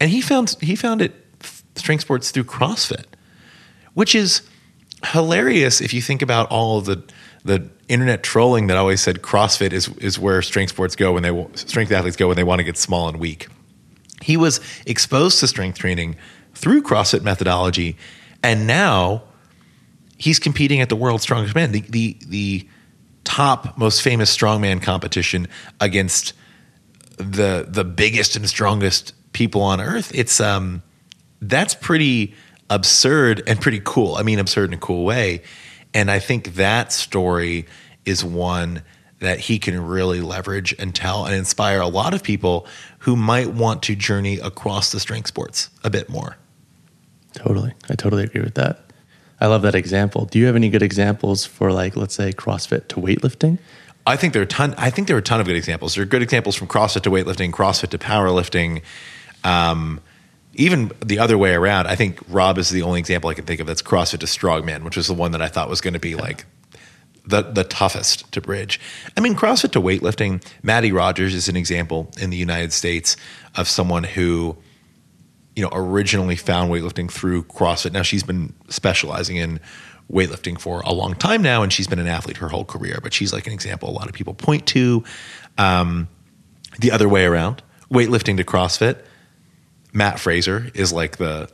And 0.00 0.10
he 0.10 0.20
found 0.20 0.56
he 0.60 0.76
found 0.76 1.02
it 1.02 1.14
strength 1.76 2.02
sports 2.02 2.30
through 2.30 2.44
CrossFit, 2.44 3.04
which 3.94 4.14
is 4.14 4.42
hilarious 5.04 5.80
if 5.80 5.92
you 5.92 6.02
think 6.02 6.22
about 6.22 6.50
all 6.50 6.80
the 6.80 7.02
the 7.44 7.68
internet 7.88 8.22
trolling 8.22 8.66
that 8.66 8.76
always 8.76 9.00
said 9.00 9.22
CrossFit 9.22 9.72
is 9.72 9.88
is 9.98 10.18
where 10.18 10.42
strength 10.42 10.70
sports 10.70 10.96
go 10.96 11.12
when 11.12 11.22
they 11.22 11.46
strength 11.54 11.92
athletes 11.92 12.16
go 12.16 12.28
when 12.28 12.36
they 12.36 12.44
want 12.44 12.58
to 12.58 12.64
get 12.64 12.76
small 12.76 13.08
and 13.08 13.18
weak. 13.18 13.48
He 14.22 14.36
was 14.36 14.60
exposed 14.86 15.38
to 15.40 15.46
strength 15.46 15.78
training 15.78 16.16
through 16.54 16.82
CrossFit 16.82 17.22
methodology, 17.22 17.96
and 18.42 18.66
now 18.66 19.22
he's 20.16 20.38
competing 20.38 20.80
at 20.80 20.88
the 20.88 20.96
world's 20.96 21.22
strongest 21.22 21.54
man, 21.54 21.72
the 21.72 21.80
the 21.80 22.16
the 22.26 22.68
top 23.24 23.76
most 23.76 24.02
famous 24.02 24.34
strongman 24.34 24.82
competition 24.82 25.48
against 25.80 26.32
the 27.18 27.66
the 27.68 27.84
biggest 27.84 28.36
and 28.36 28.48
strongest 28.48 29.14
people 29.32 29.62
on 29.62 29.80
earth. 29.80 30.12
It's 30.14 30.40
um 30.40 30.82
that's 31.40 31.74
pretty 31.74 32.34
absurd 32.70 33.42
and 33.46 33.60
pretty 33.60 33.80
cool. 33.84 34.16
I 34.16 34.22
mean 34.22 34.38
absurd 34.38 34.70
in 34.70 34.74
a 34.74 34.80
cool 34.80 35.04
way. 35.04 35.42
And 35.94 36.10
I 36.10 36.18
think 36.18 36.54
that 36.54 36.92
story 36.92 37.66
is 38.04 38.24
one 38.24 38.82
that 39.20 39.40
he 39.40 39.58
can 39.58 39.80
really 39.80 40.20
leverage 40.20 40.74
and 40.78 40.94
tell 40.94 41.24
and 41.24 41.34
inspire 41.34 41.80
a 41.80 41.86
lot 41.86 42.12
of 42.12 42.22
people 42.22 42.66
who 43.00 43.16
might 43.16 43.48
want 43.48 43.82
to 43.84 43.96
journey 43.96 44.38
across 44.38 44.92
the 44.92 45.00
strength 45.00 45.26
sports 45.26 45.70
a 45.82 45.88
bit 45.88 46.10
more. 46.10 46.36
Totally. 47.32 47.72
I 47.88 47.94
totally 47.94 48.24
agree 48.24 48.42
with 48.42 48.54
that. 48.54 48.85
I 49.40 49.46
love 49.46 49.62
that 49.62 49.74
example. 49.74 50.24
Do 50.24 50.38
you 50.38 50.46
have 50.46 50.56
any 50.56 50.70
good 50.70 50.82
examples 50.82 51.44
for 51.44 51.72
like, 51.72 51.96
let's 51.96 52.14
say, 52.14 52.32
CrossFit 52.32 52.88
to 52.88 52.96
weightlifting? 52.96 53.58
I 54.06 54.16
think 54.16 54.32
there 54.32 54.40
are 54.40 54.44
a 54.44 54.48
ton. 54.48 54.74
I 54.78 54.90
think 54.90 55.08
there 55.08 55.16
are 55.16 55.20
a 55.20 55.22
ton 55.22 55.40
of 55.40 55.46
good 55.46 55.56
examples. 55.56 55.94
There 55.94 56.02
are 56.02 56.06
good 56.06 56.22
examples 56.22 56.54
from 56.54 56.68
CrossFit 56.68 57.02
to 57.02 57.10
weightlifting, 57.10 57.50
CrossFit 57.50 57.90
to 57.90 57.98
powerlifting. 57.98 58.82
Um, 59.44 60.00
even 60.54 60.90
the 61.04 61.18
other 61.18 61.36
way 61.36 61.54
around, 61.54 61.86
I 61.86 61.96
think 61.96 62.20
Rob 62.28 62.56
is 62.56 62.70
the 62.70 62.82
only 62.82 63.00
example 63.00 63.28
I 63.28 63.34
can 63.34 63.44
think 63.44 63.60
of 63.60 63.66
that's 63.66 63.82
CrossFit 63.82 64.20
to 64.20 64.26
strongman, 64.26 64.84
which 64.84 64.96
was 64.96 65.08
the 65.08 65.14
one 65.14 65.32
that 65.32 65.42
I 65.42 65.48
thought 65.48 65.68
was 65.68 65.80
going 65.80 65.94
to 65.94 66.00
be 66.00 66.14
like 66.14 66.46
the 67.26 67.42
the 67.42 67.64
toughest 67.64 68.30
to 68.32 68.40
bridge. 68.40 68.80
I 69.16 69.20
mean, 69.20 69.34
CrossFit 69.34 69.72
to 69.72 69.80
weightlifting. 69.80 70.42
Mattie 70.62 70.92
Rogers 70.92 71.34
is 71.34 71.48
an 71.48 71.56
example 71.56 72.10
in 72.18 72.30
the 72.30 72.36
United 72.36 72.72
States 72.72 73.16
of 73.56 73.68
someone 73.68 74.04
who 74.04 74.56
you 75.56 75.62
know, 75.62 75.70
originally 75.72 76.36
found 76.36 76.70
weightlifting 76.70 77.10
through 77.10 77.42
CrossFit. 77.44 77.92
Now 77.92 78.02
she's 78.02 78.22
been 78.22 78.52
specializing 78.68 79.36
in 79.36 79.58
weightlifting 80.12 80.60
for 80.60 80.82
a 80.82 80.92
long 80.92 81.14
time 81.14 81.42
now, 81.42 81.62
and 81.62 81.72
she's 81.72 81.88
been 81.88 81.98
an 81.98 82.06
athlete 82.06 82.36
her 82.36 82.48
whole 82.48 82.64
career. 82.64 82.98
But 83.02 83.12
she's 83.12 83.32
like 83.32 83.46
an 83.46 83.52
example 83.52 83.88
a 83.88 83.90
lot 83.90 84.06
of 84.06 84.12
people 84.12 84.34
point 84.34 84.66
to. 84.68 85.02
Um, 85.58 86.08
the 86.78 86.92
other 86.92 87.08
way 87.08 87.24
around, 87.24 87.62
weightlifting 87.90 88.36
to 88.36 88.44
CrossFit. 88.44 89.02
Matt 89.92 90.20
Fraser 90.20 90.70
is 90.74 90.92
like 90.92 91.16
the 91.16 91.50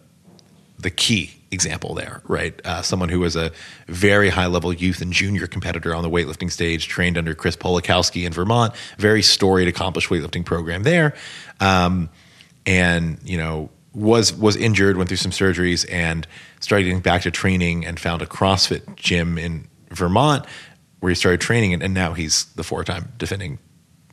the 0.78 0.90
key 0.90 1.30
example 1.52 1.94
there, 1.94 2.22
right? 2.26 2.60
Uh, 2.66 2.82
someone 2.82 3.08
who 3.08 3.20
was 3.20 3.36
a 3.36 3.52
very 3.86 4.30
high 4.30 4.46
level 4.46 4.72
youth 4.72 5.00
and 5.00 5.12
junior 5.12 5.46
competitor 5.46 5.94
on 5.94 6.02
the 6.02 6.10
weightlifting 6.10 6.50
stage, 6.50 6.88
trained 6.88 7.16
under 7.16 7.34
Chris 7.34 7.54
Polakowski 7.56 8.24
in 8.24 8.32
Vermont, 8.32 8.74
very 8.98 9.22
storied, 9.22 9.68
accomplished 9.68 10.08
weightlifting 10.08 10.44
program 10.44 10.82
there. 10.82 11.14
Um, 11.60 12.08
and, 12.66 13.18
you 13.22 13.38
know, 13.38 13.70
was 13.94 14.32
was 14.32 14.56
injured, 14.56 14.96
went 14.96 15.08
through 15.08 15.18
some 15.18 15.32
surgeries, 15.32 15.86
and 15.90 16.26
started 16.60 16.84
getting 16.84 17.00
back 17.00 17.22
to 17.22 17.30
training 17.30 17.84
and 17.84 18.00
found 18.00 18.22
a 18.22 18.26
CrossFit 18.26 18.96
gym 18.96 19.38
in 19.38 19.68
Vermont 19.90 20.46
where 21.00 21.10
he 21.10 21.16
started 21.16 21.40
training, 21.40 21.74
and, 21.74 21.82
and 21.82 21.94
now 21.94 22.12
he's 22.12 22.44
the 22.54 22.62
four 22.62 22.84
time 22.84 23.12
defending 23.18 23.58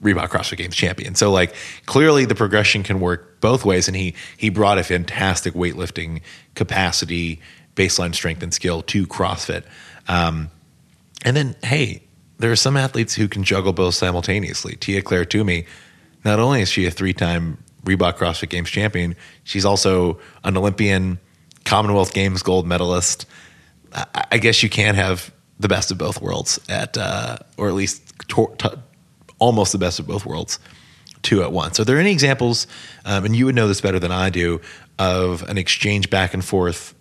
Reebok 0.02 0.30
CrossFit 0.30 0.58
Games 0.58 0.76
champion. 0.76 1.15
So 1.15 1.32
like 1.32 1.54
clearly 1.86 2.26
the 2.26 2.36
progression 2.36 2.84
can 2.84 3.00
work 3.00 3.39
both 3.42 3.63
ways, 3.63 3.88
and 3.88 3.96
he 3.96 4.15
he 4.38 4.50
brought 4.50 4.78
a 4.78 4.84
fantastic 4.84 5.54
weightlifting 5.54 6.22
capacity, 6.56 7.42
baseline 7.76 8.15
strength 8.15 8.44
and 8.44 8.54
skill 8.54 8.82
to 8.84 9.06
CrossFit. 9.08 9.63
Um, 10.08 10.50
and 11.24 11.38
then 11.38 11.56
hey, 11.63 12.04
there 12.39 12.52
are 12.52 12.58
some 12.58 12.76
athletes 12.76 13.13
who 13.13 13.28
can 13.28 13.44
juggle 13.44 13.74
both 13.74 13.96
simultaneously. 13.96 14.76
Tia 14.78 15.02
Clair 15.02 15.26
Toomey, 15.26 15.65
not 16.26 16.39
only 16.39 16.62
is 16.62 16.70
she 16.70 16.86
a 16.86 16.92
three 16.92 17.13
time 17.13 17.58
Reebok 17.84 18.18
CrossFit 18.18 18.50
Games 18.50 18.70
champion. 18.70 19.15
She's 19.44 19.65
also 19.65 20.20
an 20.44 20.58
Olympian, 20.58 21.20
Commonwealth 21.65 22.13
Games 22.13 22.44
gold 22.44 22.68
medalist. 22.68 23.26
I, 24.32 24.38
guess 24.38 24.62
you 24.62 24.70
can't 24.70 24.98
have 24.98 25.34
the 25.60 25.68
best 25.68 25.92
of 25.92 25.98
both 25.98 26.22
worlds 26.22 26.60
at, 26.70 26.98
uh, 26.98 27.38
or 27.58 27.68
at 27.68 27.74
least 27.74 28.13
to, 28.30 28.54
to, 28.60 28.80
almost 29.39 29.72
the 29.72 29.78
best 29.78 30.00
of 30.00 30.08
both 30.08 30.26
worlds 30.26 30.60
two 31.22 31.44
at 31.44 31.52
once. 31.52 31.80
Are 31.80 31.86
there 31.86 31.98
any 31.98 32.12
examples, 32.12 32.68
um, 33.06 33.26
and 33.26 33.36
you 33.36 33.46
would 33.46 33.56
know 33.56 33.68
this 33.68 33.82
better 33.82 34.00
than 34.00 34.12
I 34.12 34.30
do, 34.30 34.62
of 34.98 35.44
an 35.44 35.58
exchange 35.58 36.10
back 36.10 36.34
and 36.34 36.44
forth 36.44 36.94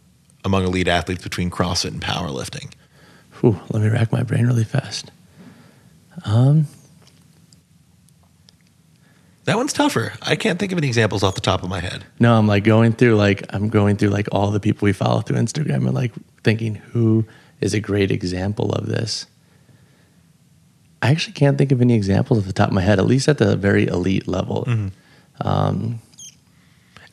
among 0.44 0.64
elite 0.64 0.88
athletes 0.88 1.22
between 1.22 1.50
CrossFit 1.50 1.88
and 1.88 2.00
powerlifting? 2.00 2.72
Whew, 3.40 3.60
let 3.70 3.82
me 3.82 3.88
rack 3.88 4.12
my 4.12 4.22
brain 4.22 4.46
really 4.46 4.64
fast. 4.64 5.10
Um, 6.24 6.66
that 9.48 9.56
one's 9.56 9.72
tougher. 9.72 10.12
I 10.20 10.36
can't 10.36 10.58
think 10.58 10.72
of 10.72 10.78
any 10.78 10.88
examples 10.88 11.22
off 11.22 11.34
the 11.34 11.40
top 11.40 11.62
of 11.62 11.70
my 11.70 11.80
head. 11.80 12.04
No, 12.20 12.34
I'm 12.34 12.46
like 12.46 12.64
going 12.64 12.92
through 12.92 13.16
like 13.16 13.44
I'm 13.48 13.70
going 13.70 13.96
through 13.96 14.10
like 14.10 14.28
all 14.30 14.50
the 14.50 14.60
people 14.60 14.84
we 14.84 14.92
follow 14.92 15.22
through 15.22 15.38
Instagram 15.38 15.86
and 15.86 15.94
like 15.94 16.12
thinking 16.44 16.74
who 16.74 17.24
is 17.62 17.72
a 17.72 17.80
great 17.80 18.10
example 18.10 18.72
of 18.72 18.86
this. 18.86 19.24
I 21.00 21.10
actually 21.10 21.32
can't 21.32 21.56
think 21.56 21.72
of 21.72 21.80
any 21.80 21.94
examples 21.94 22.40
off 22.40 22.44
the 22.44 22.52
top 22.52 22.68
of 22.68 22.74
my 22.74 22.82
head, 22.82 22.98
at 22.98 23.06
least 23.06 23.26
at 23.26 23.38
the 23.38 23.56
very 23.56 23.86
elite 23.86 24.28
level. 24.28 24.64
Mm-hmm. 24.66 24.88
Um, 25.40 26.00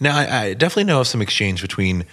now, 0.02 0.18
I, 0.18 0.42
I, 0.42 0.54
definitely 0.56 0.86
know 0.86 1.00
of 1.00 1.08
some 1.08 1.22
exchange 1.22 1.62
between 1.62 2.04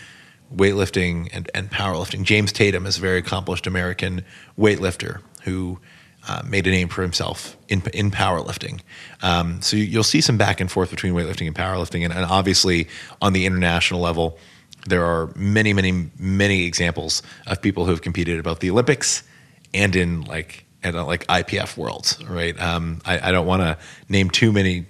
weightlifting 0.55 1.31
and, 1.33 1.51
and 1.53 1.69
powerlifting. 1.69 2.23
James 2.23 2.53
Tatum 2.53 2.87
is 2.87 2.99
a 2.99 3.01
very 3.01 3.19
accomplished 3.19 3.67
American 3.67 4.25
weightlifter 4.57 5.21
who 5.43 5.81
uh, 6.29 6.43
made 6.47 6.67
a 6.67 6.71
name 6.71 6.89
for 6.89 7.03
himself 7.03 7.57
in 7.69 7.83
in 7.93 8.11
powerlifting. 8.11 8.81
Um, 9.23 9.61
so 9.63 9.77
you'll 9.77 10.05
see 10.05 10.21
some 10.21 10.37
back 10.37 10.61
and 10.61 10.71
forth 10.71 10.91
between 10.91 11.15
weightlifting 11.15 11.47
and 11.47 11.57
powerlifting, 11.57 12.05
and, 12.05 12.13
and, 12.13 12.25
obviously 12.25 12.89
on 13.21 13.33
the 13.33 13.47
international 13.47 14.01
level, 14.01 14.39
there 14.87 15.05
are 15.05 15.33
many, 15.37 15.73
many, 15.73 16.11
many 16.19 16.65
examples 16.65 17.23
of 17.47 17.61
people 17.61 17.85
who 17.85 17.91
have 17.91 18.03
competed 18.03 18.39
at 18.39 18.45
both 18.45 18.61
the 18.61 18.71
Olympics 18.71 19.23
and 19.75 19.97
in 19.97 20.23
like 20.23 20.65
at 20.83 20.95
like 20.95 21.27
IPF 21.27 21.77
worlds. 21.77 22.23
Right? 22.25 22.59
Um, 22.61 23.01
I, 23.05 23.29
I, 23.29 23.33
don't 23.33 23.47
want 23.47 23.63
to 23.63 23.79
name 24.09 24.31
too 24.31 24.53
many 24.53 24.87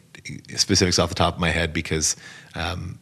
specifics 0.56 0.98
off 0.98 1.08
the 1.08 1.14
top 1.14 1.34
of 1.34 1.40
my 1.40 1.50
head 1.50 1.72
because 1.72 2.16
um, 2.54 2.98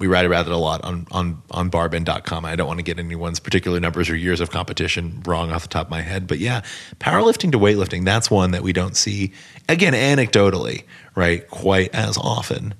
we 0.00 0.06
write 0.06 0.24
about 0.24 0.46
it 0.46 0.52
a 0.52 0.56
lot 0.56 0.82
on 0.82 1.06
on 1.12 1.40
on 1.50 1.70
barbend.com. 1.70 2.44
I 2.44 2.56
don't 2.56 2.66
want 2.66 2.78
to 2.78 2.82
get 2.82 2.98
anyone's 2.98 3.38
particular 3.38 3.78
numbers 3.78 4.08
or 4.08 4.16
years 4.16 4.40
of 4.40 4.50
competition 4.50 5.22
wrong 5.26 5.52
off 5.52 5.62
the 5.62 5.68
top 5.68 5.86
of 5.86 5.90
my 5.90 6.00
head, 6.00 6.26
but 6.26 6.38
yeah, 6.38 6.62
powerlifting 6.98 7.52
to 7.52 7.58
weightlifting, 7.58 8.04
that's 8.04 8.30
one 8.30 8.50
that 8.50 8.62
we 8.62 8.72
don't 8.72 8.96
see 8.96 9.32
again 9.68 9.92
anecdotally, 9.92 10.84
right, 11.14 11.46
quite 11.48 11.94
as 11.94 12.16
often 12.16 12.74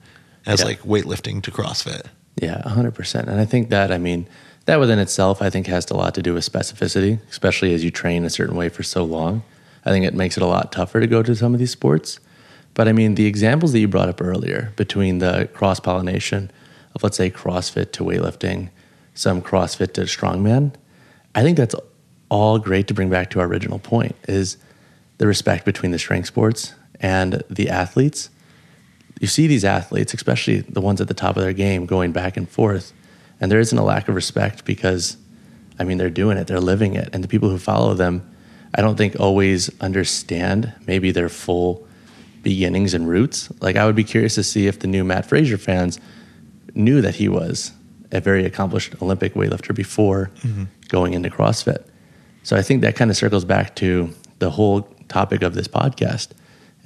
as 0.47 0.61
yeah. 0.61 0.67
like 0.67 0.81
weightlifting 0.81 1.43
to 1.43 1.51
CrossFit. 1.51 2.07
Yeah, 2.37 2.63
100%. 2.65 3.29
And 3.29 3.39
I 3.39 3.45
think 3.45 3.69
that 3.69 3.93
I 3.93 3.99
mean 3.99 4.27
that 4.65 4.81
within 4.81 4.99
itself 4.99 5.43
I 5.43 5.51
think 5.51 5.67
has 5.67 5.91
a 5.91 5.97
lot 5.97 6.15
to 6.15 6.23
do 6.23 6.35
with 6.35 6.51
specificity, 6.51 7.21
especially 7.29 7.75
as 7.75 7.85
you 7.85 7.91
train 7.91 8.25
a 8.25 8.31
certain 8.31 8.57
way 8.57 8.71
for 8.71 8.83
so 8.83 9.05
long. 9.05 9.43
I 9.85 9.91
think 9.91 10.07
it 10.07 10.15
makes 10.15 10.37
it 10.37 10.43
a 10.43 10.47
lot 10.47 10.73
tougher 10.73 11.01
to 11.01 11.07
go 11.07 11.23
to 11.23 11.37
some 11.37 11.53
of 11.53 11.61
these 11.61 11.71
sports. 11.71 12.19
But 12.73 12.89
I 12.89 12.93
mean, 12.93 13.15
the 13.15 13.27
examples 13.27 13.73
that 13.73 13.79
you 13.79 13.89
brought 13.89 14.09
up 14.09 14.23
earlier 14.23 14.73
between 14.77 15.19
the 15.19 15.51
cross 15.53 15.81
pollination 15.81 16.51
of 17.01 17.05
let's 17.05 17.17
say 17.17 17.31
CrossFit 17.31 17.93
to 17.93 18.05
weightlifting, 18.05 18.69
some 19.15 19.41
CrossFit 19.41 19.95
to 19.95 20.03
strongman. 20.03 20.75
I 21.35 21.43
think 21.43 21.57
that's 21.57 21.75
all 22.29 22.59
great 22.59 22.87
to 22.89 22.95
bring 22.95 23.09
back 23.09 23.31
to 23.31 23.41
our 23.41 23.47
original 23.47 23.79
point 23.79 24.15
is 24.29 24.57
the 25.19 25.27
respect 25.27 25.65
between 25.65 25.93
the 25.93 25.99
strength 25.99 26.27
sports 26.27 26.75
and 27.01 27.43
the 27.49 27.69
athletes. 27.69 28.31
You 29.21 29.27
see 29.27 29.47
these 29.47 29.65
athletes, 29.65 30.15
especially 30.15 30.61
the 30.61 30.81
ones 30.81 31.01
at 31.01 31.09
the 31.09 31.15
top 31.15 31.37
of 31.37 31.43
their 31.43 31.53
game, 31.53 31.87
going 31.87 32.13
back 32.13 32.37
and 32.37 32.49
forth, 32.49 32.93
and 33.41 33.51
there 33.51 33.61
isn't 33.61 33.77
a 33.77 33.83
lack 33.83 34.09
of 34.09 34.15
respect 34.15 34.65
because, 34.65 35.17
I 35.79 35.85
mean, 35.85 35.99
they're 35.99 36.11
doing 36.11 36.37
it, 36.39 36.47
they're 36.47 36.61
living 36.61 36.95
it, 36.95 37.09
and 37.13 37.25
the 37.25 37.29
people 37.29 37.49
who 37.49 37.59
follow 37.59 37.95
them, 37.95 38.31
I 38.75 38.83
don't 38.83 38.97
think 38.97 39.19
always 39.19 39.71
understand 39.81 40.73
maybe 40.87 41.11
their 41.11 41.29
full 41.29 41.87
beginnings 42.43 42.95
and 42.95 43.09
roots. 43.09 43.51
Like 43.61 43.77
I 43.77 43.85
would 43.87 43.97
be 43.97 44.05
curious 44.05 44.35
to 44.37 44.43
see 44.43 44.67
if 44.67 44.79
the 44.79 44.87
new 44.87 45.05
Matt 45.05 45.27
Fraser 45.27 45.59
fans 45.59 45.99
knew 46.75 47.01
that 47.01 47.17
he 47.17 47.29
was 47.29 47.73
a 48.13 48.21
very 48.21 48.45
accomplished 48.45 48.95
Olympic 49.01 49.35
weightlifter 49.35 49.75
before 49.75 50.31
mm-hmm. 50.43 50.65
going 50.89 51.15
into 51.15 51.31
CrossFit. 51.31 51.85
So 52.43 52.57
I 52.57 52.63
think 52.63 52.81
that 52.83 52.97
kind 52.97 53.11
of 53.11 53.17
circles 53.17 53.45
back 53.45 53.77
to 53.77 54.13
the 54.39 54.51
whole 54.51 54.83
topic 55.09 55.43
of 55.43 55.55
this 55.55 55.69
podcast. 55.69 56.29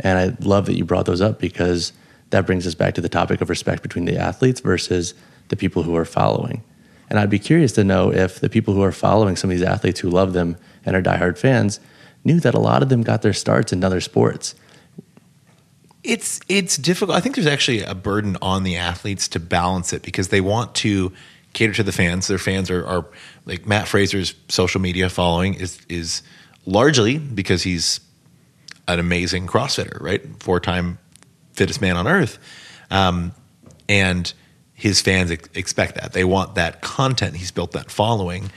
And 0.00 0.18
I 0.18 0.36
love 0.44 0.66
that 0.66 0.76
you 0.76 0.84
brought 0.84 1.06
those 1.06 1.20
up 1.20 1.38
because 1.38 1.92
that 2.30 2.46
brings 2.46 2.66
us 2.66 2.74
back 2.74 2.94
to 2.94 3.00
the 3.00 3.08
topic 3.08 3.40
of 3.40 3.48
respect 3.48 3.82
between 3.82 4.06
the 4.06 4.18
athletes 4.18 4.60
versus 4.60 5.14
the 5.48 5.56
people 5.56 5.82
who 5.84 5.94
are 5.94 6.04
following. 6.04 6.62
And 7.08 7.18
I'd 7.18 7.30
be 7.30 7.38
curious 7.38 7.72
to 7.72 7.84
know 7.84 8.12
if 8.12 8.40
the 8.40 8.48
people 8.48 8.74
who 8.74 8.82
are 8.82 8.92
following 8.92 9.36
some 9.36 9.50
of 9.50 9.56
these 9.56 9.66
athletes 9.66 10.00
who 10.00 10.10
love 10.10 10.32
them 10.32 10.56
and 10.84 10.96
are 10.96 11.02
diehard 11.02 11.38
fans 11.38 11.78
knew 12.24 12.40
that 12.40 12.54
a 12.54 12.60
lot 12.60 12.82
of 12.82 12.88
them 12.88 13.02
got 13.02 13.22
their 13.22 13.32
starts 13.32 13.72
in 13.72 13.84
other 13.84 14.00
sports 14.00 14.54
it's 16.04 16.40
it's 16.48 16.76
difficult. 16.76 17.16
I 17.16 17.20
think 17.20 17.34
there's 17.34 17.46
actually 17.46 17.82
a 17.82 17.94
burden 17.94 18.36
on 18.42 18.62
the 18.62 18.76
athletes 18.76 19.26
to 19.28 19.40
balance 19.40 19.92
it 19.92 20.02
because 20.02 20.28
they 20.28 20.40
want 20.40 20.74
to 20.76 21.10
cater 21.54 21.72
to 21.72 21.82
the 21.82 21.92
fans. 21.92 22.26
Their 22.26 22.38
fans 22.38 22.70
are, 22.70 22.86
are 22.86 23.06
like 23.46 23.66
Matt 23.66 23.88
Fraser's 23.88 24.34
social 24.48 24.80
media 24.80 25.08
following 25.08 25.54
is 25.54 25.80
is 25.88 26.22
largely 26.66 27.18
because 27.18 27.62
he's 27.62 28.00
an 28.86 28.98
amazing 28.98 29.46
CrossFitter, 29.46 30.00
right? 30.00 30.22
Four 30.42 30.60
time 30.60 30.98
fittest 31.54 31.80
man 31.80 31.96
on 31.96 32.06
earth, 32.06 32.38
um, 32.90 33.32
and 33.88 34.32
his 34.74 35.00
fans 35.00 35.30
ex- 35.30 35.48
expect 35.54 35.94
that. 35.94 36.12
They 36.12 36.24
want 36.24 36.56
that 36.56 36.82
content. 36.82 37.36
He's 37.36 37.50
built 37.50 37.72
that 37.72 37.90
following, 37.90 38.50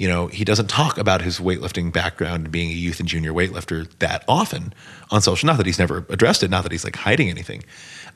you 0.00 0.08
know, 0.08 0.28
he 0.28 0.46
doesn't 0.46 0.70
talk 0.70 0.96
about 0.96 1.20
his 1.20 1.40
weightlifting 1.40 1.92
background 1.92 2.44
and 2.44 2.50
being 2.50 2.70
a 2.70 2.72
youth 2.72 3.00
and 3.00 3.06
junior 3.06 3.34
weightlifter 3.34 3.86
that 3.98 4.24
often 4.26 4.72
on 5.10 5.20
social. 5.20 5.46
Not 5.46 5.58
that 5.58 5.66
he's 5.66 5.78
never 5.78 6.06
addressed 6.08 6.42
it, 6.42 6.48
not 6.48 6.62
that 6.62 6.72
he's 6.72 6.84
like 6.84 6.96
hiding 6.96 7.28
anything. 7.28 7.62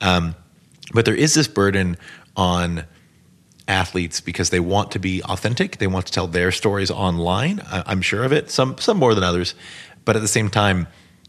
Um, 0.01 0.35
but 0.95 1.05
there 1.05 1.13
is 1.13 1.35
this 1.35 1.47
burden 1.47 1.95
on 2.35 2.85
athletes 3.67 4.19
because 4.19 4.49
they 4.49 4.59
want 4.59 4.93
to 4.93 4.99
be 4.99 5.21
authentic. 5.25 5.77
They 5.77 5.85
want 5.85 6.07
to 6.07 6.11
tell 6.11 6.25
their 6.25 6.51
stories 6.51 6.89
online. 6.89 7.61
I, 7.67 7.91
am 7.91 8.01
sure 8.01 8.23
of 8.23 8.33
it. 8.33 8.49
Some 8.49 8.79
some 8.79 8.97
more 8.97 9.13
than 9.13 9.23
others, 9.23 9.53
but 10.05 10.15
at 10.15 10.23
the 10.23 10.27
same 10.27 10.49
time, 10.49 10.87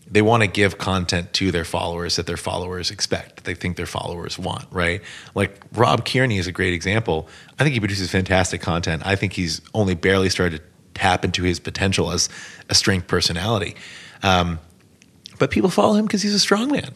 they 0.09 0.23
want 0.23 0.42
to 0.42 0.47
give 0.47 0.79
content 0.79 1.33
to 1.35 1.51
their 1.51 1.64
followers 1.64 2.16
that 2.16 2.27
their 2.27 2.37
followers 2.37 2.90
expect, 2.90 3.45
they 3.45 3.55
think 3.55 3.77
their 3.77 3.87
followers 3.87 4.38
want, 4.38 4.66
right? 4.71 5.03
Like 5.35 5.61
Rob 5.73 6.05
Kearney 6.05 6.38
is 6.38 6.47
a 6.47 6.53
great 6.53 6.73
example. 6.73 7.29
I 7.59 7.64
think 7.64 7.75
he 7.75 7.81
produces 7.81 8.11
fantastic 8.11 8.61
content. 8.61 9.03
I 9.05 9.16
think 9.16 9.33
he's 9.33 9.61
only 9.75 9.95
barely 9.95 10.29
started 10.29 10.59
to 10.59 10.64
tap 10.95 11.25
into 11.25 11.42
his 11.42 11.59
potential 11.59 12.12
as 12.12 12.29
a 12.71 12.75
strength 12.75 13.09
personality. 13.09 13.75
Um, 14.23 14.61
but 15.38 15.51
people 15.51 15.71
follow 15.71 15.95
him 15.95 16.07
because 16.07 16.23
he's 16.23 16.35
a 16.35 16.38
strong 16.38 16.71
man, 16.71 16.95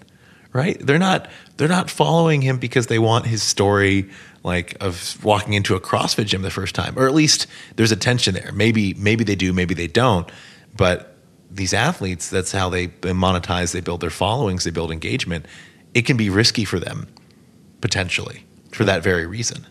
right? 0.52 0.78
They're 0.80 0.98
not 0.98 1.28
they're 1.56 1.68
not 1.68 1.90
following 1.90 2.40
him 2.40 2.58
because 2.58 2.86
they 2.86 2.98
want 2.98 3.26
his 3.26 3.42
story 3.42 4.08
like 4.42 4.76
of 4.80 5.22
walking 5.22 5.52
into 5.52 5.74
a 5.74 5.80
CrossFit 5.80 6.26
gym 6.26 6.42
the 6.42 6.50
first 6.50 6.74
time, 6.74 6.98
or 6.98 7.06
at 7.06 7.14
least 7.14 7.46
there's 7.76 7.92
a 7.92 7.96
tension 7.96 8.34
there. 8.34 8.52
Maybe 8.52 8.94
maybe 8.94 9.24
they 9.24 9.34
do, 9.34 9.52
maybe 9.52 9.74
they 9.74 9.88
don't, 9.88 10.30
but 10.74 11.09
these 11.50 11.74
athletes, 11.74 12.30
that's 12.30 12.52
how 12.52 12.68
they 12.68 12.88
monetize, 12.88 13.72
they 13.72 13.80
build 13.80 14.00
their 14.00 14.10
followings, 14.10 14.64
they 14.64 14.70
build 14.70 14.90
engagement. 14.90 15.46
It 15.94 16.02
can 16.02 16.16
be 16.16 16.30
risky 16.30 16.64
for 16.64 16.78
them 16.78 17.08
potentially 17.80 18.44
for 18.72 18.84
that 18.84 19.02
very 19.02 19.26
reason. 19.26 19.66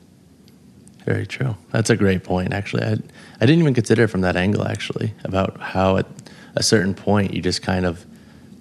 Very 1.06 1.26
true. 1.26 1.56
That's 1.72 1.90
a 1.90 1.96
great 1.96 2.24
point. 2.24 2.54
Actually, 2.54 2.84
I, 2.84 2.92
I 2.92 3.46
didn't 3.46 3.60
even 3.60 3.74
consider 3.74 4.04
it 4.04 4.10
from 4.10 4.22
that 4.22 4.36
angle. 4.36 4.68
Actually, 4.68 5.14
about 5.24 5.60
how 5.60 5.98
at 5.98 6.06
a 6.56 6.62
certain 6.62 6.94
point 6.94 7.34
you 7.34 7.42
just 7.42 7.62
kind 7.62 7.86
of 7.86 8.06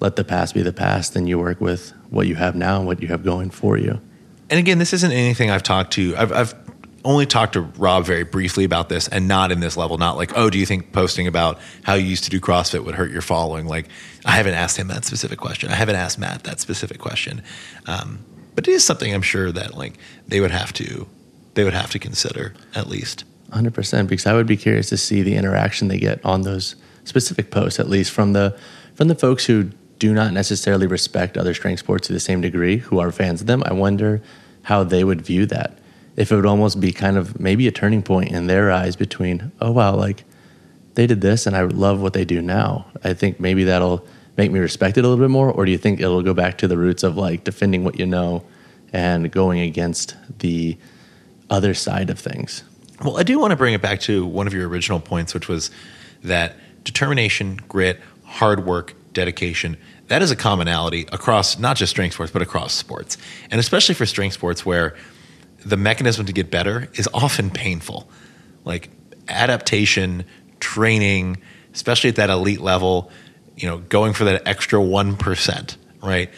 let 0.00 0.16
the 0.16 0.24
past 0.24 0.54
be 0.54 0.62
the 0.62 0.72
past, 0.72 1.16
and 1.16 1.28
you 1.28 1.38
work 1.38 1.61
with 1.61 1.92
what 2.11 2.26
you 2.26 2.37
have 2.37 2.54
now 2.54 2.78
and 2.78 2.87
what 2.87 3.02
you 3.02 3.09
have 3.09 3.24
going 3.24 3.50
for 3.50 3.76
you. 3.76 4.00
And 4.48 4.59
again, 4.59 4.78
this 4.78 4.92
isn't 4.92 5.12
anything 5.12 5.50
I've 5.50 5.64
talked 5.64 5.92
to. 5.94 6.16
I've, 6.16 6.33
I've 6.33 6.54
only 7.04 7.26
talked 7.26 7.52
to 7.54 7.61
Rob 7.61 8.04
very 8.04 8.24
briefly 8.24 8.64
about 8.64 8.88
this 8.88 9.08
and 9.08 9.28
not 9.28 9.52
in 9.52 9.61
this 9.61 9.76
level, 9.76 9.98
not 9.98 10.16
like, 10.16 10.37
oh, 10.37 10.50
do 10.50 10.58
you 10.58 10.66
think 10.66 10.92
posting 10.92 11.26
about 11.26 11.58
how 11.84 11.94
you 11.94 12.06
used 12.06 12.24
to 12.24 12.30
do 12.30 12.40
CrossFit 12.40 12.84
would 12.84 12.94
hurt 12.94 13.11
your 13.11 13.22
following? 13.22 13.66
Like, 13.66 13.87
I 14.24 14.32
haven't 14.32 14.54
asked 14.54 14.76
him 14.76 14.88
that 14.88 15.04
specific 15.04 15.38
question. 15.38 15.70
I 15.70 15.74
haven't 15.74 15.96
asked 15.96 16.18
Matt 16.18 16.44
that 16.44 16.61
specific 16.61 16.98
question. 16.98 17.42
Um, 17.87 18.24
but 18.54 18.66
it 18.66 18.72
is 18.72 18.84
something 18.84 19.14
I'm 19.14 19.22
sure 19.22 19.52
that 19.52 19.74
like 19.76 19.94
they 20.26 20.40
would 20.40 20.50
have 20.50 20.72
to, 20.74 21.06
they 21.54 21.64
would 21.64 21.74
have 21.74 21.90
to 21.92 21.98
consider 21.98 22.54
at 22.74 22.88
least. 22.88 23.24
100% 23.50 24.08
because 24.08 24.26
I 24.26 24.34
would 24.34 24.46
be 24.46 24.56
curious 24.56 24.88
to 24.90 24.96
see 24.96 25.22
the 25.22 25.37
interaction 25.37 25.88
they 25.88 25.98
get 25.98 26.22
on 26.24 26.42
those 26.42 26.76
specific 27.04 27.50
posts, 27.50 27.80
at 27.80 27.88
least 27.88 28.11
from 28.11 28.34
the, 28.34 28.58
from 28.94 29.08
the 29.08 29.14
folks 29.14 29.46
who 29.46 29.70
do 29.98 30.12
not 30.12 30.32
necessarily 30.32 30.87
respect 30.87 31.38
other 31.38 31.54
strength 31.54 31.80
sports 31.80 32.06
to 32.08 32.12
the 32.12 32.20
same 32.20 32.40
degree, 32.40 32.76
who 32.76 32.98
are 32.98 33.11
fans 33.11 33.40
of 33.40 33.46
them. 33.46 33.62
I 33.64 33.72
wonder 33.72 34.20
how 34.62 34.84
they 34.84 35.02
would 35.02 35.22
view 35.22 35.46
that 35.46 35.78
if 36.18 36.33
it 36.33 36.37
would 36.37 36.46
almost 36.46 36.81
be 36.81 36.90
kind 36.90 37.16
of 37.16 37.38
maybe 37.38 37.68
a 37.68 37.72
turning 37.72 38.02
point 38.02 38.33
in 38.33 38.48
their 38.48 38.72
eyes 38.72 38.96
between, 38.96 39.52
oh, 39.61 39.70
wow, 39.70 39.94
like 39.94 40.24
they 40.94 41.07
did 41.07 41.20
this 41.20 41.46
and 41.46 41.57
I 41.57 41.62
love 41.62 42.02
what 42.02 42.12
they 42.12 42.24
do 42.24 42.42
now. 42.42 42.87
I 43.04 43.14
think 43.14 43.38
maybe 43.38 43.62
that'll 43.62 44.04
make 44.37 44.50
me 44.50 44.59
respect 44.59 44.98
it 44.98 45.04
a 45.04 45.09
little 45.09 45.24
bit 45.24 45.31
more. 45.31 45.48
Or 45.48 45.64
do 45.64 45.70
you 45.70 45.78
think 45.78 46.00
it'll 46.00 46.24
go 46.24 46.35
back 46.35 46.59
to 46.59 46.66
the 46.66 46.76
roots 46.76 47.04
of 47.04 47.16
like 47.16 47.44
defending 47.44 47.85
what 47.85 48.00
you 48.00 48.04
know 48.04 48.44
and 48.92 49.31
going 49.31 49.61
against 49.61 50.16
the 50.40 50.76
other 51.50 51.72
side 51.72 52.11
of 52.11 52.18
things? 52.18 52.64
Well, 53.00 53.16
I 53.16 53.22
do 53.22 53.38
want 53.38 53.52
to 53.52 53.57
bring 53.57 53.74
it 53.74 53.81
back 53.81 54.00
to 54.00 54.26
one 54.26 54.48
of 54.48 54.52
your 54.52 54.68
original 54.68 54.98
points, 54.98 55.35
which 55.35 55.46
was 55.46 55.70
that 56.24 56.57
determination, 56.83 57.61
grit, 57.68 58.00
hard 58.24 58.66
work, 58.66 58.94
dedication. 59.12 59.76
That 60.09 60.20
is 60.22 60.33
a 60.33 60.37
commonality 60.37 61.07
across 61.12 61.61
not 61.61 61.76
just 61.76 61.90
strength 61.90 62.14
sports, 62.14 62.33
but 62.33 62.42
across 62.42 62.72
sports. 62.72 63.18
And 63.52 63.61
especially 63.61 63.94
for 63.94 64.04
strength 64.04 64.33
sports 64.33 64.66
where 64.66 64.96
the 65.64 65.77
mechanism 65.77 66.27
to 66.27 66.33
get 66.33 66.51
better 66.51 66.88
is 66.94 67.09
often 67.12 67.51
painful. 67.51 68.09
Like 68.64 68.90
adaptation, 69.29 70.25
training, 70.61 71.38
especially 71.75 72.11
at 72.11 72.16
that 72.16 72.31
elite 72.31 72.61
level, 72.61 73.11
you 73.57 73.68
know, 73.68 73.79
going 73.79 74.12
for 74.12 74.25
that 74.25 74.47
extra 74.47 74.79
1%, 74.79 75.77
right? 76.03 76.31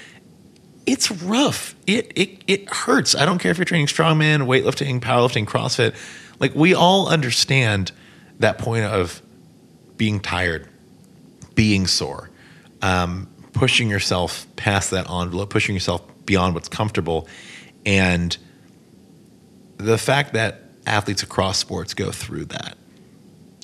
It's 0.87 1.11
rough. 1.11 1.75
It, 1.87 2.13
it, 2.17 2.43
it 2.47 2.69
hurts. 2.69 3.15
I 3.15 3.27
don't 3.27 3.39
care 3.39 3.51
if 3.51 3.59
you're 3.59 3.65
training 3.65 3.87
strongman, 3.87 4.47
weightlifting, 4.47 5.01
powerlifting, 5.01 5.47
CrossFit. 5.47 5.95
Like 6.39 6.55
we 6.55 6.75
all 6.75 7.09
understand 7.09 7.93
that 8.39 8.59
point 8.59 8.87
of 8.87 9.21
being 9.97 10.21
tired, 10.21 10.67
being 11.55 11.87
sore, 11.87 12.31
um, 12.81 13.29
pushing 13.53 13.91
yourself 13.91 14.47
past 14.57 14.91
that 14.93 15.11
envelope, 15.11 15.51
pushing 15.51 15.75
yourself 15.75 16.03
beyond 16.25 16.55
what's 16.55 16.69
comfortable. 16.69 17.29
And 17.85 18.37
the 19.81 19.99
fact 19.99 20.33
that 20.35 20.63
athletes 20.87 21.23
across 21.23 21.59
sports 21.59 21.95
go 21.95 22.11
through 22.11 22.47
that 22.47 22.77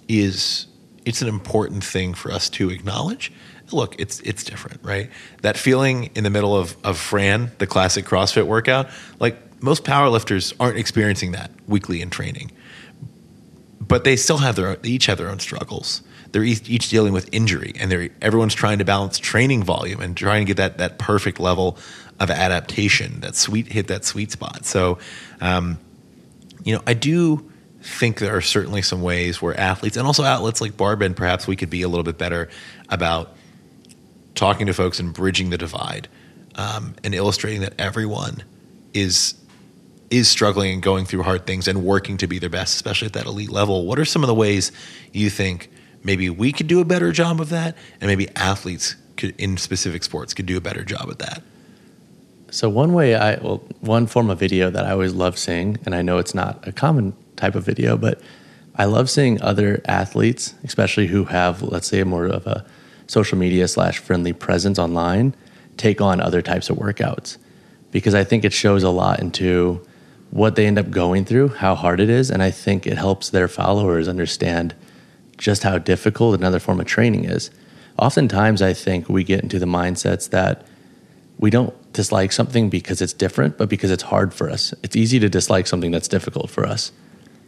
is 0.08 0.66
it's 1.04 1.22
an 1.22 1.28
important 1.28 1.84
thing 1.84 2.14
for 2.14 2.30
us 2.30 2.50
to 2.50 2.70
acknowledge. 2.70 3.32
Look, 3.72 3.98
it's 3.98 4.20
it's 4.20 4.44
different, 4.44 4.80
right? 4.82 5.10
That 5.42 5.56
feeling 5.56 6.10
in 6.14 6.24
the 6.24 6.30
middle 6.30 6.56
of 6.56 6.76
of 6.84 6.98
Fran, 6.98 7.50
the 7.58 7.66
classic 7.66 8.04
CrossFit 8.04 8.46
workout, 8.46 8.88
like 9.18 9.62
most 9.62 9.84
powerlifters 9.84 10.54
aren't 10.60 10.78
experiencing 10.78 11.32
that 11.32 11.50
weekly 11.66 12.00
in 12.00 12.10
training. 12.10 12.52
But 13.80 14.04
they 14.04 14.16
still 14.16 14.38
have 14.38 14.56
their 14.56 14.76
they 14.76 14.90
each 14.90 15.06
have 15.06 15.18
their 15.18 15.28
own 15.28 15.38
struggles. 15.38 16.02
They're 16.32 16.44
each, 16.44 16.68
each 16.68 16.88
dealing 16.88 17.12
with 17.12 17.28
injury, 17.32 17.72
and 17.78 17.90
they're 17.90 18.10
everyone's 18.20 18.54
trying 18.54 18.78
to 18.78 18.84
balance 18.84 19.18
training 19.18 19.62
volume 19.62 20.00
and 20.00 20.16
trying 20.16 20.44
to 20.44 20.54
get 20.54 20.56
that 20.58 20.78
that 20.78 20.98
perfect 20.98 21.40
level 21.40 21.78
of 22.18 22.30
adaptation, 22.30 23.20
that 23.20 23.36
sweet 23.36 23.72
hit 23.72 23.88
that 23.88 24.04
sweet 24.04 24.30
spot. 24.32 24.64
So, 24.64 24.98
um, 25.40 25.78
you 26.66 26.74
know, 26.74 26.82
I 26.84 26.94
do 26.94 27.48
think 27.80 28.18
there 28.18 28.36
are 28.36 28.40
certainly 28.40 28.82
some 28.82 29.00
ways 29.00 29.40
where 29.40 29.58
athletes 29.58 29.96
and 29.96 30.04
also 30.04 30.24
outlets 30.24 30.60
like 30.60 30.72
Barbend, 30.72 31.14
perhaps 31.14 31.46
we 31.46 31.54
could 31.54 31.70
be 31.70 31.82
a 31.82 31.88
little 31.88 32.02
bit 32.02 32.18
better 32.18 32.48
about 32.88 33.36
talking 34.34 34.66
to 34.66 34.74
folks 34.74 34.98
and 34.98 35.14
bridging 35.14 35.50
the 35.50 35.58
divide 35.58 36.08
um, 36.56 36.96
and 37.04 37.14
illustrating 37.14 37.60
that 37.60 37.72
everyone 37.78 38.42
is 38.92 39.34
is 40.10 40.28
struggling 40.28 40.72
and 40.72 40.82
going 40.82 41.04
through 41.04 41.22
hard 41.22 41.46
things 41.46 41.66
and 41.66 41.84
working 41.84 42.16
to 42.16 42.26
be 42.28 42.38
their 42.38 42.50
best, 42.50 42.74
especially 42.74 43.06
at 43.06 43.12
that 43.12 43.26
elite 43.26 43.50
level. 43.50 43.86
What 43.86 43.98
are 43.98 44.04
some 44.04 44.22
of 44.22 44.28
the 44.28 44.34
ways 44.34 44.70
you 45.12 45.30
think 45.30 45.68
maybe 46.04 46.30
we 46.30 46.52
could 46.52 46.68
do 46.68 46.80
a 46.80 46.84
better 46.84 47.10
job 47.10 47.40
of 47.40 47.48
that, 47.48 47.76
and 48.00 48.08
maybe 48.08 48.28
athletes 48.36 48.94
could, 49.16 49.34
in 49.38 49.56
specific 49.56 50.04
sports 50.04 50.32
could 50.32 50.46
do 50.46 50.56
a 50.56 50.60
better 50.60 50.84
job 50.84 51.08
at 51.10 51.18
that? 51.18 51.42
So 52.50 52.68
one 52.68 52.92
way 52.92 53.14
I 53.14 53.36
well 53.36 53.58
one 53.80 54.06
form 54.06 54.30
of 54.30 54.38
video 54.38 54.70
that 54.70 54.84
I 54.84 54.92
always 54.92 55.12
love 55.12 55.38
seeing, 55.38 55.78
and 55.84 55.94
I 55.94 56.02
know 56.02 56.18
it's 56.18 56.34
not 56.34 56.66
a 56.66 56.72
common 56.72 57.14
type 57.36 57.54
of 57.54 57.64
video, 57.64 57.96
but 57.96 58.20
I 58.76 58.84
love 58.84 59.10
seeing 59.10 59.40
other 59.42 59.82
athletes, 59.86 60.54
especially 60.64 61.08
who 61.08 61.24
have 61.24 61.62
let's 61.62 61.88
say 61.88 62.02
more 62.04 62.26
of 62.26 62.46
a 62.46 62.64
social 63.06 63.38
media 63.38 63.68
slash 63.68 63.98
friendly 63.98 64.32
presence 64.32 64.78
online, 64.78 65.34
take 65.76 66.00
on 66.00 66.20
other 66.20 66.42
types 66.42 66.70
of 66.70 66.76
workouts 66.76 67.38
because 67.90 68.14
I 68.14 68.24
think 68.24 68.44
it 68.44 68.52
shows 68.52 68.82
a 68.82 68.90
lot 68.90 69.20
into 69.20 69.84
what 70.30 70.56
they 70.56 70.66
end 70.66 70.78
up 70.78 70.90
going 70.90 71.24
through, 71.24 71.48
how 71.48 71.74
hard 71.74 72.00
it 72.00 72.10
is, 72.10 72.30
and 72.30 72.42
I 72.42 72.50
think 72.50 72.86
it 72.86 72.98
helps 72.98 73.30
their 73.30 73.48
followers 73.48 74.08
understand 74.08 74.74
just 75.38 75.62
how 75.62 75.78
difficult 75.78 76.38
another 76.38 76.58
form 76.58 76.80
of 76.80 76.86
training 76.86 77.24
is. 77.24 77.50
Oftentimes, 77.98 78.60
I 78.60 78.72
think 78.72 79.08
we 79.08 79.24
get 79.24 79.42
into 79.42 79.58
the 79.58 79.66
mindsets 79.66 80.28
that 80.30 80.66
we 81.38 81.50
don't 81.50 81.74
dislike 81.92 82.32
something 82.32 82.70
because 82.70 83.02
it's 83.02 83.12
different, 83.12 83.58
but 83.58 83.68
because 83.68 83.90
it's 83.90 84.02
hard 84.02 84.32
for 84.32 84.50
us. 84.50 84.72
It's 84.82 84.96
easy 84.96 85.18
to 85.18 85.28
dislike 85.28 85.66
something 85.66 85.90
that's 85.90 86.08
difficult 86.08 86.50
for 86.50 86.66
us. 86.66 86.92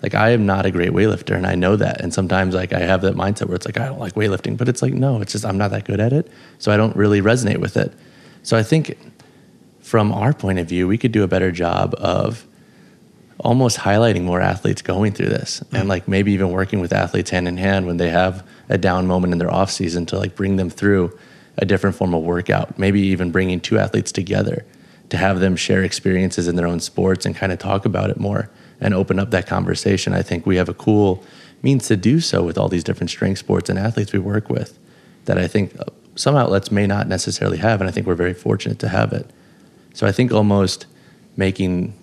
Like 0.02 0.14
I 0.14 0.30
am 0.30 0.46
not 0.46 0.66
a 0.66 0.70
great 0.70 0.90
weightlifter 0.90 1.34
and 1.34 1.46
I 1.46 1.54
know 1.54 1.76
that. 1.76 2.00
And 2.00 2.12
sometimes 2.14 2.54
like 2.54 2.72
I 2.72 2.80
have 2.80 3.02
that 3.02 3.14
mindset 3.14 3.46
where 3.46 3.56
it's 3.56 3.66
like 3.66 3.78
I 3.78 3.86
don't 3.86 3.98
like 3.98 4.14
weightlifting, 4.14 4.56
but 4.56 4.68
it's 4.68 4.82
like 4.82 4.92
no, 4.92 5.20
it's 5.20 5.32
just 5.32 5.44
I'm 5.44 5.58
not 5.58 5.70
that 5.72 5.84
good 5.84 6.00
at 6.00 6.12
it. 6.12 6.30
So 6.58 6.70
I 6.70 6.76
don't 6.76 6.94
really 6.94 7.20
resonate 7.20 7.58
with 7.58 7.76
it. 7.76 7.92
So 8.42 8.56
I 8.56 8.62
think 8.62 8.96
from 9.80 10.12
our 10.12 10.32
point 10.32 10.58
of 10.58 10.68
view, 10.68 10.86
we 10.86 10.98
could 10.98 11.12
do 11.12 11.24
a 11.24 11.28
better 11.28 11.50
job 11.50 11.94
of 11.98 12.46
almost 13.40 13.78
highlighting 13.78 14.22
more 14.22 14.40
athletes 14.40 14.82
going 14.82 15.12
through 15.12 15.28
this 15.28 15.60
mm-hmm. 15.60 15.76
and 15.76 15.88
like 15.88 16.08
maybe 16.08 16.32
even 16.32 16.50
working 16.50 16.80
with 16.80 16.92
athletes 16.92 17.30
hand 17.30 17.46
in 17.46 17.56
hand 17.56 17.86
when 17.86 17.96
they 17.96 18.10
have 18.10 18.46
a 18.68 18.76
down 18.76 19.06
moment 19.06 19.32
in 19.32 19.38
their 19.38 19.50
off 19.50 19.70
season 19.70 20.04
to 20.06 20.18
like 20.18 20.34
bring 20.34 20.56
them 20.56 20.68
through 20.68 21.16
a 21.58 21.64
different 21.64 21.96
form 21.96 22.14
of 22.14 22.22
workout 22.22 22.78
maybe 22.78 23.00
even 23.00 23.30
bringing 23.30 23.60
two 23.60 23.78
athletes 23.78 24.12
together 24.12 24.64
to 25.10 25.16
have 25.16 25.40
them 25.40 25.56
share 25.56 25.82
experiences 25.82 26.48
in 26.48 26.56
their 26.56 26.66
own 26.66 26.80
sports 26.80 27.24
and 27.26 27.34
kind 27.34 27.52
of 27.52 27.58
talk 27.58 27.84
about 27.84 28.10
it 28.10 28.18
more 28.18 28.50
and 28.80 28.94
open 28.94 29.18
up 29.18 29.30
that 29.30 29.46
conversation 29.46 30.12
i 30.12 30.22
think 30.22 30.46
we 30.46 30.56
have 30.56 30.68
a 30.68 30.74
cool 30.74 31.22
means 31.62 31.88
to 31.88 31.96
do 31.96 32.20
so 32.20 32.42
with 32.42 32.56
all 32.56 32.68
these 32.68 32.84
different 32.84 33.10
strength 33.10 33.38
sports 33.38 33.68
and 33.68 33.78
athletes 33.78 34.12
we 34.12 34.18
work 34.18 34.48
with 34.48 34.78
that 35.24 35.38
i 35.38 35.46
think 35.46 35.78
uh, 35.80 35.84
some 36.14 36.36
outlets 36.36 36.70
may 36.70 36.86
not 36.86 37.08
necessarily 37.08 37.58
have 37.58 37.80
and 37.80 37.88
i 37.88 37.92
think 37.92 38.06
we're 38.06 38.14
very 38.14 38.34
fortunate 38.34 38.78
to 38.78 38.88
have 38.88 39.12
it 39.12 39.30
so 39.94 40.06
i 40.06 40.12
think 40.12 40.32
almost 40.32 40.86
making 41.36 41.94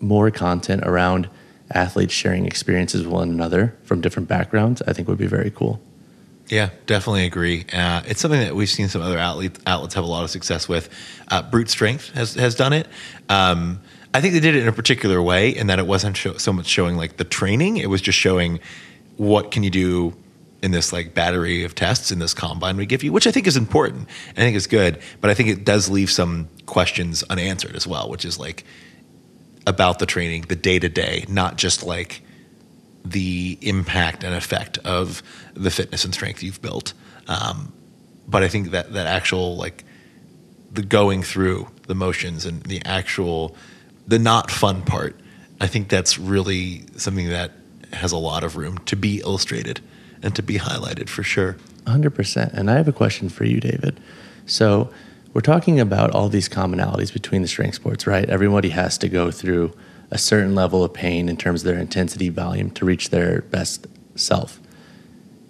more 0.00 0.30
content 0.30 0.82
around 0.84 1.28
athletes 1.70 2.12
sharing 2.12 2.46
experiences 2.46 3.02
with 3.02 3.12
one 3.12 3.30
another 3.30 3.76
from 3.82 4.00
different 4.00 4.28
backgrounds, 4.28 4.82
I 4.86 4.92
think 4.92 5.08
would 5.08 5.18
be 5.18 5.26
very 5.26 5.50
cool. 5.50 5.80
Yeah, 6.48 6.70
definitely 6.86 7.26
agree. 7.26 7.66
Uh, 7.72 8.02
it's 8.06 8.20
something 8.20 8.40
that 8.40 8.54
we've 8.54 8.68
seen 8.68 8.88
some 8.88 9.02
other 9.02 9.18
outlet, 9.18 9.58
outlets 9.66 9.94
have 9.94 10.04
a 10.04 10.06
lot 10.06 10.24
of 10.24 10.30
success 10.30 10.68
with. 10.68 10.88
Uh, 11.28 11.42
Brute 11.42 11.68
Strength 11.68 12.10
has 12.14 12.34
has 12.34 12.54
done 12.54 12.72
it. 12.72 12.86
Um, 13.28 13.80
I 14.14 14.20
think 14.22 14.32
they 14.32 14.40
did 14.40 14.54
it 14.56 14.62
in 14.62 14.68
a 14.68 14.72
particular 14.72 15.20
way, 15.20 15.50
in 15.50 15.66
that 15.66 15.78
it 15.78 15.86
wasn't 15.86 16.16
show, 16.16 16.38
so 16.38 16.52
much 16.52 16.66
showing 16.66 16.96
like 16.96 17.18
the 17.18 17.24
training; 17.24 17.76
it 17.76 17.90
was 17.90 18.00
just 18.00 18.18
showing 18.18 18.60
what 19.16 19.50
can 19.50 19.62
you 19.62 19.70
do 19.70 20.16
in 20.62 20.70
this 20.70 20.92
like 20.92 21.14
battery 21.14 21.64
of 21.64 21.74
tests 21.74 22.10
in 22.10 22.18
this 22.18 22.34
combine 22.34 22.76
we 22.76 22.86
give 22.86 23.02
you, 23.02 23.12
which 23.12 23.26
I 23.26 23.30
think 23.30 23.46
is 23.46 23.56
important. 23.56 24.08
I 24.30 24.40
think 24.40 24.56
is 24.56 24.66
good, 24.66 25.00
but 25.20 25.30
I 25.30 25.34
think 25.34 25.50
it 25.50 25.64
does 25.64 25.90
leave 25.90 26.10
some 26.10 26.48
questions 26.66 27.22
unanswered 27.24 27.76
as 27.76 27.86
well, 27.86 28.08
which 28.08 28.24
is 28.24 28.38
like 28.38 28.64
about 29.66 29.98
the 29.98 30.06
training, 30.06 30.46
the 30.48 30.56
day 30.56 30.78
to 30.78 30.88
day, 30.88 31.26
not 31.28 31.56
just 31.56 31.84
like 31.84 32.22
the 33.10 33.58
impact 33.62 34.24
and 34.24 34.34
effect 34.34 34.78
of 34.78 35.22
the 35.54 35.70
fitness 35.70 36.04
and 36.04 36.14
strength 36.14 36.42
you've 36.42 36.62
built. 36.62 36.92
Um, 37.26 37.72
but 38.26 38.42
I 38.42 38.48
think 38.48 38.70
that 38.70 38.92
that 38.92 39.06
actual 39.06 39.56
like 39.56 39.84
the 40.72 40.82
going 40.82 41.22
through 41.22 41.68
the 41.86 41.94
motions 41.94 42.44
and 42.44 42.62
the 42.64 42.82
actual 42.84 43.56
the 44.06 44.18
not 44.18 44.50
fun 44.50 44.82
part, 44.82 45.18
I 45.60 45.66
think 45.66 45.88
that's 45.88 46.18
really 46.18 46.84
something 46.96 47.28
that 47.28 47.52
has 47.92 48.12
a 48.12 48.18
lot 48.18 48.44
of 48.44 48.56
room 48.56 48.78
to 48.86 48.96
be 48.96 49.20
illustrated 49.20 49.80
and 50.22 50.34
to 50.34 50.42
be 50.42 50.58
highlighted 50.58 51.08
for 51.08 51.22
sure. 51.22 51.56
100%. 51.84 52.52
And 52.52 52.70
I 52.70 52.74
have 52.74 52.88
a 52.88 52.92
question 52.92 53.28
for 53.28 53.44
you, 53.44 53.60
David. 53.60 53.98
So, 54.46 54.90
we're 55.34 55.42
talking 55.42 55.78
about 55.78 56.10
all 56.12 56.28
these 56.28 56.48
commonalities 56.48 57.12
between 57.12 57.42
the 57.42 57.48
strength 57.48 57.74
sports, 57.74 58.06
right? 58.06 58.28
Everybody 58.28 58.70
has 58.70 58.96
to 58.98 59.08
go 59.08 59.30
through 59.30 59.74
a 60.10 60.18
certain 60.18 60.54
level 60.54 60.82
of 60.84 60.92
pain 60.92 61.28
in 61.28 61.36
terms 61.36 61.62
of 61.62 61.66
their 61.66 61.78
intensity 61.78 62.28
volume 62.28 62.70
to 62.70 62.84
reach 62.84 63.10
their 63.10 63.42
best 63.42 63.86
self. 64.14 64.60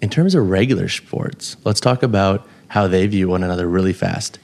In 0.01 0.09
terms 0.09 0.35
of 0.35 0.49
regular 0.49 0.87
sports, 0.87 1.57
let's 1.63 1.79
talk 1.79 2.03
about 2.03 2.47
how 2.69 2.87
they 2.87 3.07
view 3.07 3.29
one 3.29 3.43
another 3.43 3.67
really 3.67 3.93
fast. 3.93 4.39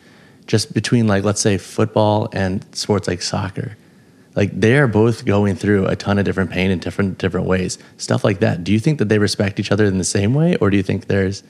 Just 0.47 0.73
between, 0.73 1.07
like, 1.07 1.23
let's 1.23 1.41
say 1.41 1.57
football 1.57 2.29
and 2.33 2.65
sports 2.75 3.07
like 3.07 3.21
soccer. 3.21 3.77
Like, 4.35 4.59
they 4.59 4.77
are 4.77 4.87
both 4.87 5.25
going 5.25 5.55
through 5.55 5.85
a 5.87 5.95
ton 5.95 6.19
of 6.19 6.25
different 6.25 6.51
pain 6.51 6.71
in 6.71 6.79
different, 6.79 7.17
different 7.17 7.47
ways. 7.47 7.77
Stuff 7.97 8.23
like 8.23 8.39
that. 8.39 8.63
Do 8.63 8.73
you 8.73 8.79
think 8.79 8.99
that 8.99 9.09
they 9.09 9.17
respect 9.17 9.59
each 9.59 9.71
other 9.71 9.85
in 9.85 9.97
the 9.97 10.03
same 10.03 10.33
way, 10.33 10.55
or 10.57 10.69
do 10.69 10.77
you 10.77 10.83
think 10.83 11.07
there's 11.07 11.43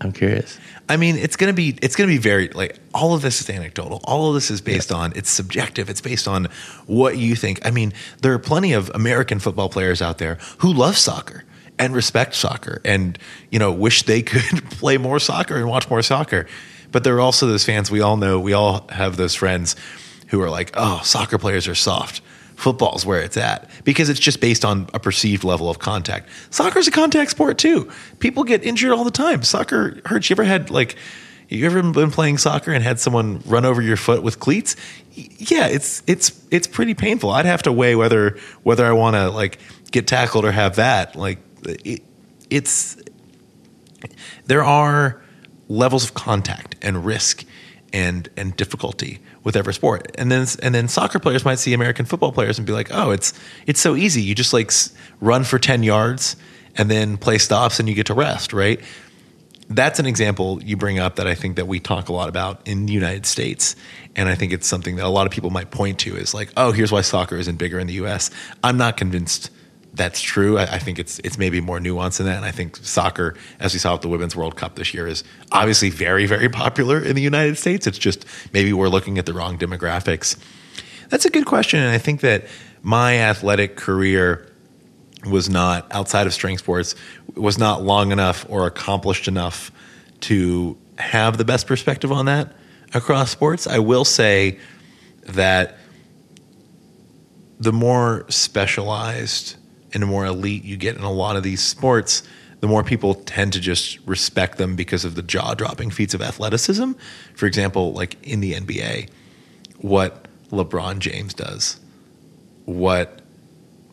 I'm 0.00 0.12
curious. 0.12 0.58
I 0.88 0.96
mean, 0.96 1.16
it's 1.16 1.36
gonna 1.36 1.52
be 1.52 1.76
it's 1.82 1.96
gonna 1.96 2.08
be 2.08 2.18
very 2.18 2.48
like 2.48 2.78
all 2.94 3.14
of 3.14 3.22
this 3.22 3.40
is 3.40 3.50
anecdotal. 3.50 4.00
All 4.04 4.28
of 4.28 4.34
this 4.34 4.50
is 4.50 4.60
based 4.60 4.90
yeah. 4.90 4.98
on 4.98 5.12
it's 5.16 5.30
subjective. 5.30 5.90
It's 5.90 6.00
based 6.00 6.28
on 6.28 6.48
what 6.86 7.18
you 7.18 7.34
think. 7.34 7.64
I 7.66 7.70
mean, 7.70 7.92
there 8.22 8.32
are 8.32 8.38
plenty 8.38 8.72
of 8.72 8.90
American 8.94 9.40
football 9.40 9.68
players 9.68 10.00
out 10.00 10.18
there 10.18 10.38
who 10.58 10.72
love 10.72 10.96
soccer 10.96 11.44
and 11.78 11.94
respect 11.94 12.34
soccer 12.34 12.80
and 12.84 13.18
you 13.50 13.58
know 13.58 13.72
wish 13.72 14.04
they 14.04 14.22
could 14.22 14.64
play 14.70 14.98
more 14.98 15.18
soccer 15.18 15.56
and 15.56 15.68
watch 15.68 15.90
more 15.90 16.02
soccer. 16.02 16.46
But 16.92 17.04
there 17.04 17.16
are 17.16 17.20
also 17.20 17.46
those 17.46 17.64
fans 17.64 17.90
we 17.90 18.00
all 18.00 18.16
know. 18.16 18.38
We 18.38 18.52
all 18.52 18.86
have 18.90 19.16
those 19.16 19.34
friends 19.34 19.74
who 20.28 20.40
are 20.40 20.50
like, 20.50 20.70
"Oh, 20.74 21.00
soccer 21.02 21.38
players 21.38 21.66
are 21.66 21.74
soft." 21.74 22.20
Football's 22.58 23.06
where 23.06 23.22
it's 23.22 23.36
at 23.36 23.70
because 23.84 24.08
it's 24.08 24.18
just 24.18 24.40
based 24.40 24.64
on 24.64 24.88
a 24.92 24.98
perceived 24.98 25.44
level 25.44 25.70
of 25.70 25.78
contact. 25.78 26.28
Soccer's 26.50 26.88
a 26.88 26.90
contact 26.90 27.30
sport 27.30 27.56
too. 27.56 27.88
People 28.18 28.42
get 28.42 28.64
injured 28.64 28.90
all 28.90 29.04
the 29.04 29.12
time. 29.12 29.44
Soccer 29.44 30.00
hurts. 30.04 30.28
You 30.28 30.34
ever 30.34 30.42
had 30.42 30.68
like 30.68 30.96
you 31.48 31.64
ever 31.66 31.80
been 31.92 32.10
playing 32.10 32.38
soccer 32.38 32.72
and 32.72 32.82
had 32.82 32.98
someone 32.98 33.42
run 33.46 33.64
over 33.64 33.80
your 33.80 33.96
foot 33.96 34.24
with 34.24 34.40
cleats? 34.40 34.74
Yeah, 35.14 35.68
it's 35.68 36.02
it's 36.08 36.44
it's 36.50 36.66
pretty 36.66 36.94
painful. 36.94 37.30
I'd 37.30 37.46
have 37.46 37.62
to 37.62 37.72
weigh 37.72 37.94
whether 37.94 38.36
whether 38.64 38.84
I 38.84 38.92
want 38.92 39.14
to 39.14 39.30
like 39.30 39.60
get 39.92 40.08
tackled 40.08 40.44
or 40.44 40.50
have 40.50 40.76
that. 40.76 41.14
Like 41.14 41.38
it, 41.64 42.02
it's 42.50 42.96
there 44.46 44.64
are 44.64 45.22
levels 45.68 46.02
of 46.02 46.14
contact 46.14 46.74
and 46.82 47.06
risk 47.06 47.44
and 47.92 48.28
and 48.36 48.56
difficulty 48.56 49.20
with 49.44 49.56
every 49.56 49.74
sport. 49.74 50.10
And 50.16 50.30
then 50.30 50.46
and 50.62 50.74
then 50.74 50.88
soccer 50.88 51.18
players 51.18 51.44
might 51.44 51.58
see 51.58 51.72
American 51.72 52.06
football 52.06 52.32
players 52.32 52.58
and 52.58 52.66
be 52.66 52.72
like, 52.72 52.88
"Oh, 52.90 53.10
it's 53.10 53.32
it's 53.66 53.80
so 53.80 53.96
easy. 53.96 54.22
You 54.22 54.34
just 54.34 54.52
like 54.52 54.72
run 55.20 55.44
for 55.44 55.58
10 55.58 55.82
yards 55.82 56.36
and 56.76 56.90
then 56.90 57.16
play 57.16 57.38
stops 57.38 57.80
and 57.80 57.88
you 57.88 57.94
get 57.94 58.06
to 58.06 58.14
rest, 58.14 58.52
right?" 58.52 58.80
That's 59.70 59.98
an 59.98 60.06
example 60.06 60.62
you 60.62 60.78
bring 60.78 60.98
up 60.98 61.16
that 61.16 61.26
I 61.26 61.34
think 61.34 61.56
that 61.56 61.66
we 61.66 61.78
talk 61.78 62.08
a 62.08 62.12
lot 62.12 62.30
about 62.30 62.66
in 62.66 62.86
the 62.86 62.92
United 62.92 63.26
States. 63.26 63.76
And 64.16 64.28
I 64.28 64.34
think 64.34 64.52
it's 64.52 64.66
something 64.66 64.96
that 64.96 65.04
a 65.04 65.10
lot 65.10 65.26
of 65.26 65.32
people 65.32 65.50
might 65.50 65.70
point 65.70 65.98
to 66.00 66.16
is 66.16 66.32
like, 66.32 66.50
"Oh, 66.56 66.72
here's 66.72 66.90
why 66.90 67.02
soccer 67.02 67.36
isn't 67.36 67.56
bigger 67.56 67.78
in 67.78 67.86
the 67.86 67.94
US." 67.94 68.30
I'm 68.64 68.78
not 68.78 68.96
convinced 68.96 69.50
that's 69.98 70.22
true. 70.22 70.56
I, 70.56 70.76
I, 70.76 70.78
think 70.78 70.98
it's 70.98 71.18
it's 71.18 71.36
maybe 71.36 71.60
more 71.60 71.78
nuanced 71.78 72.18
than 72.18 72.26
that. 72.26 72.36
And 72.36 72.44
I 72.44 72.52
think 72.52 72.76
soccer, 72.76 73.34
as 73.60 73.74
we 73.74 73.78
saw 73.78 73.92
with 73.92 74.02
the 74.02 74.08
Women's 74.08 74.34
World 74.34 74.56
Cup 74.56 74.76
this 74.76 74.94
year, 74.94 75.06
is 75.06 75.24
obviously 75.52 75.90
very, 75.90 76.24
very 76.24 76.48
popular 76.48 77.02
in 77.02 77.14
the 77.16 77.22
United 77.22 77.58
States. 77.58 77.86
It's 77.86 77.98
just 77.98 78.24
maybe 78.54 78.72
we're 78.72 78.88
looking 78.88 79.18
at 79.18 79.26
the 79.26 79.34
wrong 79.34 79.58
demographics. 79.58 80.36
That's 81.10 81.26
a 81.26 81.30
good 81.30 81.46
question. 81.46 81.80
And 81.80 81.90
I 81.90 81.98
think 81.98 82.20
that 82.20 82.46
my 82.82 83.18
athletic 83.18 83.76
career 83.76 84.50
was 85.28 85.50
not 85.50 85.86
outside 85.90 86.26
of 86.26 86.32
strength 86.32 86.60
sports 86.60 86.94
was 87.34 87.58
not 87.58 87.82
long 87.82 88.12
enough 88.12 88.46
or 88.48 88.66
accomplished 88.66 89.26
enough 89.26 89.72
to 90.20 90.78
have 90.98 91.38
the 91.38 91.44
best 91.44 91.66
perspective 91.66 92.12
on 92.12 92.26
that 92.26 92.52
across 92.94 93.30
sports. 93.30 93.66
I 93.66 93.80
will 93.80 94.04
say 94.04 94.58
that 95.24 95.76
the 97.58 97.72
more 97.72 98.24
specialized 98.28 99.56
and 99.92 100.02
the 100.02 100.06
more 100.06 100.26
elite 100.26 100.64
you 100.64 100.76
get 100.76 100.96
in 100.96 101.02
a 101.02 101.12
lot 101.12 101.36
of 101.36 101.42
these 101.42 101.62
sports, 101.62 102.22
the 102.60 102.66
more 102.66 102.82
people 102.82 103.14
tend 103.14 103.52
to 103.52 103.60
just 103.60 103.98
respect 104.06 104.58
them 104.58 104.76
because 104.76 105.04
of 105.04 105.14
the 105.14 105.22
jaw 105.22 105.54
dropping 105.54 105.90
feats 105.90 106.14
of 106.14 106.22
athleticism. 106.22 106.92
For 107.34 107.46
example, 107.46 107.92
like 107.92 108.16
in 108.26 108.40
the 108.40 108.54
NBA, 108.54 109.08
what 109.78 110.26
LeBron 110.50 110.98
James 110.98 111.34
does, 111.34 111.78
what 112.64 113.22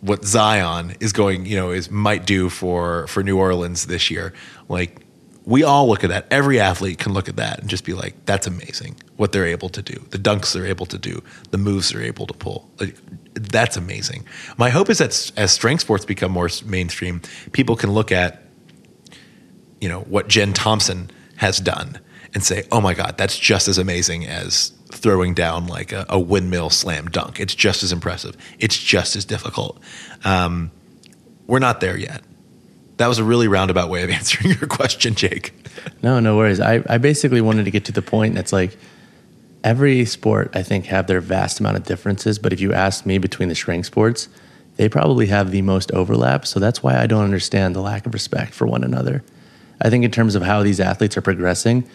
what 0.01 0.23
Zion 0.23 0.95
is 0.99 1.13
going, 1.13 1.47
you 1.47 1.57
know, 1.57 1.71
is 1.71 1.89
might 1.89 2.25
do 2.25 2.49
for 2.49 3.07
for 3.07 3.23
New 3.23 3.37
Orleans 3.37 3.87
this 3.87 4.11
year. 4.11 4.33
Like 4.67 5.04
we 5.45 5.63
all 5.63 5.87
look 5.87 6.03
at 6.03 6.09
that. 6.09 6.25
Every 6.31 6.59
athlete 6.59 6.97
can 6.97 7.13
look 7.13 7.29
at 7.29 7.35
that 7.35 7.59
and 7.59 7.69
just 7.69 7.85
be 7.85 7.93
like, 7.93 8.25
"That's 8.25 8.47
amazing! 8.47 8.95
What 9.15 9.31
they're 9.31 9.45
able 9.45 9.69
to 9.69 9.81
do, 9.81 10.05
the 10.09 10.17
dunks 10.17 10.53
they're 10.53 10.65
able 10.65 10.87
to 10.87 10.97
do, 10.97 11.21
the 11.51 11.57
moves 11.57 11.89
they're 11.89 12.01
able 12.01 12.25
to 12.27 12.33
pull. 12.33 12.69
Like, 12.79 12.97
that's 13.33 13.77
amazing." 13.77 14.25
My 14.57 14.69
hope 14.69 14.89
is 14.89 14.97
that 14.97 15.31
as 15.37 15.51
strength 15.51 15.81
sports 15.81 16.03
become 16.03 16.31
more 16.31 16.49
mainstream, 16.65 17.21
people 17.51 17.75
can 17.75 17.91
look 17.91 18.11
at, 18.11 18.43
you 19.79 19.87
know, 19.87 20.01
what 20.01 20.27
Jen 20.27 20.53
Thompson 20.53 21.11
has 21.37 21.59
done 21.59 21.99
and 22.33 22.43
say, 22.43 22.63
"Oh 22.71 22.81
my 22.81 22.95
God, 22.95 23.15
that's 23.17 23.37
just 23.37 23.67
as 23.67 23.77
amazing 23.77 24.25
as 24.25 24.71
throwing 24.91 25.35
down 25.35 25.67
like 25.67 25.91
a, 25.91 26.05
a 26.09 26.19
windmill 26.19 26.71
slam 26.71 27.07
dunk. 27.07 27.39
It's 27.39 27.53
just 27.53 27.83
as 27.83 27.91
impressive. 27.91 28.35
It's 28.57 28.77
just 28.77 29.15
as 29.15 29.25
difficult." 29.25 29.79
Um, 30.23 30.71
we're 31.45 31.59
not 31.59 31.81
there 31.81 31.97
yet 31.97 32.23
that 32.97 33.07
was 33.07 33.19
a 33.19 33.23
really 33.23 33.47
roundabout 33.47 33.89
way 33.89 34.03
of 34.03 34.09
answering 34.11 34.53
your 34.57 34.67
question, 34.67 35.15
Jake. 35.15 35.53
No, 36.01 36.19
no 36.19 36.37
worries. 36.37 36.59
I, 36.59 36.83
I 36.87 36.97
basically 36.97 37.41
wanted 37.41 37.65
to 37.65 37.71
get 37.71 37.85
to 37.85 37.91
the 37.91 38.01
point 38.01 38.35
that's 38.35 38.53
like 38.53 38.77
every 39.63 40.05
sport, 40.05 40.51
I 40.53 40.63
think, 40.63 40.85
have 40.85 41.07
their 41.07 41.21
vast 41.21 41.59
amount 41.59 41.77
of 41.77 41.83
differences. 41.83 42.39
But 42.39 42.53
if 42.53 42.61
you 42.61 42.73
ask 42.73 43.05
me 43.05 43.17
between 43.17 43.49
the 43.49 43.55
strength 43.55 43.87
sports, 43.87 44.29
they 44.77 44.89
probably 44.89 45.27
have 45.27 45.51
the 45.51 45.61
most 45.61 45.91
overlap. 45.91 46.45
So 46.45 46.59
that's 46.59 46.83
why 46.83 46.97
I 46.97 47.07
don't 47.07 47.23
understand 47.23 47.75
the 47.75 47.81
lack 47.81 48.05
of 48.05 48.13
respect 48.13 48.53
for 48.53 48.67
one 48.67 48.83
another. 48.83 49.23
I 49.81 49.89
think, 49.89 50.05
in 50.05 50.11
terms 50.11 50.35
of 50.35 50.43
how 50.43 50.63
these 50.63 50.79
athletes 50.79 51.17
are 51.17 51.21
progressing, 51.21 51.87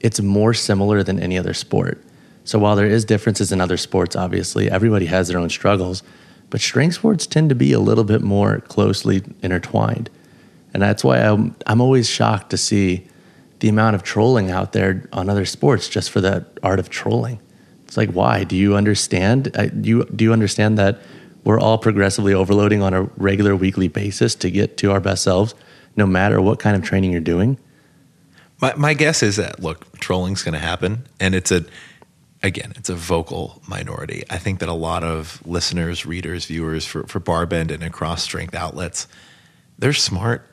it's 0.00 0.20
more 0.20 0.54
similar 0.54 1.02
than 1.02 1.20
any 1.20 1.38
other 1.38 1.54
sport. 1.54 2.02
So 2.44 2.58
while 2.58 2.76
there 2.76 2.86
is 2.86 3.04
differences 3.04 3.52
in 3.52 3.60
other 3.60 3.76
sports, 3.76 4.16
obviously, 4.16 4.70
everybody 4.70 5.06
has 5.06 5.28
their 5.28 5.38
own 5.38 5.50
struggles. 5.50 6.02
But 6.50 6.60
strength 6.60 6.94
sports 6.94 7.26
tend 7.26 7.50
to 7.50 7.54
be 7.54 7.72
a 7.72 7.80
little 7.80 8.04
bit 8.04 8.22
more 8.22 8.60
closely 8.60 9.22
intertwined. 9.42 10.08
And 10.74 10.82
that's 10.82 11.02
why 11.02 11.18
I'm, 11.18 11.56
I'm 11.66 11.80
always 11.80 12.08
shocked 12.08 12.50
to 12.50 12.56
see 12.56 13.06
the 13.60 13.68
amount 13.68 13.96
of 13.96 14.02
trolling 14.02 14.50
out 14.50 14.72
there 14.72 15.08
on 15.12 15.28
other 15.28 15.44
sports 15.44 15.88
just 15.88 16.10
for 16.10 16.20
the 16.20 16.46
art 16.62 16.78
of 16.78 16.88
trolling. 16.88 17.40
It's 17.84 17.96
like, 17.96 18.10
why? 18.10 18.44
Do 18.44 18.56
you 18.56 18.76
understand? 18.76 19.50
Uh, 19.56 19.66
do 19.66 19.88
you, 19.88 20.04
do 20.04 20.24
you 20.24 20.32
understand 20.32 20.78
that 20.78 21.00
we're 21.44 21.58
all 21.58 21.78
progressively 21.78 22.34
overloading 22.34 22.82
on 22.82 22.92
a 22.92 23.04
regular 23.16 23.56
weekly 23.56 23.88
basis 23.88 24.34
to 24.36 24.50
get 24.50 24.76
to 24.78 24.92
our 24.92 25.00
best 25.00 25.24
selves, 25.24 25.54
no 25.96 26.06
matter 26.06 26.40
what 26.40 26.58
kind 26.58 26.76
of 26.76 26.82
training 26.82 27.12
you're 27.12 27.20
doing? 27.20 27.58
My, 28.60 28.74
my 28.74 28.94
guess 28.94 29.22
is 29.22 29.36
that, 29.36 29.60
look, 29.60 29.98
trolling's 29.98 30.42
going 30.42 30.52
to 30.52 30.58
happen. 30.58 31.06
And 31.18 31.34
it's 31.34 31.50
a, 31.50 31.64
again, 32.42 32.72
it's 32.76 32.90
a 32.90 32.94
vocal 32.94 33.62
minority. 33.66 34.24
I 34.28 34.38
think 34.38 34.58
that 34.60 34.68
a 34.68 34.74
lot 34.74 35.02
of 35.02 35.40
listeners, 35.46 36.04
readers, 36.04 36.44
viewers 36.44 36.84
for, 36.84 37.06
for 37.06 37.20
Barbend 37.20 37.70
and 37.72 37.82
across 37.82 38.22
strength 38.22 38.54
outlets, 38.54 39.08
they're 39.78 39.92
smart 39.92 40.46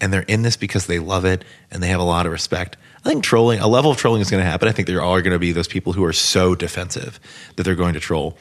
and 0.00 0.12
they're 0.12 0.22
in 0.22 0.42
this 0.42 0.56
because 0.56 0.86
they 0.86 0.98
love 0.98 1.24
it 1.24 1.44
and 1.70 1.82
they 1.82 1.88
have 1.88 2.00
a 2.00 2.04
lot 2.04 2.26
of 2.26 2.32
respect. 2.32 2.76
I 3.04 3.08
think 3.08 3.24
trolling, 3.24 3.60
a 3.60 3.68
level 3.68 3.90
of 3.90 3.96
trolling 3.96 4.20
is 4.20 4.30
going 4.30 4.42
to 4.42 4.48
happen. 4.48 4.68
I 4.68 4.72
think 4.72 4.86
there 4.88 5.02
are 5.02 5.22
going 5.22 5.32
to 5.32 5.38
be 5.38 5.52
those 5.52 5.68
people 5.68 5.92
who 5.92 6.04
are 6.04 6.12
so 6.12 6.54
defensive 6.54 7.20
that 7.56 7.62
they're 7.62 7.74
going 7.74 7.94
to 7.94 8.00
troll. 8.00 8.36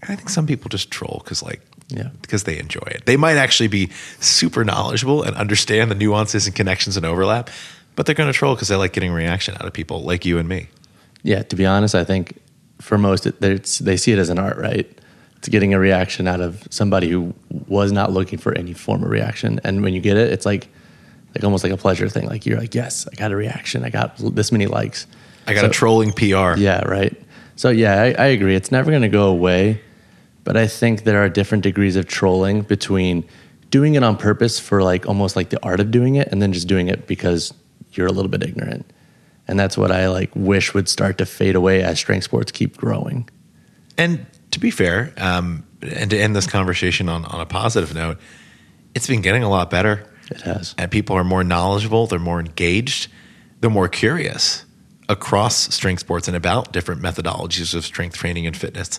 And 0.00 0.10
I 0.10 0.16
think 0.16 0.28
some 0.28 0.46
people 0.46 0.68
just 0.68 0.90
troll 0.90 1.20
because 1.22 1.42
like 1.42 1.60
yeah. 1.88 2.10
because 2.20 2.44
they 2.44 2.58
enjoy 2.58 2.86
it. 2.86 3.06
They 3.06 3.16
might 3.16 3.36
actually 3.36 3.68
be 3.68 3.90
super 4.20 4.64
knowledgeable 4.64 5.22
and 5.22 5.36
understand 5.36 5.90
the 5.90 5.94
nuances 5.94 6.46
and 6.46 6.54
connections 6.54 6.96
and 6.96 7.06
overlap, 7.06 7.50
but 7.94 8.06
they're 8.06 8.14
going 8.14 8.32
to 8.32 8.36
troll 8.36 8.54
because 8.54 8.68
they 8.68 8.76
like 8.76 8.92
getting 8.92 9.12
reaction 9.12 9.54
out 9.54 9.66
of 9.66 9.72
people 9.72 10.02
like 10.02 10.24
you 10.24 10.38
and 10.38 10.48
me. 10.48 10.68
Yeah, 11.22 11.42
to 11.44 11.56
be 11.56 11.66
honest, 11.66 11.94
I 11.94 12.04
think 12.04 12.40
for 12.80 12.98
most 12.98 13.40
they 13.40 13.96
see 13.96 14.12
it 14.12 14.18
as 14.18 14.28
an 14.28 14.38
art, 14.38 14.56
right? 14.56 14.90
It's 15.36 15.48
getting 15.48 15.74
a 15.74 15.78
reaction 15.78 16.28
out 16.28 16.40
of 16.40 16.66
somebody 16.70 17.08
who 17.08 17.34
was 17.66 17.92
not 17.92 18.12
looking 18.12 18.38
for 18.38 18.52
any 18.54 18.72
form 18.72 19.02
of 19.02 19.10
reaction, 19.10 19.60
and 19.64 19.82
when 19.82 19.94
you 19.94 20.00
get 20.00 20.16
it, 20.16 20.32
it's 20.32 20.46
like 20.46 20.68
like 21.34 21.44
almost 21.44 21.64
like 21.64 21.72
a 21.72 21.76
pleasure 21.76 22.08
thing. 22.08 22.26
Like 22.26 22.46
you're 22.46 22.58
like, 22.58 22.74
yes, 22.74 23.06
I 23.10 23.14
got 23.14 23.32
a 23.32 23.36
reaction. 23.36 23.84
I 23.84 23.90
got 23.90 24.16
this 24.18 24.52
many 24.52 24.66
likes. 24.66 25.06
I 25.46 25.54
got 25.54 25.62
so, 25.62 25.66
a 25.66 25.70
trolling 25.70 26.12
PR. 26.12 26.58
Yeah, 26.58 26.84
right. 26.84 27.16
So 27.56 27.70
yeah, 27.70 28.00
I, 28.00 28.12
I 28.12 28.26
agree. 28.26 28.54
It's 28.54 28.70
never 28.70 28.90
going 28.90 29.02
to 29.02 29.08
go 29.08 29.28
away, 29.28 29.80
but 30.44 30.56
I 30.56 30.66
think 30.66 31.04
there 31.04 31.22
are 31.22 31.28
different 31.28 31.64
degrees 31.64 31.96
of 31.96 32.06
trolling 32.06 32.62
between 32.62 33.24
doing 33.70 33.94
it 33.94 34.02
on 34.02 34.16
purpose 34.16 34.58
for 34.60 34.82
like 34.82 35.06
almost 35.06 35.36
like 35.36 35.50
the 35.50 35.62
art 35.64 35.80
of 35.80 35.90
doing 35.90 36.16
it, 36.16 36.28
and 36.28 36.42
then 36.42 36.52
just 36.52 36.68
doing 36.68 36.88
it 36.88 37.06
because 37.06 37.52
you're 37.92 38.06
a 38.06 38.12
little 38.12 38.30
bit 38.30 38.42
ignorant. 38.42 38.86
And 39.48 39.58
that's 39.58 39.76
what 39.76 39.90
I 39.90 40.08
like 40.08 40.30
wish 40.34 40.72
would 40.74 40.88
start 40.88 41.18
to 41.18 41.26
fade 41.26 41.56
away 41.56 41.82
as 41.82 41.98
strength 41.98 42.24
sports 42.24 42.52
keep 42.52 42.76
growing. 42.76 43.28
And 43.98 44.26
to 44.52 44.60
be 44.60 44.70
fair, 44.70 45.12
um, 45.16 45.64
and 45.82 46.10
to 46.10 46.18
end 46.18 46.36
this 46.36 46.46
conversation 46.46 47.08
on, 47.08 47.24
on 47.24 47.40
a 47.40 47.46
positive 47.46 47.94
note, 47.94 48.18
it's 48.94 49.06
been 49.06 49.20
getting 49.20 49.42
a 49.42 49.48
lot 49.48 49.70
better 49.70 50.06
it 50.36 50.42
has. 50.42 50.74
And 50.78 50.90
people 50.90 51.16
are 51.16 51.24
more 51.24 51.44
knowledgeable, 51.44 52.06
they're 52.06 52.18
more 52.18 52.40
engaged, 52.40 53.08
they're 53.60 53.70
more 53.70 53.88
curious 53.88 54.64
across 55.08 55.74
strength 55.74 56.00
sports 56.00 56.28
and 56.28 56.36
about 56.36 56.72
different 56.72 57.02
methodologies 57.02 57.74
of 57.74 57.84
strength 57.84 58.16
training 58.16 58.46
and 58.46 58.56
fitness 58.56 58.98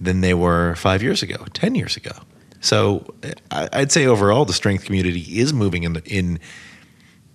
than 0.00 0.20
they 0.20 0.34
were 0.34 0.74
five 0.74 1.02
years 1.02 1.22
ago, 1.22 1.36
10 1.52 1.74
years 1.74 1.96
ago. 1.96 2.12
So 2.60 3.14
I'd 3.50 3.92
say 3.92 4.06
overall, 4.06 4.44
the 4.44 4.52
strength 4.52 4.84
community 4.84 5.20
is 5.38 5.52
moving 5.52 5.82
in, 5.82 5.94
the, 5.94 6.02
in 6.04 6.38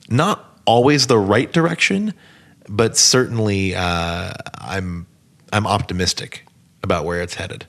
not 0.10 0.60
always 0.66 1.08
the 1.08 1.18
right 1.18 1.52
direction, 1.52 2.14
but 2.70 2.98
certainly 2.98 3.76
uh, 3.76 4.34
I'm, 4.58 5.06
I'm 5.52 5.68
optimistic 5.68 6.46
about 6.84 7.06
where 7.06 7.22
it's 7.22 7.36
headed. 7.36 7.66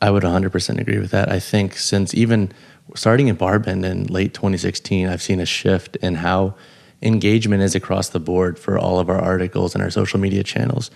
I 0.00 0.10
would 0.10 0.22
100% 0.22 0.80
agree 0.80 0.98
with 0.98 1.10
that. 1.12 1.30
I 1.30 1.38
think 1.38 1.76
since 1.76 2.14
even 2.14 2.52
starting 2.94 3.30
at 3.30 3.38
Barbend 3.38 3.84
in 3.84 4.06
late 4.06 4.34
2016, 4.34 5.08
I've 5.08 5.22
seen 5.22 5.40
a 5.40 5.46
shift 5.46 5.96
in 5.96 6.16
how 6.16 6.54
engagement 7.02 7.62
is 7.62 7.74
across 7.74 8.10
the 8.10 8.20
board 8.20 8.58
for 8.58 8.78
all 8.78 8.98
of 8.98 9.08
our 9.08 9.18
articles 9.18 9.74
and 9.74 9.82
our 9.82 9.90
social 9.90 10.20
media 10.20 10.42
channels. 10.42 10.90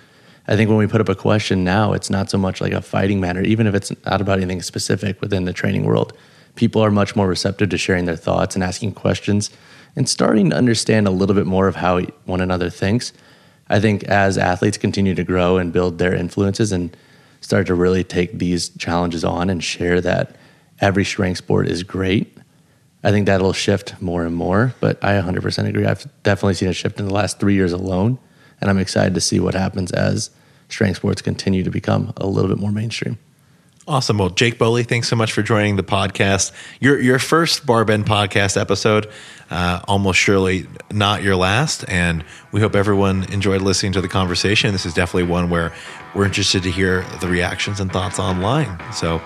I 0.49 0.55
think 0.55 0.68
when 0.68 0.78
we 0.78 0.87
put 0.87 1.01
up 1.01 1.09
a 1.09 1.14
question 1.14 1.64
now, 1.64 1.93
it's 1.93 2.11
not 2.11 2.30
so 2.30 2.39
much 2.39 2.61
like 2.61 2.72
a 2.72 2.80
fighting 2.80 3.20
matter, 3.20 3.43
even 3.43 3.66
if 3.66 3.74
it's 3.74 3.93
not 4.05 4.20
about 4.20 4.39
anything 4.39 4.62
specific 4.62 5.20
within 5.20 5.45
the 5.45 5.53
training 5.53 5.84
world. 5.84 6.12
People 6.55 6.82
are 6.82 6.91
much 6.91 7.16
more 7.16 7.26
receptive 7.26 7.68
to 7.70 7.78
sharing 7.78 8.05
their 8.05 8.16
thoughts 8.16 8.55
and 8.55 8.62
asking 8.62 8.93
questions 8.93 9.51
and 9.97 10.09
starting 10.09 10.51
to 10.51 10.57
understand 10.57 11.09
a 11.09 11.11
little 11.11 11.34
bit 11.34 11.47
more 11.47 11.66
of 11.66 11.76
how 11.76 12.01
one 12.24 12.41
another 12.41 12.70
thinks. 12.70 13.12
I 13.68 13.80
think 13.80 14.05
as 14.05 14.39
athletes 14.39 14.78
continue 14.78 15.14
to 15.16 15.24
grow 15.24 15.59
and 15.59 15.72
build 15.72 15.99
their 15.99 16.14
influences 16.14 16.70
and 16.70 16.97
start 17.41 17.66
to 17.66 17.74
really 17.74 18.05
take 18.05 18.39
these 18.39 18.68
challenges 18.70 19.24
on 19.24 19.51
and 19.51 19.62
share 19.62 20.01
that 20.01 20.37
every 20.81 21.05
strength 21.05 21.39
sport 21.39 21.68
is 21.68 21.83
great. 21.83 22.37
I 23.03 23.11
think 23.11 23.27
that'll 23.27 23.53
shift 23.53 24.01
more 24.01 24.24
and 24.24 24.35
more, 24.35 24.74
but 24.81 25.03
I 25.03 25.12
100% 25.12 25.68
agree. 25.68 25.87
I've 25.87 26.07
definitely 26.22 26.55
seen 26.55 26.68
a 26.68 26.72
shift 26.72 26.99
in 26.99 27.07
the 27.07 27.14
last 27.14 27.39
three 27.39 27.55
years 27.55 27.72
alone, 27.72 28.18
and 28.61 28.68
I'm 28.68 28.79
excited 28.79 29.14
to 29.14 29.20
see 29.20 29.39
what 29.39 29.55
happens 29.55 29.93
as 29.93 30.31
strength 30.68 30.97
sports 30.97 31.22
continue 31.22 31.62
to 31.62 31.70
become 31.70 32.12
a 32.16 32.27
little 32.27 32.49
bit 32.49 32.59
more 32.59 32.72
mainstream. 32.72 33.18
Awesome. 33.89 34.18
Well, 34.18 34.31
Jake 34.31 34.59
Boly, 34.59 34.85
thanks 34.85 35.07
so 35.07 35.14
much 35.14 35.33
for 35.33 35.43
joining 35.43 35.77
the 35.77 35.85
podcast. 35.85 36.51
Your 36.81 37.01
your 37.01 37.20
first 37.20 37.64
Barbend 37.64 38.05
podcast 38.05 38.61
episode, 38.61 39.09
uh, 39.49 39.81
almost 39.87 40.18
surely 40.18 40.66
not 40.91 41.22
your 41.22 41.37
last. 41.37 41.85
And 41.87 42.24
we 42.51 42.61
hope 42.61 42.74
everyone 42.74 43.33
enjoyed 43.33 43.62
listening 43.62 43.93
to 43.93 44.01
the 44.01 44.09
conversation. 44.09 44.72
This 44.72 44.87
is 44.87 44.93
definitely 44.93 45.31
one 45.31 45.51
where 45.51 45.72
we're 46.16 46.24
interested 46.24 46.64
to 46.64 46.70
hear 46.72 47.03
the 47.20 47.29
reactions 47.29 47.79
and 47.79 47.93
thoughts 47.93 48.18
online. 48.18 48.77
So, 48.93 49.22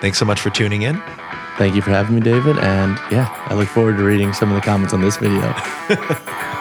thanks 0.00 0.18
so 0.18 0.24
much 0.24 0.40
for 0.40 0.50
tuning 0.50 0.82
in. 0.82 1.02
Thank 1.58 1.74
you 1.74 1.82
for 1.82 1.90
having 1.90 2.14
me, 2.14 2.20
David. 2.20 2.58
And 2.58 2.98
yeah, 3.10 3.28
I 3.46 3.54
look 3.54 3.68
forward 3.68 3.96
to 3.98 4.02
reading 4.02 4.32
some 4.32 4.50
of 4.50 4.54
the 4.54 4.62
comments 4.62 4.94
on 4.94 5.00
this 5.00 5.16
video. 5.16 5.54